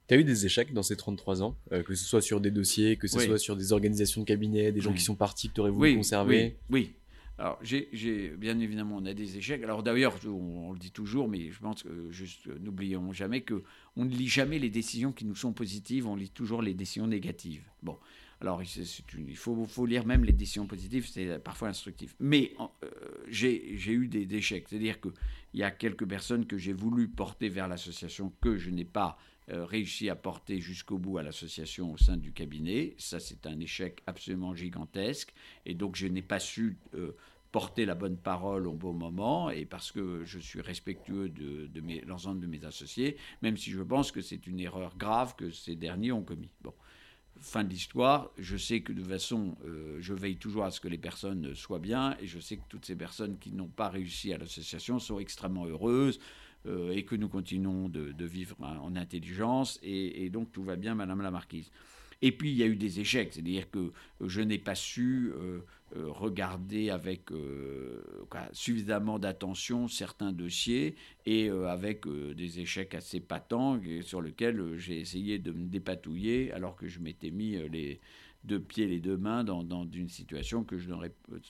Tu 0.06 0.14
as 0.14 0.18
eu 0.18 0.24
des 0.24 0.44
échecs 0.44 0.74
dans 0.74 0.82
ces 0.82 0.96
33 0.96 1.42
ans, 1.42 1.56
euh, 1.72 1.82
que 1.82 1.94
ce 1.94 2.04
soit 2.04 2.20
sur 2.20 2.40
des 2.40 2.50
dossiers, 2.50 2.96
que 2.96 3.08
ce 3.08 3.18
soit 3.18 3.38
sur 3.38 3.56
des 3.56 3.72
organisations 3.72 4.20
de 4.20 4.26
cabinet, 4.26 4.70
des 4.70 4.80
gens 4.80 4.92
qui 4.92 5.02
sont 5.02 5.14
partis 5.14 5.48
que 5.48 5.54
tu 5.54 5.60
aurais 5.60 5.70
voulu 5.70 5.96
conserver 5.96 6.56
Oui, 6.68 6.92
alors, 7.36 7.58
j'ai, 7.62 8.32
bien 8.36 8.58
évidemment, 8.60 8.96
on 8.96 9.06
a 9.06 9.14
des 9.14 9.36
échecs. 9.36 9.62
Alors, 9.64 9.82
d'ailleurs, 9.82 10.14
on, 10.24 10.72
le 10.72 10.78
dit 10.78 10.92
toujours, 10.92 11.28
mais 11.28 11.50
je 11.50 11.58
pense 11.58 11.82
que 11.82 12.10
juste, 12.10 12.46
n'oublions 12.60 13.12
jamais 13.12 13.40
que 13.40 13.64
on 13.96 14.04
ne 14.04 14.10
lit 14.10 14.28
jamais 14.28 14.60
les 14.60 14.70
décisions 14.70 15.12
qui 15.12 15.24
nous 15.24 15.34
sont 15.34 15.52
positives, 15.52 16.06
on 16.06 16.14
lit 16.14 16.30
toujours 16.30 16.62
les 16.62 16.74
décisions 16.74 17.08
négatives. 17.08 17.64
Bon, 17.82 17.98
alors, 18.40 18.62
il 18.62 19.36
faut, 19.36 19.86
lire 19.86 20.06
même 20.06 20.24
les 20.24 20.32
décisions 20.32 20.66
positives, 20.66 21.08
c'est 21.08 21.38
parfois 21.42 21.68
instructif. 21.68 22.14
Mais 22.20 22.52
euh, 22.60 22.88
j'ai, 23.26 23.74
eu 23.90 24.06
des, 24.06 24.32
échecs. 24.36 24.66
C'est-à-dire 24.68 25.00
qu'il 25.00 25.12
y 25.54 25.64
a 25.64 25.72
quelques 25.72 26.06
personnes 26.06 26.46
que 26.46 26.56
j'ai 26.56 26.72
voulu 26.72 27.08
porter 27.08 27.48
vers 27.48 27.66
l'association 27.66 28.32
que 28.40 28.56
je 28.56 28.70
n'ai 28.70 28.84
pas 28.84 29.18
euh, 29.18 29.33
réussi 29.48 30.08
à 30.08 30.16
porter 30.16 30.60
jusqu'au 30.60 30.98
bout 30.98 31.18
à 31.18 31.22
l'association 31.22 31.92
au 31.92 31.98
sein 31.98 32.16
du 32.16 32.32
cabinet. 32.32 32.94
Ça, 32.98 33.20
c'est 33.20 33.46
un 33.46 33.60
échec 33.60 34.02
absolument 34.06 34.54
gigantesque. 34.54 35.34
Et 35.66 35.74
donc, 35.74 35.96
je 35.96 36.06
n'ai 36.06 36.22
pas 36.22 36.40
su 36.40 36.78
euh, 36.94 37.12
porter 37.52 37.84
la 37.84 37.94
bonne 37.94 38.16
parole 38.16 38.66
au 38.66 38.72
bon 38.72 38.92
moment, 38.92 39.50
et 39.50 39.64
parce 39.64 39.92
que 39.92 40.24
je 40.24 40.40
suis 40.40 40.60
respectueux 40.60 41.28
de, 41.28 41.66
de 41.66 42.06
l'ensemble 42.06 42.40
de 42.40 42.46
mes 42.46 42.64
associés, 42.64 43.16
même 43.42 43.56
si 43.56 43.70
je 43.70 43.80
pense 43.80 44.10
que 44.10 44.22
c'est 44.22 44.46
une 44.46 44.58
erreur 44.58 44.96
grave 44.96 45.36
que 45.36 45.50
ces 45.50 45.76
derniers 45.76 46.10
ont 46.10 46.24
commis. 46.24 46.50
Bon. 46.62 46.74
Fin 47.40 47.64
de 47.64 47.68
l'histoire, 47.68 48.30
je 48.38 48.56
sais 48.56 48.80
que 48.80 48.92
de 48.92 49.00
toute 49.00 49.10
façon, 49.10 49.56
euh, 49.64 49.98
je 50.00 50.14
veille 50.14 50.36
toujours 50.36 50.64
à 50.64 50.70
ce 50.70 50.80
que 50.80 50.88
les 50.88 50.98
personnes 50.98 51.54
soient 51.54 51.80
bien, 51.80 52.16
et 52.20 52.26
je 52.26 52.38
sais 52.38 52.56
que 52.56 52.62
toutes 52.68 52.86
ces 52.86 52.96
personnes 52.96 53.38
qui 53.38 53.52
n'ont 53.52 53.68
pas 53.68 53.88
réussi 53.88 54.32
à 54.32 54.38
l'association 54.38 54.98
sont 54.98 55.18
extrêmement 55.18 55.66
heureuses, 55.66 56.20
euh, 56.66 56.92
et 56.92 57.04
que 57.04 57.14
nous 57.14 57.28
continuons 57.28 57.88
de, 57.88 58.24
vivre 58.24 58.56
en 58.60 58.96
intelligence. 58.96 59.78
Et, 59.82 60.30
donc 60.30 60.52
tout 60.52 60.64
va 60.64 60.76
bien, 60.76 60.94
Madame 60.94 61.20
la 61.20 61.30
Marquise. 61.30 61.70
Et 62.22 62.32
puis 62.32 62.50
il 62.50 62.56
y 62.56 62.62
a 62.62 62.66
eu 62.66 62.76
des 62.76 63.00
échecs, 63.00 63.30
c'est-à-dire 63.32 63.70
que 63.70 63.92
je 64.24 64.40
n'ai 64.40 64.56
pas 64.56 64.74
su 64.74 65.32
euh, 65.34 65.60
euh, 65.94 66.06
regarder 66.08 66.88
avec 66.88 67.28
suffisamment 68.52 69.18
d'attention 69.18 69.88
certains 69.88 70.32
dossiers 70.32 70.94
et 71.26 71.50
avec 71.50 72.06
des 72.08 72.60
échecs 72.60 72.94
assez 72.94 73.20
patents 73.20 73.78
sur 74.02 74.22
lesquels 74.22 74.78
j'ai 74.78 75.00
essayé 75.00 75.38
de 75.38 75.52
me 75.52 75.66
dépatouiller 75.66 76.50
alors 76.52 76.76
que 76.76 76.88
je 76.88 77.00
m'étais 77.00 77.30
mis 77.30 77.58
les 77.68 78.00
deux 78.44 78.60
pieds 78.60 78.86
les 78.86 79.00
deux 79.00 79.16
mains 79.16 79.44
dans, 79.44 79.88
une 79.92 80.08
situation 80.08 80.64
que 80.64 80.78
je 80.78 80.88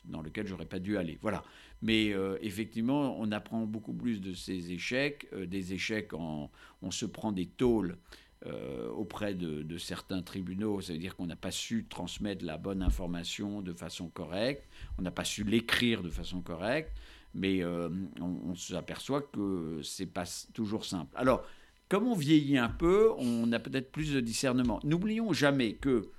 dans 0.04 0.22
laquelle 0.22 0.46
j'aurais 0.46 0.66
pas 0.66 0.78
dû 0.78 0.96
aller. 0.96 1.18
Voilà. 1.20 1.44
Mais 1.82 2.12
euh, 2.12 2.38
effectivement, 2.40 3.18
on 3.18 3.30
apprend 3.32 3.66
beaucoup 3.66 3.92
plus 3.92 4.20
de 4.20 4.32
ces 4.32 4.72
échecs, 4.72 5.28
euh, 5.32 5.46
des 5.46 5.72
échecs 5.72 6.14
en, 6.14 6.50
on 6.82 6.90
se 6.90 7.04
prend 7.04 7.32
des 7.32 7.46
tôles 7.46 7.98
euh, 8.46 8.88
auprès 8.90 9.34
de, 9.34 9.78
certains 9.78 10.22
tribunaux, 10.22 10.80
c'est-à-dire 10.80 11.16
qu'on 11.16 11.26
n'a 11.26 11.36
pas 11.36 11.50
su 11.50 11.86
transmettre 11.88 12.44
la 12.44 12.58
bonne 12.58 12.82
information 12.82 13.60
de 13.60 13.72
façon 13.72 14.08
correcte, 14.08 14.64
on 14.98 15.02
n'a 15.02 15.10
pas 15.10 15.24
su 15.24 15.44
l'écrire 15.44 16.02
de 16.02 16.10
façon 16.10 16.40
correcte, 16.40 16.92
mais 17.34 17.64
on, 17.64 17.90
on 18.20 18.54
s'aperçoit 18.54 19.22
que 19.22 19.80
c'est 19.82 20.06
pas 20.06 20.24
toujours 20.52 20.84
simple. 20.84 21.10
Alors, 21.16 21.44
comme 21.88 22.06
on 22.06 22.14
vieillit 22.14 22.58
un 22.58 22.68
peu, 22.68 23.12
on 23.18 23.50
a 23.52 23.58
peut-être 23.58 23.92
plus 23.92 24.12
de 24.12 24.20
discernement. 24.20 24.80
N'oublions 24.84 25.32
jamais 25.32 25.74
que 25.74 26.10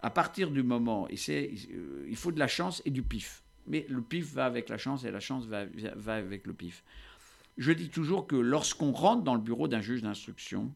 à 0.00 0.10
partir 0.10 0.50
du 0.50 0.62
moment, 0.62 1.08
euh, 1.10 2.06
il 2.08 2.16
faut 2.16 2.32
de 2.32 2.38
la 2.38 2.48
chance 2.48 2.82
et 2.84 2.90
du 2.90 3.02
pif. 3.02 3.42
Mais 3.66 3.84
le 3.88 4.00
pif 4.00 4.32
va 4.32 4.46
avec 4.46 4.68
la 4.68 4.78
chance 4.78 5.04
et 5.04 5.10
la 5.10 5.20
chance 5.20 5.46
va, 5.46 5.64
va 5.96 6.14
avec 6.14 6.46
le 6.46 6.52
pif. 6.52 6.84
Je 7.56 7.72
dis 7.72 7.88
toujours 7.88 8.26
que 8.26 8.36
lorsqu'on 8.36 8.92
rentre 8.92 9.24
dans 9.24 9.34
le 9.34 9.40
bureau 9.40 9.68
d'un 9.68 9.80
juge 9.80 10.02
d'instruction, 10.02 10.72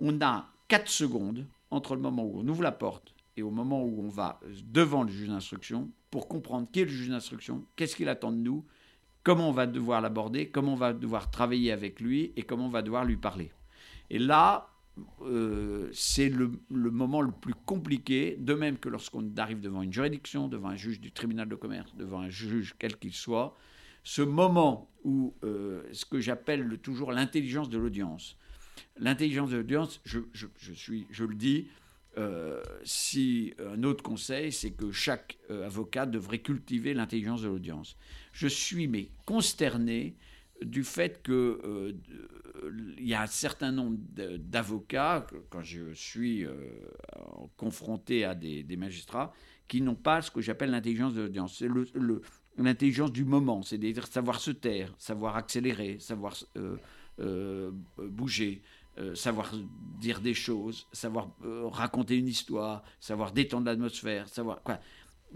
on 0.00 0.20
a 0.20 0.48
4 0.68 0.88
secondes 0.88 1.46
entre 1.70 1.96
le 1.96 2.02
moment 2.02 2.24
où 2.24 2.40
on 2.40 2.48
ouvre 2.48 2.62
la 2.62 2.72
porte 2.72 3.14
et 3.36 3.42
au 3.42 3.50
moment 3.50 3.82
où 3.82 4.04
on 4.04 4.08
va 4.08 4.38
devant 4.64 5.02
le 5.02 5.10
juge 5.10 5.28
d'instruction 5.28 5.90
pour 6.10 6.28
comprendre 6.28 6.68
qui 6.70 6.80
est 6.80 6.84
le 6.84 6.90
juge 6.90 7.08
d'instruction, 7.08 7.64
qu'est-ce 7.74 7.96
qu'il 7.96 8.08
attend 8.08 8.30
de 8.30 8.36
nous, 8.36 8.64
comment 9.24 9.48
on 9.48 9.52
va 9.52 9.66
devoir 9.66 10.00
l'aborder, 10.00 10.48
comment 10.48 10.74
on 10.74 10.76
va 10.76 10.92
devoir 10.92 11.30
travailler 11.30 11.72
avec 11.72 12.00
lui 12.00 12.32
et 12.36 12.42
comment 12.42 12.66
on 12.66 12.70
va 12.70 12.82
devoir 12.82 13.04
lui 13.04 13.16
parler. 13.16 13.50
Et 14.10 14.18
là, 14.18 14.68
euh, 15.22 15.88
c'est 15.92 16.28
le, 16.28 16.52
moment 16.70 17.20
le 17.20 17.32
plus 17.32 17.54
compliqué, 17.66 18.36
de 18.38 18.54
même 18.54 18.78
que 18.78 18.88
lorsqu'on 18.88 19.28
arrive 19.36 19.60
devant 19.60 19.82
une 19.82 19.92
juridiction, 19.92 20.46
devant 20.48 20.68
un 20.68 20.76
juge 20.76 21.00
du 21.00 21.10
tribunal 21.10 21.48
de 21.48 21.56
commerce, 21.56 21.94
devant 21.96 22.20
un 22.20 22.28
juge 22.28 22.76
quel 22.78 22.96
qu'il 22.96 23.12
soit, 23.12 23.56
ce 24.04 24.22
moment 24.22 24.90
où 25.02 25.34
euh, 25.42 25.82
ce 25.92 26.04
que 26.04 26.20
j'appelle 26.20 26.78
toujours 26.78 27.10
l'intelligence 27.10 27.68
de 27.70 27.78
l'audience. 27.78 28.36
L'intelligence 28.96 29.50
de 29.50 29.56
l'audience, 29.56 30.00
je, 30.04 30.20
suis, 30.74 31.06
je 31.10 31.24
le 31.24 31.34
dis, 31.34 31.68
euh, 32.16 32.62
si 32.84 33.54
un 33.58 33.82
autre 33.82 34.04
conseil, 34.04 34.52
c'est 34.52 34.70
que 34.70 34.92
chaque 34.92 35.38
avocat 35.48 36.06
devrait 36.06 36.38
cultiver 36.38 36.94
l'intelligence 36.94 37.42
de 37.42 37.48
l'audience. 37.48 37.96
Je 38.32 38.46
suis 38.46 38.86
mais 38.86 39.08
consterné 39.26 40.14
du 40.62 40.84
fait 40.84 41.22
qu'il 41.22 41.34
euh, 41.34 41.92
y 42.98 43.14
a 43.14 43.22
un 43.22 43.26
certain 43.26 43.72
nombre 43.72 43.98
d'avocats, 44.38 45.26
quand 45.50 45.62
je 45.62 45.92
suis 45.92 46.44
euh, 46.44 46.54
confronté 47.56 48.24
à 48.24 48.34
des, 48.34 48.76
magistrats, 48.76 49.32
qui 49.68 49.80
n'ont 49.80 49.94
pas 49.94 50.22
ce 50.22 50.30
que 50.30 50.40
j'appelle 50.40 50.70
l'intelligence 50.70 51.14
de 51.14 51.22
l'audience. 51.22 51.56
C'est 51.58 51.68
l'intelligence 52.56 53.12
du 53.12 53.24
moment, 53.24 53.62
c'est-à-dire 53.62 54.06
savoir 54.06 54.40
se 54.40 54.50
taire, 54.50 54.94
savoir 54.98 55.36
accélérer, 55.36 55.98
savoir 55.98 56.36
euh, 57.18 57.70
bouger, 57.98 58.62
savoir 59.14 59.52
dire 59.98 60.20
des 60.20 60.34
choses, 60.34 60.86
savoir 60.92 61.30
raconter 61.72 62.16
une 62.16 62.28
histoire, 62.28 62.84
savoir 63.00 63.32
détendre 63.32 63.66
l'atmosphère, 63.66 64.28
savoir 64.28 64.62
quoi. 64.62 64.78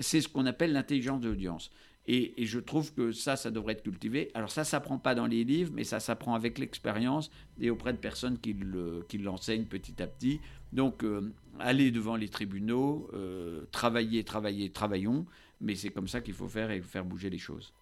C'est 0.01 0.21
ce 0.21 0.29
qu'on 0.29 0.47
appelle 0.47 0.73
l'intelligence 0.73 1.21
de 1.21 1.29
l'audience. 1.29 1.73
Et, 2.11 2.33
je 2.47 2.59
trouve 2.59 2.95
que 2.95 3.13
ça, 3.13 3.37
ça 3.37 3.51
devrait 3.51 3.75
être 3.75 3.83
cultivé. 3.83 4.31
Alors 4.33 4.51
ça, 4.51 4.65
ça 4.65 4.79
s'apprend 4.79 4.99
pas 4.99 5.15
dans 5.15 5.27
les 5.27 5.45
livres, 5.45 5.73
mais 5.75 5.85
ça 5.85 6.01
s'apprend 6.01 6.35
avec 6.35 6.59
l'expérience 6.59 7.31
et 7.61 7.69
auprès 7.69 7.93
de 7.93 7.99
personnes 7.99 8.39
qui, 8.39 8.57
l'enseignent 9.19 9.67
petit 9.67 10.03
à 10.03 10.07
petit. 10.07 10.41
Donc, 10.73 11.05
euh, 11.05 11.31
aller 11.59 11.91
devant 11.91 12.17
les 12.17 12.31
tribunaux, 12.31 13.11
euh, 13.13 13.67
travailler, 13.73 14.25
travailler, 14.25 14.71
travaillons, 14.71 15.27
mais 15.61 15.75
c'est 15.75 15.91
comme 15.91 16.09
ça 16.09 16.23
qu'il 16.23 16.33
faut 16.33 16.49
faire 16.49 16.71
et 16.71 16.81
faire 16.81 17.05
bouger 17.05 17.29
les 17.29 17.39
choses. 17.39 17.75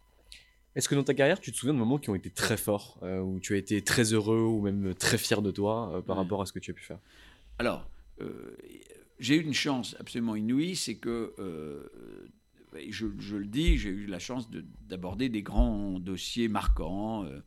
Est-ce 0.75 0.89
que 0.89 0.97
dans 0.97 1.05
ta 1.05 1.15
carrière, 1.15 1.41
tu 1.41 1.53
te 1.53 1.57
souviens 1.57 1.75
de 1.75 1.79
moments 1.79 1.99
qui 1.99 2.11
ont 2.11 2.17
été 2.17 2.31
très 2.31 2.57
forts, 2.57 2.99
euh, 3.05 3.21
où 3.21 3.39
tu 3.39 3.55
as 3.55 3.59
été 3.59 3.81
très 3.81 4.13
heureux 4.13 4.43
ou 4.43 4.61
même 4.61 4.93
très 4.95 5.19
fier 5.19 5.41
de 5.41 5.53
toi 5.53 6.03
par 6.05 6.17
rapport 6.17 6.43
à 6.43 6.47
ce 6.47 6.53
que 6.53 6.59
tu 6.59 6.73
as 6.73 6.75
pu 6.75 6.83
faire? 6.83 6.99
Alors, 7.61 7.89
j'ai 9.21 9.37
eu 9.37 9.41
une 9.41 9.55
chance 9.55 9.97
absolument 10.01 10.35
inouïe, 10.35 10.75
c'est 10.75 10.97
que 10.97 11.33
je, 12.89 13.37
le 13.37 13.47
dis, 13.47 13.79
j'ai 13.79 13.91
eu 13.91 14.07
la 14.07 14.19
chance 14.19 14.49
d'aborder 14.89 15.29
des 15.29 15.43
grands 15.43 15.99
dossiers 16.01 16.49
marquants. 16.49 17.25
Euh, 17.25 17.41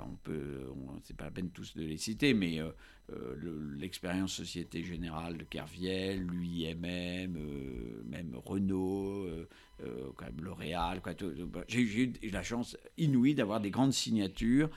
on 0.00 0.16
peut, 0.22 0.66
c'est 1.02 1.16
pas 1.16 1.24
la 1.24 1.30
peine 1.30 1.50
tous 1.50 1.76
de 1.76 1.82
les 1.82 1.96
citer, 1.96 2.34
mais 2.34 2.60
euh, 2.60 2.70
euh, 3.12 3.76
l'expérience 3.78 4.32
Société 4.32 4.82
Générale 4.82 5.36
de 5.36 5.44
Kerviel, 5.44 6.22
l'UIMM, 6.22 7.36
même 8.06 8.34
Renault, 8.44 9.26
quand 10.16 10.24
même 10.24 10.40
L'Oréal. 10.40 11.00
Bah, 11.04 11.64
j'ai 11.68 11.80
eu 11.80 12.12
la 12.30 12.42
chance 12.42 12.76
inouïe 12.96 13.34
d'avoir 13.34 13.60
des 13.60 13.70
grandes 13.70 13.92
signatures 13.92 14.70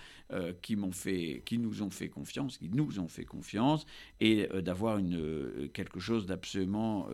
qui 0.62 0.76
m'ont 0.76 0.92
fait, 0.92 1.44
qui 1.46 1.60
nous 1.60 1.84
ont 1.84 1.92
fait 1.92 2.10
confiance, 2.10 2.58
qui 2.58 2.70
nous 2.70 3.00
ont 3.00 3.08
fait 3.08 3.26
confiance, 3.26 3.86
et 4.20 4.48
d'avoir 4.62 4.98
une 4.98 5.70
quelque 5.74 6.00
chose 6.00 6.26
d'absolument 6.26 7.08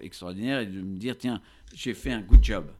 extraordinaire 0.00 0.60
et 0.60 0.66
de 0.66 0.80
me 0.80 0.96
dire 0.96 1.18
tiens 1.18 1.42
j'ai 1.74 1.94
fait 1.94 2.12
un 2.12 2.22
good 2.22 2.42
job. 2.42 2.70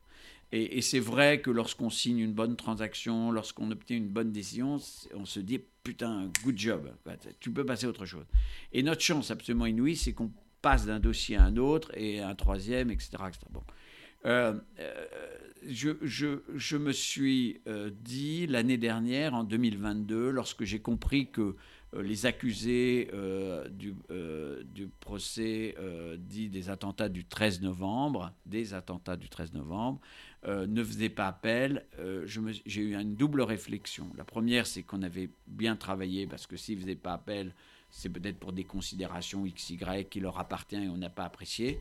Et, 0.54 0.82
c'est 0.82 1.00
vrai 1.00 1.40
que 1.40 1.50
lorsqu'on 1.50 1.88
signe 1.88 2.18
une 2.18 2.34
bonne 2.34 2.56
transaction, 2.56 3.32
lorsqu'on 3.32 3.70
obtient 3.70 3.96
une 3.96 4.10
bonne 4.10 4.32
décision, 4.32 4.78
on 5.14 5.24
se 5.24 5.40
dit 5.40 5.60
putain, 5.82 6.30
good 6.44 6.58
job, 6.58 6.90
tu 7.40 7.50
peux 7.50 7.64
passer 7.64 7.86
à 7.86 7.88
autre 7.88 8.04
chose. 8.04 8.26
Et 8.72 8.82
notre 8.82 9.00
chance 9.00 9.30
absolument 9.30 9.64
inouïe, 9.64 9.96
c'est 9.96 10.12
qu'on 10.12 10.30
passe 10.60 10.86
d'un 10.86 11.00
dossier 11.00 11.36
à 11.36 11.44
un 11.44 11.56
autre 11.56 11.90
et 11.96 12.20
un 12.20 12.34
troisième, 12.34 12.90
etc. 12.90 13.10
Bon. 13.50 13.62
Euh, 14.24 14.54
euh, 14.78 15.06
je, 15.68 15.90
je, 16.02 16.42
je, 16.54 16.76
me 16.76 16.92
suis 16.92 17.60
euh, 17.66 17.90
dit 18.02 18.46
l'année 18.46 18.78
dernière, 18.78 19.34
en 19.34 19.44
2022, 19.44 20.30
lorsque 20.30 20.64
j'ai 20.64 20.80
compris 20.80 21.30
que 21.30 21.56
les 21.94 22.24
accusés 22.24 23.10
du, 23.70 23.94
du, 24.72 24.88
procès 25.00 25.76
dit 26.16 26.48
des 26.48 26.70
attentats 26.70 27.10
du 27.10 27.26
13 27.26 27.60
novembre, 27.60 28.32
des 28.46 28.72
attentats 28.72 29.18
du 29.18 29.28
13 29.28 29.52
novembre, 29.52 30.00
ne 30.46 30.82
faisaient 30.82 31.08
pas 31.08 31.28
appel. 31.28 31.86
j'ai 32.66 32.82
eu 32.82 32.94
une 32.94 33.14
double 33.14 33.42
réflexion. 33.42 34.10
La 34.16 34.24
première, 34.24 34.66
c'est 34.66 34.82
qu'on 34.82 35.02
avait 35.02 35.30
bien 35.46 35.76
travaillé 35.76 36.26
parce 36.26 36.46
que 36.46 36.56
s'ils 36.56 36.76
ne 36.76 36.82
faisaient 36.82 36.94
pas 36.94 37.12
appel, 37.12 37.54
c'est 37.90 38.08
peut-être 38.08 38.38
pour 38.38 38.52
des 38.52 38.64
considérations 38.64 39.44
XY 39.44 40.06
qui 40.10 40.20
leur 40.20 40.38
appartient 40.38 40.76
et 40.76 40.88
on 40.88 40.96
n'a 40.96 41.10
pas 41.10 41.24
apprécié. 41.24 41.78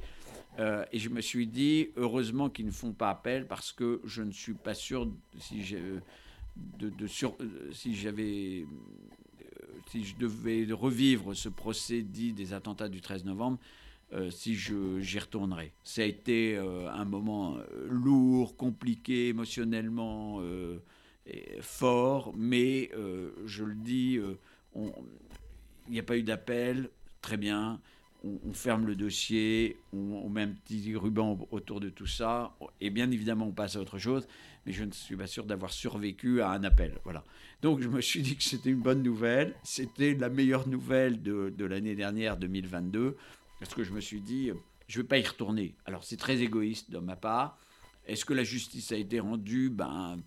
et 0.59 0.99
je 0.99 1.09
me 1.09 1.22
suis 1.22 1.47
dit, 1.47 1.89
heureusement 1.95 2.49
qu'ils 2.49 2.66
ne 2.66 2.72
font 2.72 2.93
pas 2.93 3.09
appel 3.09 3.47
parce 3.47 3.72
que 3.72 4.01
je 4.03 4.22
ne 4.22 4.32
suis 4.32 4.53
pas 4.53 4.74
sûr 4.74 5.12
si 5.39 5.64
si 7.72 7.95
j'avais 7.95 8.66
si 9.91 10.03
je 10.03 10.16
devais 10.16 10.66
revivre 10.72 11.36
ce 11.36 11.49
procès 11.49 12.01
dit 12.01 12.34
des 12.34 12.53
attentats 12.53 12.89
du 12.89 13.01
13 13.01 13.26
novembre, 13.26 13.57
euh, 13.59 13.66
si 14.30 14.55
j'y 14.55 15.20
retournerais. 15.20 15.72
Ça 15.84 16.01
a 16.01 16.05
été 16.05 16.57
euh, 16.57 16.89
un 16.91 17.05
moment 17.05 17.57
euh, 17.57 17.88
lourd, 17.89 18.55
compliqué, 18.57 19.30
émotionnellement 19.30 20.41
fort, 21.62 22.34
mais 22.36 22.91
je 23.45 23.64
le 23.64 23.76
dis, 23.76 24.20
il 24.76 24.91
n'y 25.89 25.99
a 25.99 26.03
pas 26.03 26.18
eu 26.18 26.24
d'appel, 26.24 26.89
très 27.22 27.38
bien. 27.38 27.80
On, 28.24 28.53
ferme 28.53 28.86
le 28.86 28.95
dossier, 28.95 29.78
on, 29.93 30.30
met 30.30 30.43
un 30.43 30.49
petit 30.49 30.95
ruban 30.95 31.39
autour 31.49 31.80
de 31.80 31.89
tout 31.89 32.05
ça, 32.05 32.55
et 32.80 32.91
bien 32.91 33.09
évidemment 33.09 33.47
on 33.47 33.51
passe 33.51 33.76
à 33.76 33.80
autre 33.80 33.97
chose 33.97 34.28
mais 34.66 34.72
je 34.72 34.84
ne 34.84 34.91
suis 34.91 35.16
pas 35.16 35.28
sûr 35.28 35.45
d'avoir 35.45 35.72
survécu 35.72 36.41
à 36.41 36.51
un 36.51 36.64
appel. 36.64 36.99
Voilà. 37.03 37.24
Donc 37.62 37.82
je 37.82 37.88
me 37.88 38.01
suis 38.01 38.22
dit 38.22 38.36
que 38.36 38.43
c'était 38.43 38.70
une 38.70 38.82
bonne 38.82 39.01
nouvelle. 39.01 39.55
C'était 39.64 40.14
la 40.14 40.30
meilleure 40.30 40.68
nouvelle 40.68 41.22
de 41.22 41.66
l'année 41.66 41.95
dernière, 41.95 42.38
2022, 42.38 43.18
parce 43.62 43.76
que 43.76 43.84
je 43.84 43.93
me 43.93 44.01
suis 44.01 44.22
dit, 44.22 44.51
je 44.88 44.97
ne 44.97 45.03
vais 45.03 45.07
pas 45.07 45.20
y 45.20 45.26
retourner. 45.26 45.76
Alors 45.86 46.03
c'est 46.03 46.18
très 46.18 46.41
égoïste 46.41 46.89
de 46.89 46.97
ma 46.97 47.16
part. 47.16 47.57
Est-ce 48.07 48.26
que 48.26 48.34
la 48.34 48.43
justice 48.43 48.91
a 48.91 48.97
été 48.97 49.20
rendue? 49.20 49.70
Ben, 49.70 50.20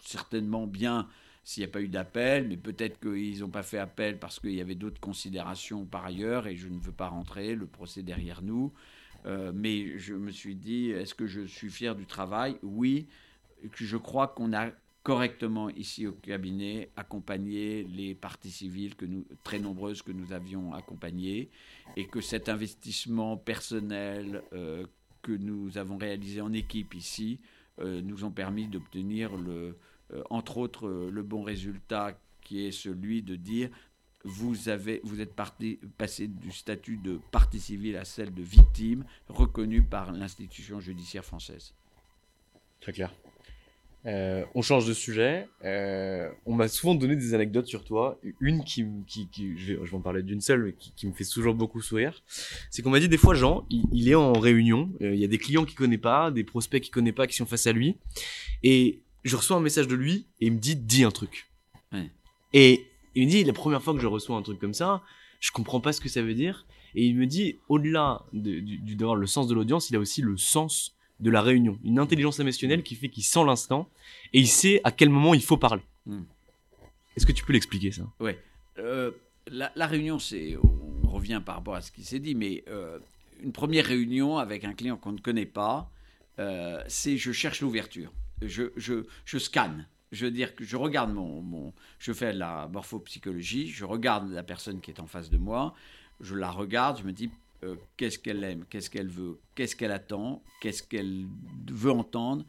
certainement 0.00 0.68
bien 0.68 1.08
s'il 1.42 1.62
n'y 1.62 1.68
a 1.68 1.72
pas 1.72 1.80
eu 1.80 1.88
d'appel, 1.88 2.46
mais 2.46 2.56
peut-être 2.56 3.00
qu'ils 3.00 3.40
n'ont 3.40 3.50
pas 3.50 3.64
fait 3.64 3.78
appel 3.78 4.18
parce 4.18 4.38
qu'il 4.38 4.54
y 4.54 4.60
avait 4.60 4.76
d'autres 4.76 5.00
considérations 5.00 5.86
par 5.86 6.04
ailleurs, 6.04 6.46
et 6.46 6.54
je 6.54 6.68
ne 6.68 6.78
veux 6.78 6.92
pas 6.92 7.08
rentrer, 7.08 7.56
le 7.56 7.66
procès 7.66 8.02
derrière 8.02 8.42
nous. 8.42 8.72
Euh, 9.26 9.50
mais 9.52 9.98
je 9.98 10.14
me 10.14 10.30
suis 10.30 10.54
dit, 10.54 10.90
est-ce 10.90 11.16
que 11.16 11.26
je 11.26 11.46
suis 11.46 11.70
fier 11.70 11.96
du 11.96 12.06
travail? 12.06 12.58
Oui, 12.62 13.08
je 13.74 13.96
crois 13.96 14.28
qu'on 14.28 14.52
a 14.52 14.70
correctement 15.02 15.70
ici 15.70 16.06
au 16.06 16.12
cabinet 16.12 16.90
accompagné 16.96 17.84
les 17.84 18.14
parties 18.14 18.50
civiles 18.50 18.94
que 18.94 19.06
nous, 19.06 19.24
très 19.44 19.58
nombreuses 19.58 20.02
que 20.02 20.12
nous 20.12 20.32
avions 20.32 20.74
accompagnées 20.74 21.50
et 21.96 22.06
que 22.06 22.20
cet 22.20 22.48
investissement 22.48 23.36
personnel 23.36 24.42
euh, 24.52 24.84
que 25.22 25.32
nous 25.32 25.78
avons 25.78 25.96
réalisé 25.96 26.40
en 26.40 26.52
équipe 26.52 26.94
ici 26.94 27.40
euh, 27.80 28.02
nous 28.02 28.24
ont 28.24 28.30
permis 28.30 28.66
d'obtenir 28.66 29.30
euh, 29.36 29.76
entre 30.30 30.58
autres 30.58 30.88
le 30.88 31.22
bon 31.22 31.42
résultat 31.42 32.18
qui 32.42 32.66
est 32.66 32.72
celui 32.72 33.22
de 33.22 33.36
dire 33.36 33.70
vous, 34.24 34.68
avez, 34.68 35.00
vous 35.04 35.20
êtes 35.20 35.34
passé 35.34 36.28
du 36.28 36.50
statut 36.50 36.96
de 36.96 37.20
partie 37.30 37.60
civile 37.60 37.96
à 37.96 38.04
celle 38.04 38.34
de 38.34 38.42
victime 38.42 39.04
reconnue 39.28 39.82
par 39.82 40.12
l'institution 40.12 40.80
judiciaire 40.80 41.24
française. 41.24 41.72
Très 42.80 42.92
clair. 42.92 43.12
Euh, 44.06 44.44
on 44.54 44.62
change 44.62 44.86
de 44.86 44.92
sujet. 44.92 45.48
Euh, 45.64 46.30
on 46.46 46.54
m'a 46.54 46.68
souvent 46.68 46.94
donné 46.94 47.16
des 47.16 47.34
anecdotes 47.34 47.66
sur 47.66 47.84
toi. 47.84 48.18
Une 48.40 48.64
qui, 48.64 48.86
qui, 49.06 49.28
je, 49.58 49.74
vais, 49.74 49.94
en 49.94 50.00
parler 50.00 50.22
d'une 50.22 50.40
seule, 50.40 50.64
mais 50.64 50.72
qui, 50.72 51.06
me 51.06 51.12
fait 51.12 51.24
toujours 51.24 51.54
beaucoup 51.54 51.82
sourire. 51.82 52.22
C'est 52.70 52.82
qu'on 52.82 52.90
m'a 52.90 53.00
dit 53.00 53.08
des 53.08 53.16
fois, 53.16 53.34
Jean, 53.34 53.66
il, 53.70 54.08
est 54.08 54.14
en 54.14 54.32
réunion. 54.32 54.90
Euh, 55.02 55.14
il 55.14 55.20
y 55.20 55.24
a 55.24 55.28
des 55.28 55.38
clients 55.38 55.64
qu'il 55.64 55.76
connaît 55.76 55.98
pas, 55.98 56.30
des 56.30 56.44
prospects 56.44 56.80
qu'il 56.80 56.92
connaît 56.92 57.12
pas, 57.12 57.26
qui 57.26 57.36
sont 57.36 57.46
face 57.46 57.66
à 57.66 57.72
lui. 57.72 57.96
Et 58.62 59.00
je 59.24 59.36
reçois 59.36 59.56
un 59.56 59.60
message 59.60 59.88
de 59.88 59.94
lui 59.94 60.26
et 60.40 60.46
il 60.46 60.52
me 60.52 60.58
dit, 60.58 60.76
dis 60.76 61.04
un 61.04 61.10
truc. 61.10 61.46
Et 62.54 62.86
il 63.14 63.26
me 63.26 63.30
dit, 63.30 63.44
la 63.44 63.52
première 63.52 63.82
fois 63.82 63.92
que 63.92 64.00
je 64.00 64.06
reçois 64.06 64.36
un 64.36 64.42
truc 64.42 64.58
comme 64.58 64.72
ça, 64.72 65.02
je 65.40 65.50
comprends 65.50 65.80
pas 65.80 65.92
ce 65.92 66.00
que 66.00 66.08
ça 66.08 66.22
veut 66.22 66.34
dire. 66.34 66.66
Et 66.94 67.04
il 67.04 67.16
me 67.16 67.26
dit, 67.26 67.58
au-delà 67.68 68.22
de, 68.32 68.60
du, 68.60 68.96
d'avoir 68.96 69.16
le 69.16 69.26
sens 69.26 69.48
de 69.48 69.54
l'audience, 69.54 69.90
il 69.90 69.96
a 69.96 69.98
aussi 69.98 70.22
le 70.22 70.36
sens 70.38 70.96
de 71.20 71.30
la 71.30 71.42
réunion, 71.42 71.78
une 71.84 71.98
intelligence 71.98 72.38
émotionnelle 72.38 72.82
qui 72.82 72.94
fait 72.94 73.08
qu'il 73.08 73.24
sent 73.24 73.44
l'instant 73.44 73.88
et 74.32 74.40
il 74.40 74.48
sait 74.48 74.80
à 74.84 74.92
quel 74.92 75.08
moment 75.08 75.34
il 75.34 75.42
faut 75.42 75.56
parler. 75.56 75.82
Hmm. 76.06 76.22
Est-ce 77.16 77.26
que 77.26 77.32
tu 77.32 77.44
peux 77.44 77.52
l'expliquer 77.52 77.90
ça? 77.90 78.04
Oui. 78.20 78.32
Euh, 78.78 79.10
la, 79.48 79.72
la, 79.74 79.86
réunion, 79.86 80.18
c'est, 80.18 80.56
on 81.02 81.08
revient 81.08 81.42
par 81.44 81.56
rapport 81.56 81.74
à 81.74 81.80
ce 81.80 81.90
qui 81.90 82.04
s'est 82.04 82.20
dit, 82.20 82.34
mais 82.34 82.62
euh, 82.68 82.98
une 83.42 83.52
première 83.52 83.86
réunion 83.86 84.38
avec 84.38 84.64
un 84.64 84.72
client 84.72 84.96
qu'on 84.96 85.12
ne 85.12 85.18
connaît 85.18 85.46
pas, 85.46 85.90
euh, 86.38 86.82
c'est 86.86 87.16
je 87.16 87.32
cherche 87.32 87.60
l'ouverture. 87.60 88.12
Je, 88.42 88.64
je, 88.76 89.04
je, 89.24 89.38
scanne. 89.38 89.88
Je 90.12 90.26
veux 90.26 90.30
dire 90.30 90.54
que 90.54 90.64
je 90.64 90.76
regarde 90.76 91.12
mon, 91.12 91.42
mon, 91.42 91.72
Je 91.98 92.12
fais 92.12 92.32
la 92.32 92.68
morphopsychologie, 92.68 93.66
je 93.68 93.84
regarde 93.84 94.30
la 94.30 94.44
personne 94.44 94.80
qui 94.80 94.92
est 94.92 95.00
en 95.00 95.06
face 95.06 95.28
de 95.28 95.38
moi, 95.38 95.74
je 96.20 96.36
la 96.36 96.50
regarde, 96.50 96.98
je 96.98 97.04
me 97.04 97.12
dis 97.12 97.30
euh, 97.64 97.76
qu'est-ce 97.96 98.18
qu'elle 98.18 98.42
aime, 98.44 98.64
qu'est-ce 98.68 98.90
qu'elle 98.90 99.08
veut, 99.08 99.38
qu'est-ce 99.54 99.76
qu'elle 99.76 99.92
attend, 99.92 100.42
qu'est-ce 100.60 100.82
qu'elle 100.82 101.26
veut 101.70 101.90
entendre, 101.90 102.44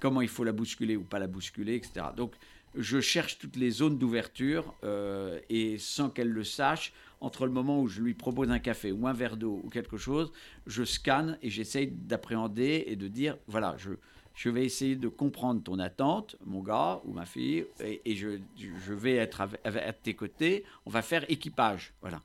comment 0.00 0.20
il 0.20 0.28
faut 0.28 0.44
la 0.44 0.52
bousculer 0.52 0.96
ou 0.96 1.04
pas 1.04 1.18
la 1.18 1.26
bousculer, 1.26 1.74
etc. 1.74 2.06
Donc 2.16 2.34
je 2.76 3.00
cherche 3.00 3.38
toutes 3.38 3.56
les 3.56 3.70
zones 3.70 3.98
d'ouverture 3.98 4.74
euh, 4.84 5.38
et 5.48 5.78
sans 5.78 6.10
qu'elle 6.10 6.30
le 6.30 6.44
sache, 6.44 6.92
entre 7.20 7.46
le 7.46 7.52
moment 7.52 7.80
où 7.80 7.86
je 7.86 8.02
lui 8.02 8.14
propose 8.14 8.50
un 8.50 8.58
café 8.58 8.92
ou 8.92 9.06
un 9.06 9.12
verre 9.12 9.36
d'eau 9.36 9.60
ou 9.64 9.70
quelque 9.70 9.96
chose, 9.96 10.32
je 10.66 10.84
scanne 10.84 11.38
et 11.42 11.50
j'essaye 11.50 11.86
d'appréhender 11.86 12.84
et 12.86 12.96
de 12.96 13.08
dire, 13.08 13.38
voilà, 13.46 13.76
je, 13.78 13.90
je 14.34 14.48
vais 14.50 14.64
essayer 14.64 14.96
de 14.96 15.08
comprendre 15.08 15.62
ton 15.62 15.78
attente, 15.78 16.36
mon 16.44 16.62
gars 16.62 17.00
ou 17.04 17.12
ma 17.12 17.24
fille, 17.24 17.66
et, 17.80 18.16
je, 18.16 18.40
je, 18.56 18.92
vais 18.92 19.14
être 19.14 19.42
à, 19.42 19.92
tes 19.92 20.14
côtés, 20.14 20.64
on 20.84 20.90
va 20.90 21.02
faire 21.02 21.24
équipage. 21.30 21.94
Voilà. 22.00 22.20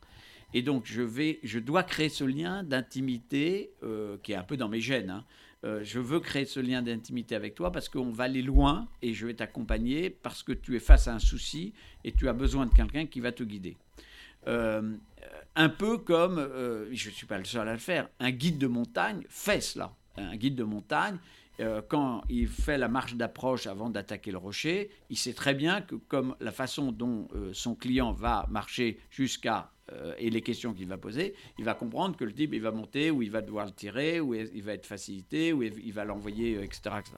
Et 0.53 0.61
donc, 0.61 0.83
je, 0.85 1.01
vais, 1.01 1.39
je 1.43 1.59
dois 1.59 1.83
créer 1.83 2.09
ce 2.09 2.23
lien 2.23 2.63
d'intimité 2.63 3.71
euh, 3.83 4.17
qui 4.23 4.31
est 4.31 4.35
un 4.35 4.43
peu 4.43 4.57
dans 4.57 4.69
mes 4.69 4.81
gènes. 4.81 5.09
Hein. 5.09 5.25
Euh, 5.63 5.81
je 5.83 5.99
veux 5.99 6.19
créer 6.19 6.45
ce 6.45 6.59
lien 6.59 6.81
d'intimité 6.81 7.35
avec 7.35 7.53
toi 7.53 7.71
parce 7.71 7.89
qu'on 7.89 8.11
va 8.11 8.23
aller 8.23 8.41
loin 8.41 8.87
et 9.01 9.13
je 9.13 9.27
vais 9.27 9.33
t'accompagner 9.33 10.09
parce 10.09 10.41
que 10.41 10.53
tu 10.53 10.75
es 10.75 10.79
face 10.79 11.07
à 11.07 11.13
un 11.13 11.19
souci 11.19 11.73
et 12.03 12.13
tu 12.13 12.29
as 12.29 12.33
besoin 12.33 12.65
de 12.65 12.73
quelqu'un 12.73 13.05
qui 13.05 13.19
va 13.19 13.31
te 13.31 13.43
guider. 13.43 13.77
Euh, 14.47 14.95
un 15.55 15.69
peu 15.69 15.97
comme, 15.97 16.37
je 16.91 17.09
ne 17.09 17.13
suis 17.13 17.25
pas 17.25 17.37
le 17.37 17.43
seul 17.43 17.67
à 17.67 17.73
le 17.73 17.79
faire, 17.79 18.07
un 18.19 18.31
guide 18.31 18.57
de 18.57 18.67
montagne 18.67 19.25
fait 19.27 19.61
cela. 19.61 19.91
Un 20.15 20.35
guide 20.37 20.55
de 20.55 20.63
montagne, 20.63 21.17
quand 21.89 22.23
il 22.29 22.47
fait 22.47 22.77
la 22.77 22.87
marche 22.87 23.15
d'approche 23.15 23.67
avant 23.67 23.89
d'attaquer 23.89 24.31
le 24.31 24.37
rocher, 24.37 24.89
il 25.09 25.17
sait 25.17 25.33
très 25.33 25.53
bien 25.53 25.81
que 25.81 25.95
comme 25.95 26.35
la 26.39 26.51
façon 26.51 26.93
dont 26.93 27.27
son 27.51 27.75
client 27.75 28.13
va 28.13 28.47
marcher 28.49 28.99
jusqu'à 29.09 29.71
euh, 29.91 30.13
et 30.17 30.29
les 30.29 30.41
questions 30.41 30.73
qu'il 30.73 30.87
va 30.87 30.97
poser, 30.97 31.33
il 31.57 31.65
va 31.65 31.73
comprendre 31.73 32.15
que 32.15 32.23
le 32.23 32.33
type, 32.33 32.53
il 32.53 32.61
va 32.61 32.71
monter, 32.71 33.11
ou 33.11 33.21
il 33.21 33.31
va 33.31 33.41
devoir 33.41 33.65
le 33.65 33.71
tirer, 33.71 34.19
ou 34.19 34.33
il 34.33 34.63
va 34.63 34.73
être 34.73 34.85
facilité, 34.85 35.53
ou 35.53 35.63
il 35.63 35.93
va 35.93 36.05
l'envoyer, 36.05 36.63
etc., 36.63 36.81
euh, 36.87 36.99
etc. 36.99 37.15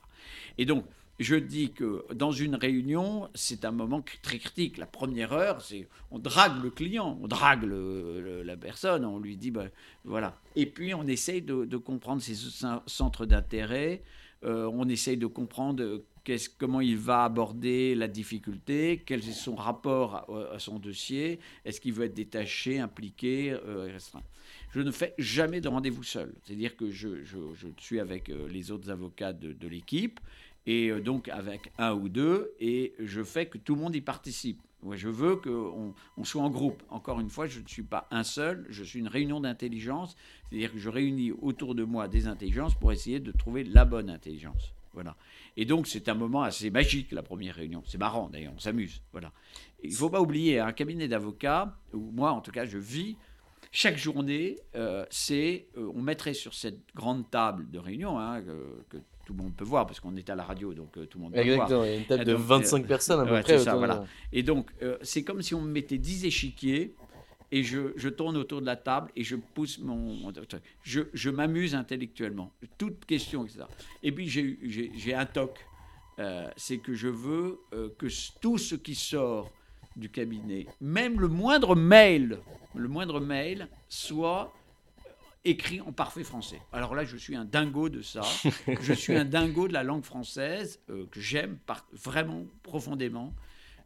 Et 0.57 0.65
donc, 0.65 0.85
je 1.19 1.35
dis 1.35 1.71
que 1.71 2.03
dans 2.13 2.31
une 2.31 2.55
réunion, 2.55 3.29
c'est 3.35 3.63
un 3.63 3.71
moment 3.71 4.03
très 4.23 4.39
critique. 4.39 4.77
La 4.77 4.87
première 4.87 5.33
heure, 5.33 5.61
c'est 5.61 5.87
on 6.09 6.17
drague 6.17 6.63
le 6.63 6.71
client, 6.71 7.19
on 7.21 7.27
drague 7.27 7.63
la 7.63 8.57
personne, 8.57 9.05
on 9.05 9.19
lui 9.19 9.37
dit, 9.37 9.51
ben, 9.51 9.69
voilà. 10.03 10.35
Et 10.55 10.65
puis, 10.65 10.95
on 10.95 11.05
essaye 11.05 11.43
de, 11.43 11.77
comprendre 11.77 12.21
ses 12.21 12.35
centres 12.87 13.27
d'intérêt, 13.27 14.01
euh, 14.43 14.67
on 14.73 14.89
essaye 14.89 15.17
de 15.17 15.27
comprendre 15.27 16.01
comment 16.57 16.81
il 16.81 16.97
va 16.97 17.23
aborder 17.23 17.95
la 17.95 18.07
difficulté, 18.07 19.01
quel 19.05 19.19
est 19.19 19.31
son 19.31 19.55
rapport 19.55 20.29
à, 20.51 20.59
son 20.59 20.79
dossier, 20.79 21.39
est-ce 21.65 21.81
qu'il 21.81 21.93
veut 21.93 22.05
être 22.05 22.13
détaché, 22.13 22.79
impliqué, 22.79 23.51
euh, 23.51 23.97
Je 24.71 24.81
ne 24.81 24.91
fais 24.91 25.13
jamais 25.17 25.61
de 25.61 25.67
rendez-vous 25.67 26.03
seul, 26.03 26.33
c'est-à-dire 26.43 26.75
que 26.75 26.89
je, 26.91 27.09
suis 27.77 27.99
avec 27.99 28.29
euh, 28.29 28.47
les 28.49 28.71
autres 28.71 28.89
avocats 28.89 29.33
de, 29.33 29.67
l'équipe, 29.67 30.19
et 30.67 30.89
euh, 30.89 31.01
donc 31.01 31.27
avec 31.29 31.71
un 31.77 31.93
ou 31.93 32.07
deux, 32.07 32.53
et 32.59 32.93
je 32.99 33.23
fais 33.23 33.47
que 33.47 33.57
tout 33.57 33.75
le 33.75 33.81
monde 33.81 33.95
y 33.95 34.01
participe. 34.01 34.61
je 34.91 35.09
veux 35.09 35.37
qu'on 35.37 35.95
on 36.17 36.23
soit 36.23 36.43
en 36.43 36.51
groupe. 36.51 36.83
Encore 36.89 37.19
une 37.19 37.29
fois, 37.29 37.47
je 37.47 37.59
ne 37.59 37.67
suis 37.67 37.83
pas 37.83 38.07
un 38.11 38.23
seul, 38.23 38.67
je 38.69 38.83
suis 38.83 38.99
une 38.99 39.07
réunion 39.07 39.39
d'intelligence, 39.39 40.15
c'est-à-dire 40.49 40.71
que 40.71 40.77
je 40.77 40.89
réunis 40.89 41.31
autour 41.31 41.73
de 41.73 41.83
moi 41.83 42.07
des 42.07 42.27
intelligences 42.27 42.75
pour 42.75 42.91
essayer 42.91 43.19
de 43.19 43.31
trouver 43.31 43.63
la 43.63 43.85
bonne 43.85 44.09
intelligence. 44.09 44.75
Voilà. 44.93 45.15
Et 45.57 45.65
donc, 45.65 45.87
c'est 45.87 46.09
un 46.09 46.13
moment 46.13 46.43
assez 46.43 46.69
magique, 46.69 47.11
la 47.11 47.23
première 47.23 47.55
réunion. 47.55 47.83
C'est 47.85 47.97
marrant, 47.97 48.29
d'ailleurs, 48.29 48.53
on 48.55 48.59
s'amuse. 48.59 49.01
Voilà. 49.11 49.31
Il 49.83 49.91
ne 49.91 49.95
faut 49.95 50.09
pas 50.09 50.21
oublier, 50.21 50.59
un 50.59 50.73
cabinet 50.73 51.07
d'avocats, 51.07 51.75
où 51.93 52.11
moi, 52.11 52.31
en 52.31 52.41
tout 52.41 52.51
cas, 52.51 52.65
je 52.65 52.77
vis, 52.77 53.17
chaque 53.71 53.97
journée, 53.97 54.59
euh, 54.75 55.05
c'est, 55.09 55.67
euh, 55.77 55.91
on 55.95 56.01
mettrait 56.01 56.33
sur 56.33 56.53
cette 56.53 56.79
grande 56.93 57.29
table 57.29 57.69
de 57.71 57.79
réunion, 57.79 58.19
hein, 58.19 58.41
que, 58.41 58.97
tout 59.25 59.33
le 59.33 59.43
monde 59.43 59.55
peut 59.55 59.63
voir, 59.63 59.85
parce 59.85 59.99
qu'on 59.99 60.15
est 60.15 60.29
à 60.29 60.35
la 60.35 60.43
radio, 60.43 60.73
donc 60.73 60.97
euh, 60.97 61.05
tout 61.05 61.19
le 61.19 61.23
monde 61.23 61.33
peut 61.33 61.39
Exactement, 61.39 61.67
voir. 61.67 61.85
il 61.85 61.91
y 61.91 61.95
a 61.95 61.97
une 61.99 62.05
table 62.05 62.25
de 62.25 62.33
25 62.33 62.85
personnes 62.85 63.19
à 63.19 63.25
peu 63.25 63.41
près. 63.41 63.59
Ça, 63.59 63.75
voilà. 63.75 64.03
Et 64.33 64.43
donc, 64.43 64.71
c'est 65.01 65.23
comme 65.23 65.41
si 65.41 65.55
on 65.55 65.61
mettait 65.61 65.99
10 65.99 66.25
échiquiers, 66.25 66.95
et 67.51 67.63
je, 67.63 68.07
tourne 68.09 68.37
autour 68.37 68.61
de 68.61 68.65
la 68.65 68.77
table 68.77 69.11
et 69.15 69.23
je 69.23 69.35
pousse 69.35 69.79
mon. 69.79 70.31
Je, 70.83 71.01
je 71.13 71.29
m'amuse 71.29 71.75
intellectuellement. 71.75 72.53
Toute 72.77 73.05
question, 73.05 73.45
etc. 73.45 73.65
Et 74.03 74.11
puis 74.11 74.27
j'ai 74.29 75.13
un 75.13 75.25
toc. 75.25 75.65
Euh, 76.19 76.49
c'est 76.55 76.77
que 76.77 76.93
je 76.93 77.07
veux 77.07 77.59
euh, 77.73 77.89
que 77.97 78.07
tout 78.41 78.57
ce 78.57 78.75
qui 78.75 78.95
sort 78.95 79.49
du 79.95 80.09
cabinet, 80.09 80.67
même 80.79 81.19
le 81.19 81.27
moindre 81.27 81.75
mail, 81.75 82.39
le 82.75 82.87
moindre 82.87 83.19
mail, 83.19 83.67
soit 83.87 84.53
écrit 85.43 85.81
en 85.81 85.91
parfait 85.91 86.23
français. 86.23 86.61
Alors 86.71 86.95
là, 86.95 87.03
je 87.05 87.17
suis 87.17 87.35
un 87.35 87.45
dingo 87.45 87.89
de 87.89 88.01
ça. 88.01 88.21
je 88.81 88.93
suis 88.93 89.15
un 89.15 89.25
dingo 89.25 89.67
de 89.67 89.73
la 89.73 89.83
langue 89.83 90.03
française 90.03 90.79
euh, 90.89 91.05
que 91.09 91.19
j'aime 91.19 91.57
vraiment 91.93 92.45
profondément. 92.61 93.33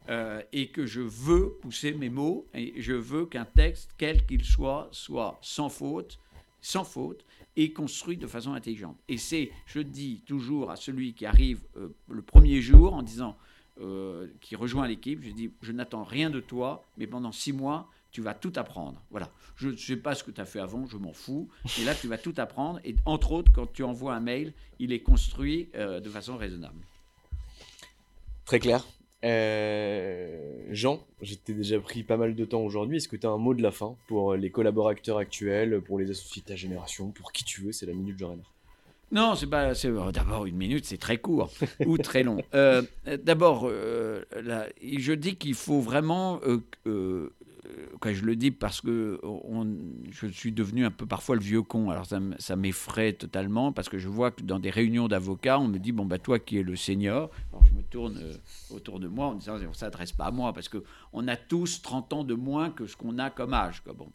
Euh, 0.08 0.40
et 0.52 0.68
que 0.68 0.86
je 0.86 1.00
veux 1.00 1.54
pousser 1.60 1.92
mes 1.92 2.10
mots 2.10 2.46
et 2.54 2.80
je 2.80 2.92
veux 2.92 3.26
qu'un 3.26 3.44
texte, 3.44 3.90
quel 3.98 4.24
qu'il 4.24 4.44
soit, 4.44 4.88
soit 4.92 5.36
sans 5.42 5.68
faute, 5.68 6.20
sans 6.60 6.84
faute 6.84 7.24
et 7.56 7.72
construit 7.72 8.16
de 8.16 8.28
façon 8.28 8.52
intelligente. 8.52 8.96
Et 9.08 9.18
c'est, 9.18 9.50
je 9.66 9.80
dis 9.80 10.22
toujours 10.24 10.70
à 10.70 10.76
celui 10.76 11.12
qui 11.12 11.26
arrive 11.26 11.60
euh, 11.76 11.88
le 12.08 12.22
premier 12.22 12.60
jour 12.60 12.94
en 12.94 13.02
disant, 13.02 13.36
euh, 13.80 14.28
qui 14.40 14.54
rejoint 14.54 14.86
l'équipe, 14.86 15.24
je 15.24 15.30
dis, 15.30 15.50
je 15.60 15.72
n'attends 15.72 16.04
rien 16.04 16.30
de 16.30 16.38
toi, 16.38 16.84
mais 16.98 17.08
pendant 17.08 17.32
six 17.32 17.52
mois, 17.52 17.90
tu 18.12 18.20
vas 18.20 18.32
tout 18.32 18.52
apprendre. 18.54 19.02
Voilà. 19.10 19.28
Je 19.56 19.70
ne 19.70 19.76
sais 19.76 19.96
pas 19.96 20.14
ce 20.14 20.22
que 20.22 20.30
tu 20.30 20.40
as 20.40 20.44
fait 20.44 20.60
avant, 20.60 20.86
je 20.86 20.98
m'en 20.98 21.12
fous. 21.12 21.48
Et 21.80 21.84
là, 21.84 21.96
tu 21.96 22.06
vas 22.06 22.18
tout 22.18 22.34
apprendre. 22.36 22.78
Et 22.84 22.94
entre 23.06 23.32
autres, 23.32 23.50
quand 23.52 23.70
tu 23.72 23.82
envoies 23.82 24.14
un 24.14 24.20
mail, 24.20 24.52
il 24.78 24.92
est 24.92 25.00
construit 25.00 25.68
de 25.74 26.08
façon 26.08 26.36
raisonnable. 26.36 26.78
Très 28.44 28.60
clair. 28.60 28.86
Euh, 29.24 30.66
Jean, 30.70 31.00
j'étais 31.22 31.52
déjà 31.52 31.80
pris 31.80 32.02
pas 32.02 32.16
mal 32.16 32.34
de 32.34 32.44
temps 32.44 32.60
aujourd'hui. 32.60 32.98
Est-ce 32.98 33.08
que 33.08 33.16
tu 33.16 33.26
as 33.26 33.30
un 33.30 33.38
mot 33.38 33.54
de 33.54 33.62
la 33.62 33.70
fin 33.70 33.96
pour 34.08 34.34
les 34.34 34.50
collaborateurs 34.50 35.18
actuels, 35.18 35.80
pour 35.80 35.98
les 35.98 36.10
associés 36.10 36.42
de 36.42 36.46
ta 36.46 36.56
génération, 36.56 37.10
pour 37.10 37.32
qui 37.32 37.44
tu 37.44 37.62
veux 37.62 37.72
C'est 37.72 37.86
la 37.86 37.94
minute 37.94 38.18
Jean 38.18 38.36
Non, 39.10 39.34
c'est 39.34 39.46
pas. 39.46 39.72
Euh, 39.84 40.12
d'abord, 40.12 40.46
une 40.46 40.56
minute, 40.56 40.84
c'est 40.84 40.98
très 40.98 41.18
court 41.18 41.50
ou 41.86 41.98
très 41.98 42.22
long. 42.22 42.38
Euh, 42.54 42.82
d'abord, 43.22 43.68
je 43.68 45.12
dis 45.12 45.36
qu'il 45.36 45.54
faut 45.54 45.80
vraiment 45.80 46.40
quand 48.00 48.12
je 48.12 48.24
le 48.24 48.36
dis 48.36 48.50
parce 48.50 48.80
que 48.80 49.20
je 50.10 50.26
suis 50.28 50.52
devenu 50.52 50.84
un 50.84 50.90
peu 50.90 51.06
parfois 51.06 51.36
le 51.36 51.42
vieux 51.42 51.62
con. 51.62 51.90
Alors 51.90 52.06
ça, 52.06 52.56
m'effraie 52.56 53.12
totalement 53.12 53.72
parce 53.72 53.88
que 53.88 53.98
je 53.98 54.08
vois 54.08 54.30
que 54.30 54.42
dans 54.42 54.58
des 54.58 54.70
réunions 54.70 55.08
d'avocats, 55.08 55.58
on 55.58 55.68
me 55.68 55.78
dit 55.78 55.92
bon 55.92 56.04
bah 56.04 56.18
toi 56.18 56.38
qui 56.38 56.58
es 56.58 56.62
le 56.62 56.76
senior. 56.76 57.30
Alors 57.52 57.64
je 57.64 57.72
me 57.72 57.82
tourne 57.82 58.18
euh, 58.18 58.34
autour 58.74 59.00
de 59.00 59.08
moi 59.08 59.26
en 59.26 59.34
disant 59.34 59.58
ça 59.58 59.86
s'adresse 59.86 60.12
pas 60.12 60.26
à 60.26 60.30
moi 60.30 60.52
parce 60.52 60.68
que 60.68 60.82
on 61.12 61.26
a 61.28 61.36
tous 61.36 61.82
30 61.82 62.12
ans 62.12 62.24
de 62.24 62.34
moins 62.34 62.70
que 62.70 62.86
ce 62.86 62.96
qu'on 62.96 63.18
a 63.18 63.30
comme 63.30 63.54
âge. 63.54 63.82
Quoi. 63.82 63.92
Bon. 63.92 64.08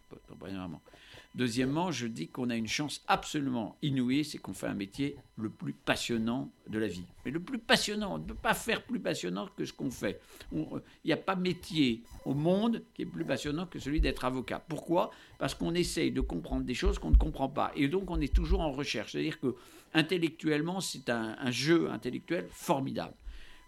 Deuxièmement, 1.33 1.91
je 1.91 2.07
dis 2.07 2.27
qu'on 2.27 2.49
a 2.49 2.57
une 2.57 2.67
chance 2.67 3.03
absolument 3.07 3.77
inouïe, 3.81 4.25
c'est 4.25 4.37
qu'on 4.37 4.53
fait 4.53 4.67
un 4.67 4.73
métier 4.73 5.15
le 5.37 5.49
plus 5.49 5.71
passionnant 5.71 6.51
de 6.67 6.77
la 6.77 6.87
vie. 6.87 7.05
Mais 7.23 7.31
le 7.31 7.39
plus 7.39 7.57
passionnant, 7.57 8.15
on 8.15 8.17
ne 8.17 8.25
peut 8.25 8.35
pas 8.35 8.53
faire 8.53 8.83
plus 8.83 8.99
passionnant 8.99 9.47
que 9.55 9.63
ce 9.63 9.71
qu'on 9.71 9.91
fait. 9.91 10.19
Il 10.51 10.81
n'y 11.05 11.13
a 11.13 11.17
pas 11.17 11.37
métier 11.37 12.03
au 12.25 12.33
monde 12.33 12.83
qui 12.93 13.03
est 13.03 13.05
plus 13.05 13.23
passionnant 13.23 13.65
que 13.65 13.79
celui 13.79 14.01
d'être 14.01 14.25
avocat. 14.25 14.61
Pourquoi? 14.67 15.11
Parce 15.39 15.55
qu'on 15.55 15.73
essaye 15.73 16.11
de 16.11 16.19
comprendre 16.19 16.65
des 16.65 16.73
choses 16.73 16.99
qu'on 16.99 17.11
ne 17.11 17.17
comprend 17.17 17.47
pas. 17.47 17.71
Et 17.77 17.87
donc 17.87 18.11
on 18.11 18.19
est 18.19 18.33
toujours 18.33 18.59
en 18.59 18.73
recherche. 18.73 19.13
C'est-à-dire 19.13 19.39
que 19.39 19.55
intellectuellement, 19.93 20.81
c'est 20.81 21.09
un, 21.09 21.51
jeu 21.51 21.89
intellectuel 21.91 22.47
formidable. 22.49 23.13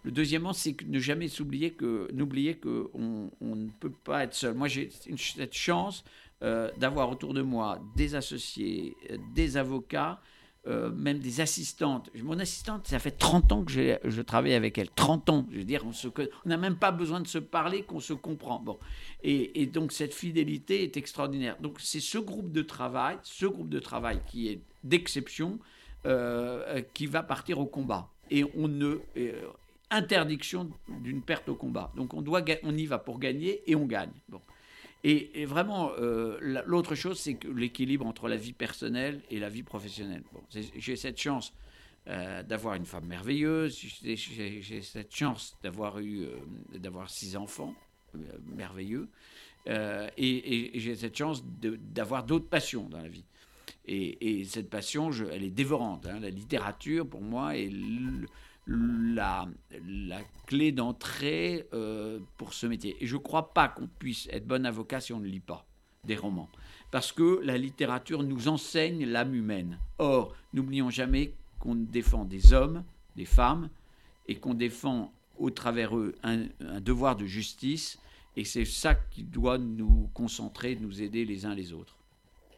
Le 0.03 0.11
deuxièmement, 0.11 0.51
c'est 0.51 0.75
ne 0.85 0.99
jamais 0.99 1.29
s'oublier 1.29 1.71
que, 1.71 2.09
n'oublier 2.11 2.55
qu'on 2.55 3.31
on 3.39 3.55
ne 3.55 3.69
peut 3.79 3.93
pas 4.03 4.25
être 4.25 4.33
seul. 4.33 4.53
Moi, 4.53 4.67
j'ai 4.67 4.89
cette 4.89 5.53
chance 5.53 6.03
euh, 6.43 6.69
d'avoir 6.77 7.09
autour 7.09 7.33
de 7.33 7.41
moi 7.41 7.79
des 7.95 8.15
associés, 8.15 8.97
euh, 9.09 9.17
des 9.33 9.55
avocats 9.55 10.19
euh, 10.67 10.89
même 10.91 11.19
des 11.19 11.39
assistantes. 11.39 12.09
Mon 12.21 12.37
assistante, 12.37 12.87
ça 12.87 12.99
fait 12.99 13.11
30 13.11 13.51
ans 13.53 13.63
que 13.63 13.71
je 14.03 14.21
travaille 14.21 14.53
avec 14.53 14.77
elle. 14.77 14.89
30 14.89 15.29
ans. 15.29 15.47
Je 15.51 15.59
veux 15.59 15.63
dire, 15.63 15.85
on 15.85 16.49
n'a 16.49 16.57
même 16.57 16.75
pas 16.75 16.91
besoin 16.91 17.21
de 17.21 17.27
se 17.27 17.37
parler, 17.37 17.83
qu'on 17.83 18.01
se 18.01 18.13
comprend. 18.13 18.59
Bon. 18.59 18.77
Et, 19.23 19.65
donc, 19.67 19.91
cette 19.91 20.13
fidélité 20.13 20.83
est 20.83 20.97
extraordinaire. 20.97 21.57
Donc, 21.61 21.79
c'est 21.79 21.99
ce 21.99 22.17
groupe 22.17 22.51
de 22.51 22.61
travail, 22.61 23.17
ce 23.23 23.45
groupe 23.45 23.69
de 23.69 23.79
travail 23.79 24.21
qui 24.25 24.49
est 24.49 24.61
d'exception, 24.85 25.59
qui 26.93 27.07
va 27.07 27.23
partir 27.23 27.59
au 27.59 27.65
combat. 27.65 28.09
Et 28.31 28.45
on 28.55 28.69
ne. 28.69 28.99
Interdiction 29.91 30.71
d'une 31.01 31.21
perte 31.21 31.49
au 31.49 31.55
combat. 31.55 31.91
Donc, 31.97 32.13
on, 32.13 32.21
doit, 32.21 32.41
on 32.63 32.75
y 32.75 32.85
va 32.85 32.99
pour 32.99 33.19
gagner 33.19 33.61
et 33.69 33.75
on 33.75 33.85
gagne. 33.85 34.13
Bon. 34.29 34.39
Et, 35.05 35.45
vraiment, 35.45 35.91
euh, 35.99 36.37
l'autre 36.65 36.95
chose, 36.95 37.19
c'est 37.19 37.37
l'équilibre 37.43 38.05
entre 38.05 38.29
la 38.29 38.37
vie 38.37 38.53
personnelle 38.53 39.21
et 39.29 39.37
la 39.37 39.49
vie 39.49 39.63
professionnelle. 39.63 40.23
Bon, 40.31 40.41
j'ai 40.49 40.95
cette 40.95 41.19
chance 41.19 41.53
euh, 42.07 42.41
d'avoir 42.43 42.75
une 42.75 42.85
femme 42.85 43.05
merveilleuse, 43.05 43.77
j'ai 44.01 44.81
cette 44.81 45.13
chance 45.13 45.57
d'avoir 45.61 45.99
eu 45.99 46.23
euh, 46.23 46.37
d'avoir 46.77 47.09
six 47.09 47.35
enfants 47.35 47.75
merveilleux, 48.45 49.09
et, 49.67 50.71
j'ai 50.75 50.95
cette 50.95 51.17
chance 51.17 51.43
d'avoir 51.45 52.23
d'autres 52.23 52.47
passions 52.47 52.87
dans 52.87 53.01
la 53.01 53.09
vie. 53.09 53.25
Et, 53.85 54.45
cette 54.45 54.69
passion, 54.69 55.11
elle 55.11 55.43
est 55.43 55.49
dévorante. 55.49 56.05
Hein. 56.05 56.21
La 56.21 56.29
littérature, 56.29 57.05
pour 57.05 57.21
moi, 57.21 57.57
est 57.57 57.69
la, 58.67 59.47
clé 60.47 60.71
d'entrée 60.71 61.67
euh, 61.73 62.19
pour 62.37 62.53
ce 62.53 62.67
métier. 62.67 62.95
Et 63.01 63.07
je 63.07 63.15
ne 63.15 63.21
crois 63.21 63.53
pas 63.53 63.67
qu'on 63.67 63.87
puisse 63.87 64.27
être 64.31 64.47
bon 64.47 64.65
avocat 64.65 64.99
si 64.99 65.13
on 65.13 65.19
ne 65.19 65.27
lit 65.27 65.39
pas 65.39 65.65
des 66.03 66.15
romans. 66.15 66.49
Parce 66.91 67.11
que 67.11 67.41
la 67.43 67.57
littérature 67.57 68.23
nous 68.23 68.47
enseigne 68.47 69.05
l'âme 69.05 69.35
humaine. 69.35 69.79
Or, 69.97 70.35
n'oublions 70.53 70.89
jamais 70.89 71.33
qu'on 71.59 71.75
défend 71.75 72.25
des 72.25 72.53
hommes, 72.53 72.83
des 73.15 73.25
femmes, 73.25 73.69
et 74.27 74.35
qu'on 74.35 74.53
défend 74.53 75.11
au 75.37 75.49
travers 75.49 75.97
eux 75.97 76.15
un, 76.23 76.45
un 76.59 76.81
devoir 76.81 77.15
de 77.15 77.25
justice. 77.25 77.99
Et 78.35 78.45
c'est 78.45 78.65
ça 78.65 78.95
qui 78.95 79.23
doit 79.23 79.57
nous 79.57 80.09
concentrer, 80.13 80.75
nous 80.75 81.01
aider 81.01 81.25
les 81.25 81.45
uns 81.45 81.55
les 81.55 81.73
autres. 81.73 81.97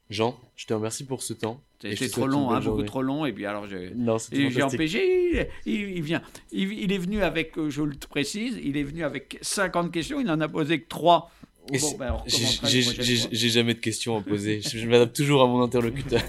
Jean, 0.09 0.39
je 0.55 0.65
te 0.65 0.73
remercie 0.73 1.03
pour 1.03 1.23
ce 1.23 1.33
temps. 1.33 1.61
C'était 1.81 2.09
trop 2.09 2.27
long, 2.27 2.51
hein, 2.51 2.59
beaucoup 2.59 2.83
trop 2.83 3.01
long. 3.01 3.25
Et 3.25 3.33
puis 3.33 3.45
alors, 3.45 3.65
j'ai 3.67 3.91
empêché. 4.61 5.49
Il, 5.65 6.01
vient. 6.01 6.21
Il, 6.51 6.91
est 6.91 6.97
venu 6.97 7.21
avec, 7.21 7.57
euh, 7.57 7.69
je 7.69 7.81
le 7.81 7.95
précise, 8.09 8.59
il 8.63 8.77
est 8.77 8.83
venu 8.83 9.03
avec 9.03 9.37
50 9.41 9.91
questions. 9.91 10.19
Il 10.19 10.25
n'en 10.25 10.39
a 10.41 10.47
posé 10.47 10.79
que 10.81 10.87
3. 10.87 11.31
Bon, 11.67 11.97
ben, 11.97 12.17
j'ai 12.27 13.49
jamais 13.49 13.73
de 13.73 13.79
questions 13.79 14.17
à 14.17 14.21
poser. 14.21 14.61
je, 14.61 14.87
m'adapte 14.87 15.15
toujours 15.15 15.41
à 15.41 15.47
mon 15.47 15.63
interlocuteur. 15.63 16.21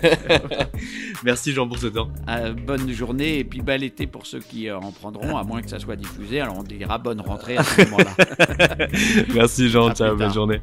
Merci 1.24 1.52
Jean 1.52 1.68
pour 1.68 1.78
ce 1.78 1.88
temps. 1.88 2.08
Euh, 2.28 2.54
bonne 2.54 2.90
journée 2.90 3.40
et 3.40 3.44
puis 3.44 3.60
bel 3.60 3.84
été 3.84 4.06
pour 4.06 4.24
ceux 4.24 4.40
qui 4.40 4.70
euh, 4.70 4.78
en 4.78 4.92
prendront, 4.92 5.36
à 5.36 5.44
moins 5.44 5.60
que 5.60 5.68
ça 5.68 5.78
soit 5.78 5.96
diffusé. 5.96 6.40
Alors 6.40 6.56
on 6.58 6.62
dira 6.62 6.96
bonne 6.96 7.20
rentrée 7.20 7.58
à 7.58 7.64
ce 7.64 7.82
moment-là. 7.82 8.86
Merci 9.34 9.68
Jean, 9.68 9.92
ciao, 9.92 10.16
bonne 10.16 10.32
journée. 10.32 10.62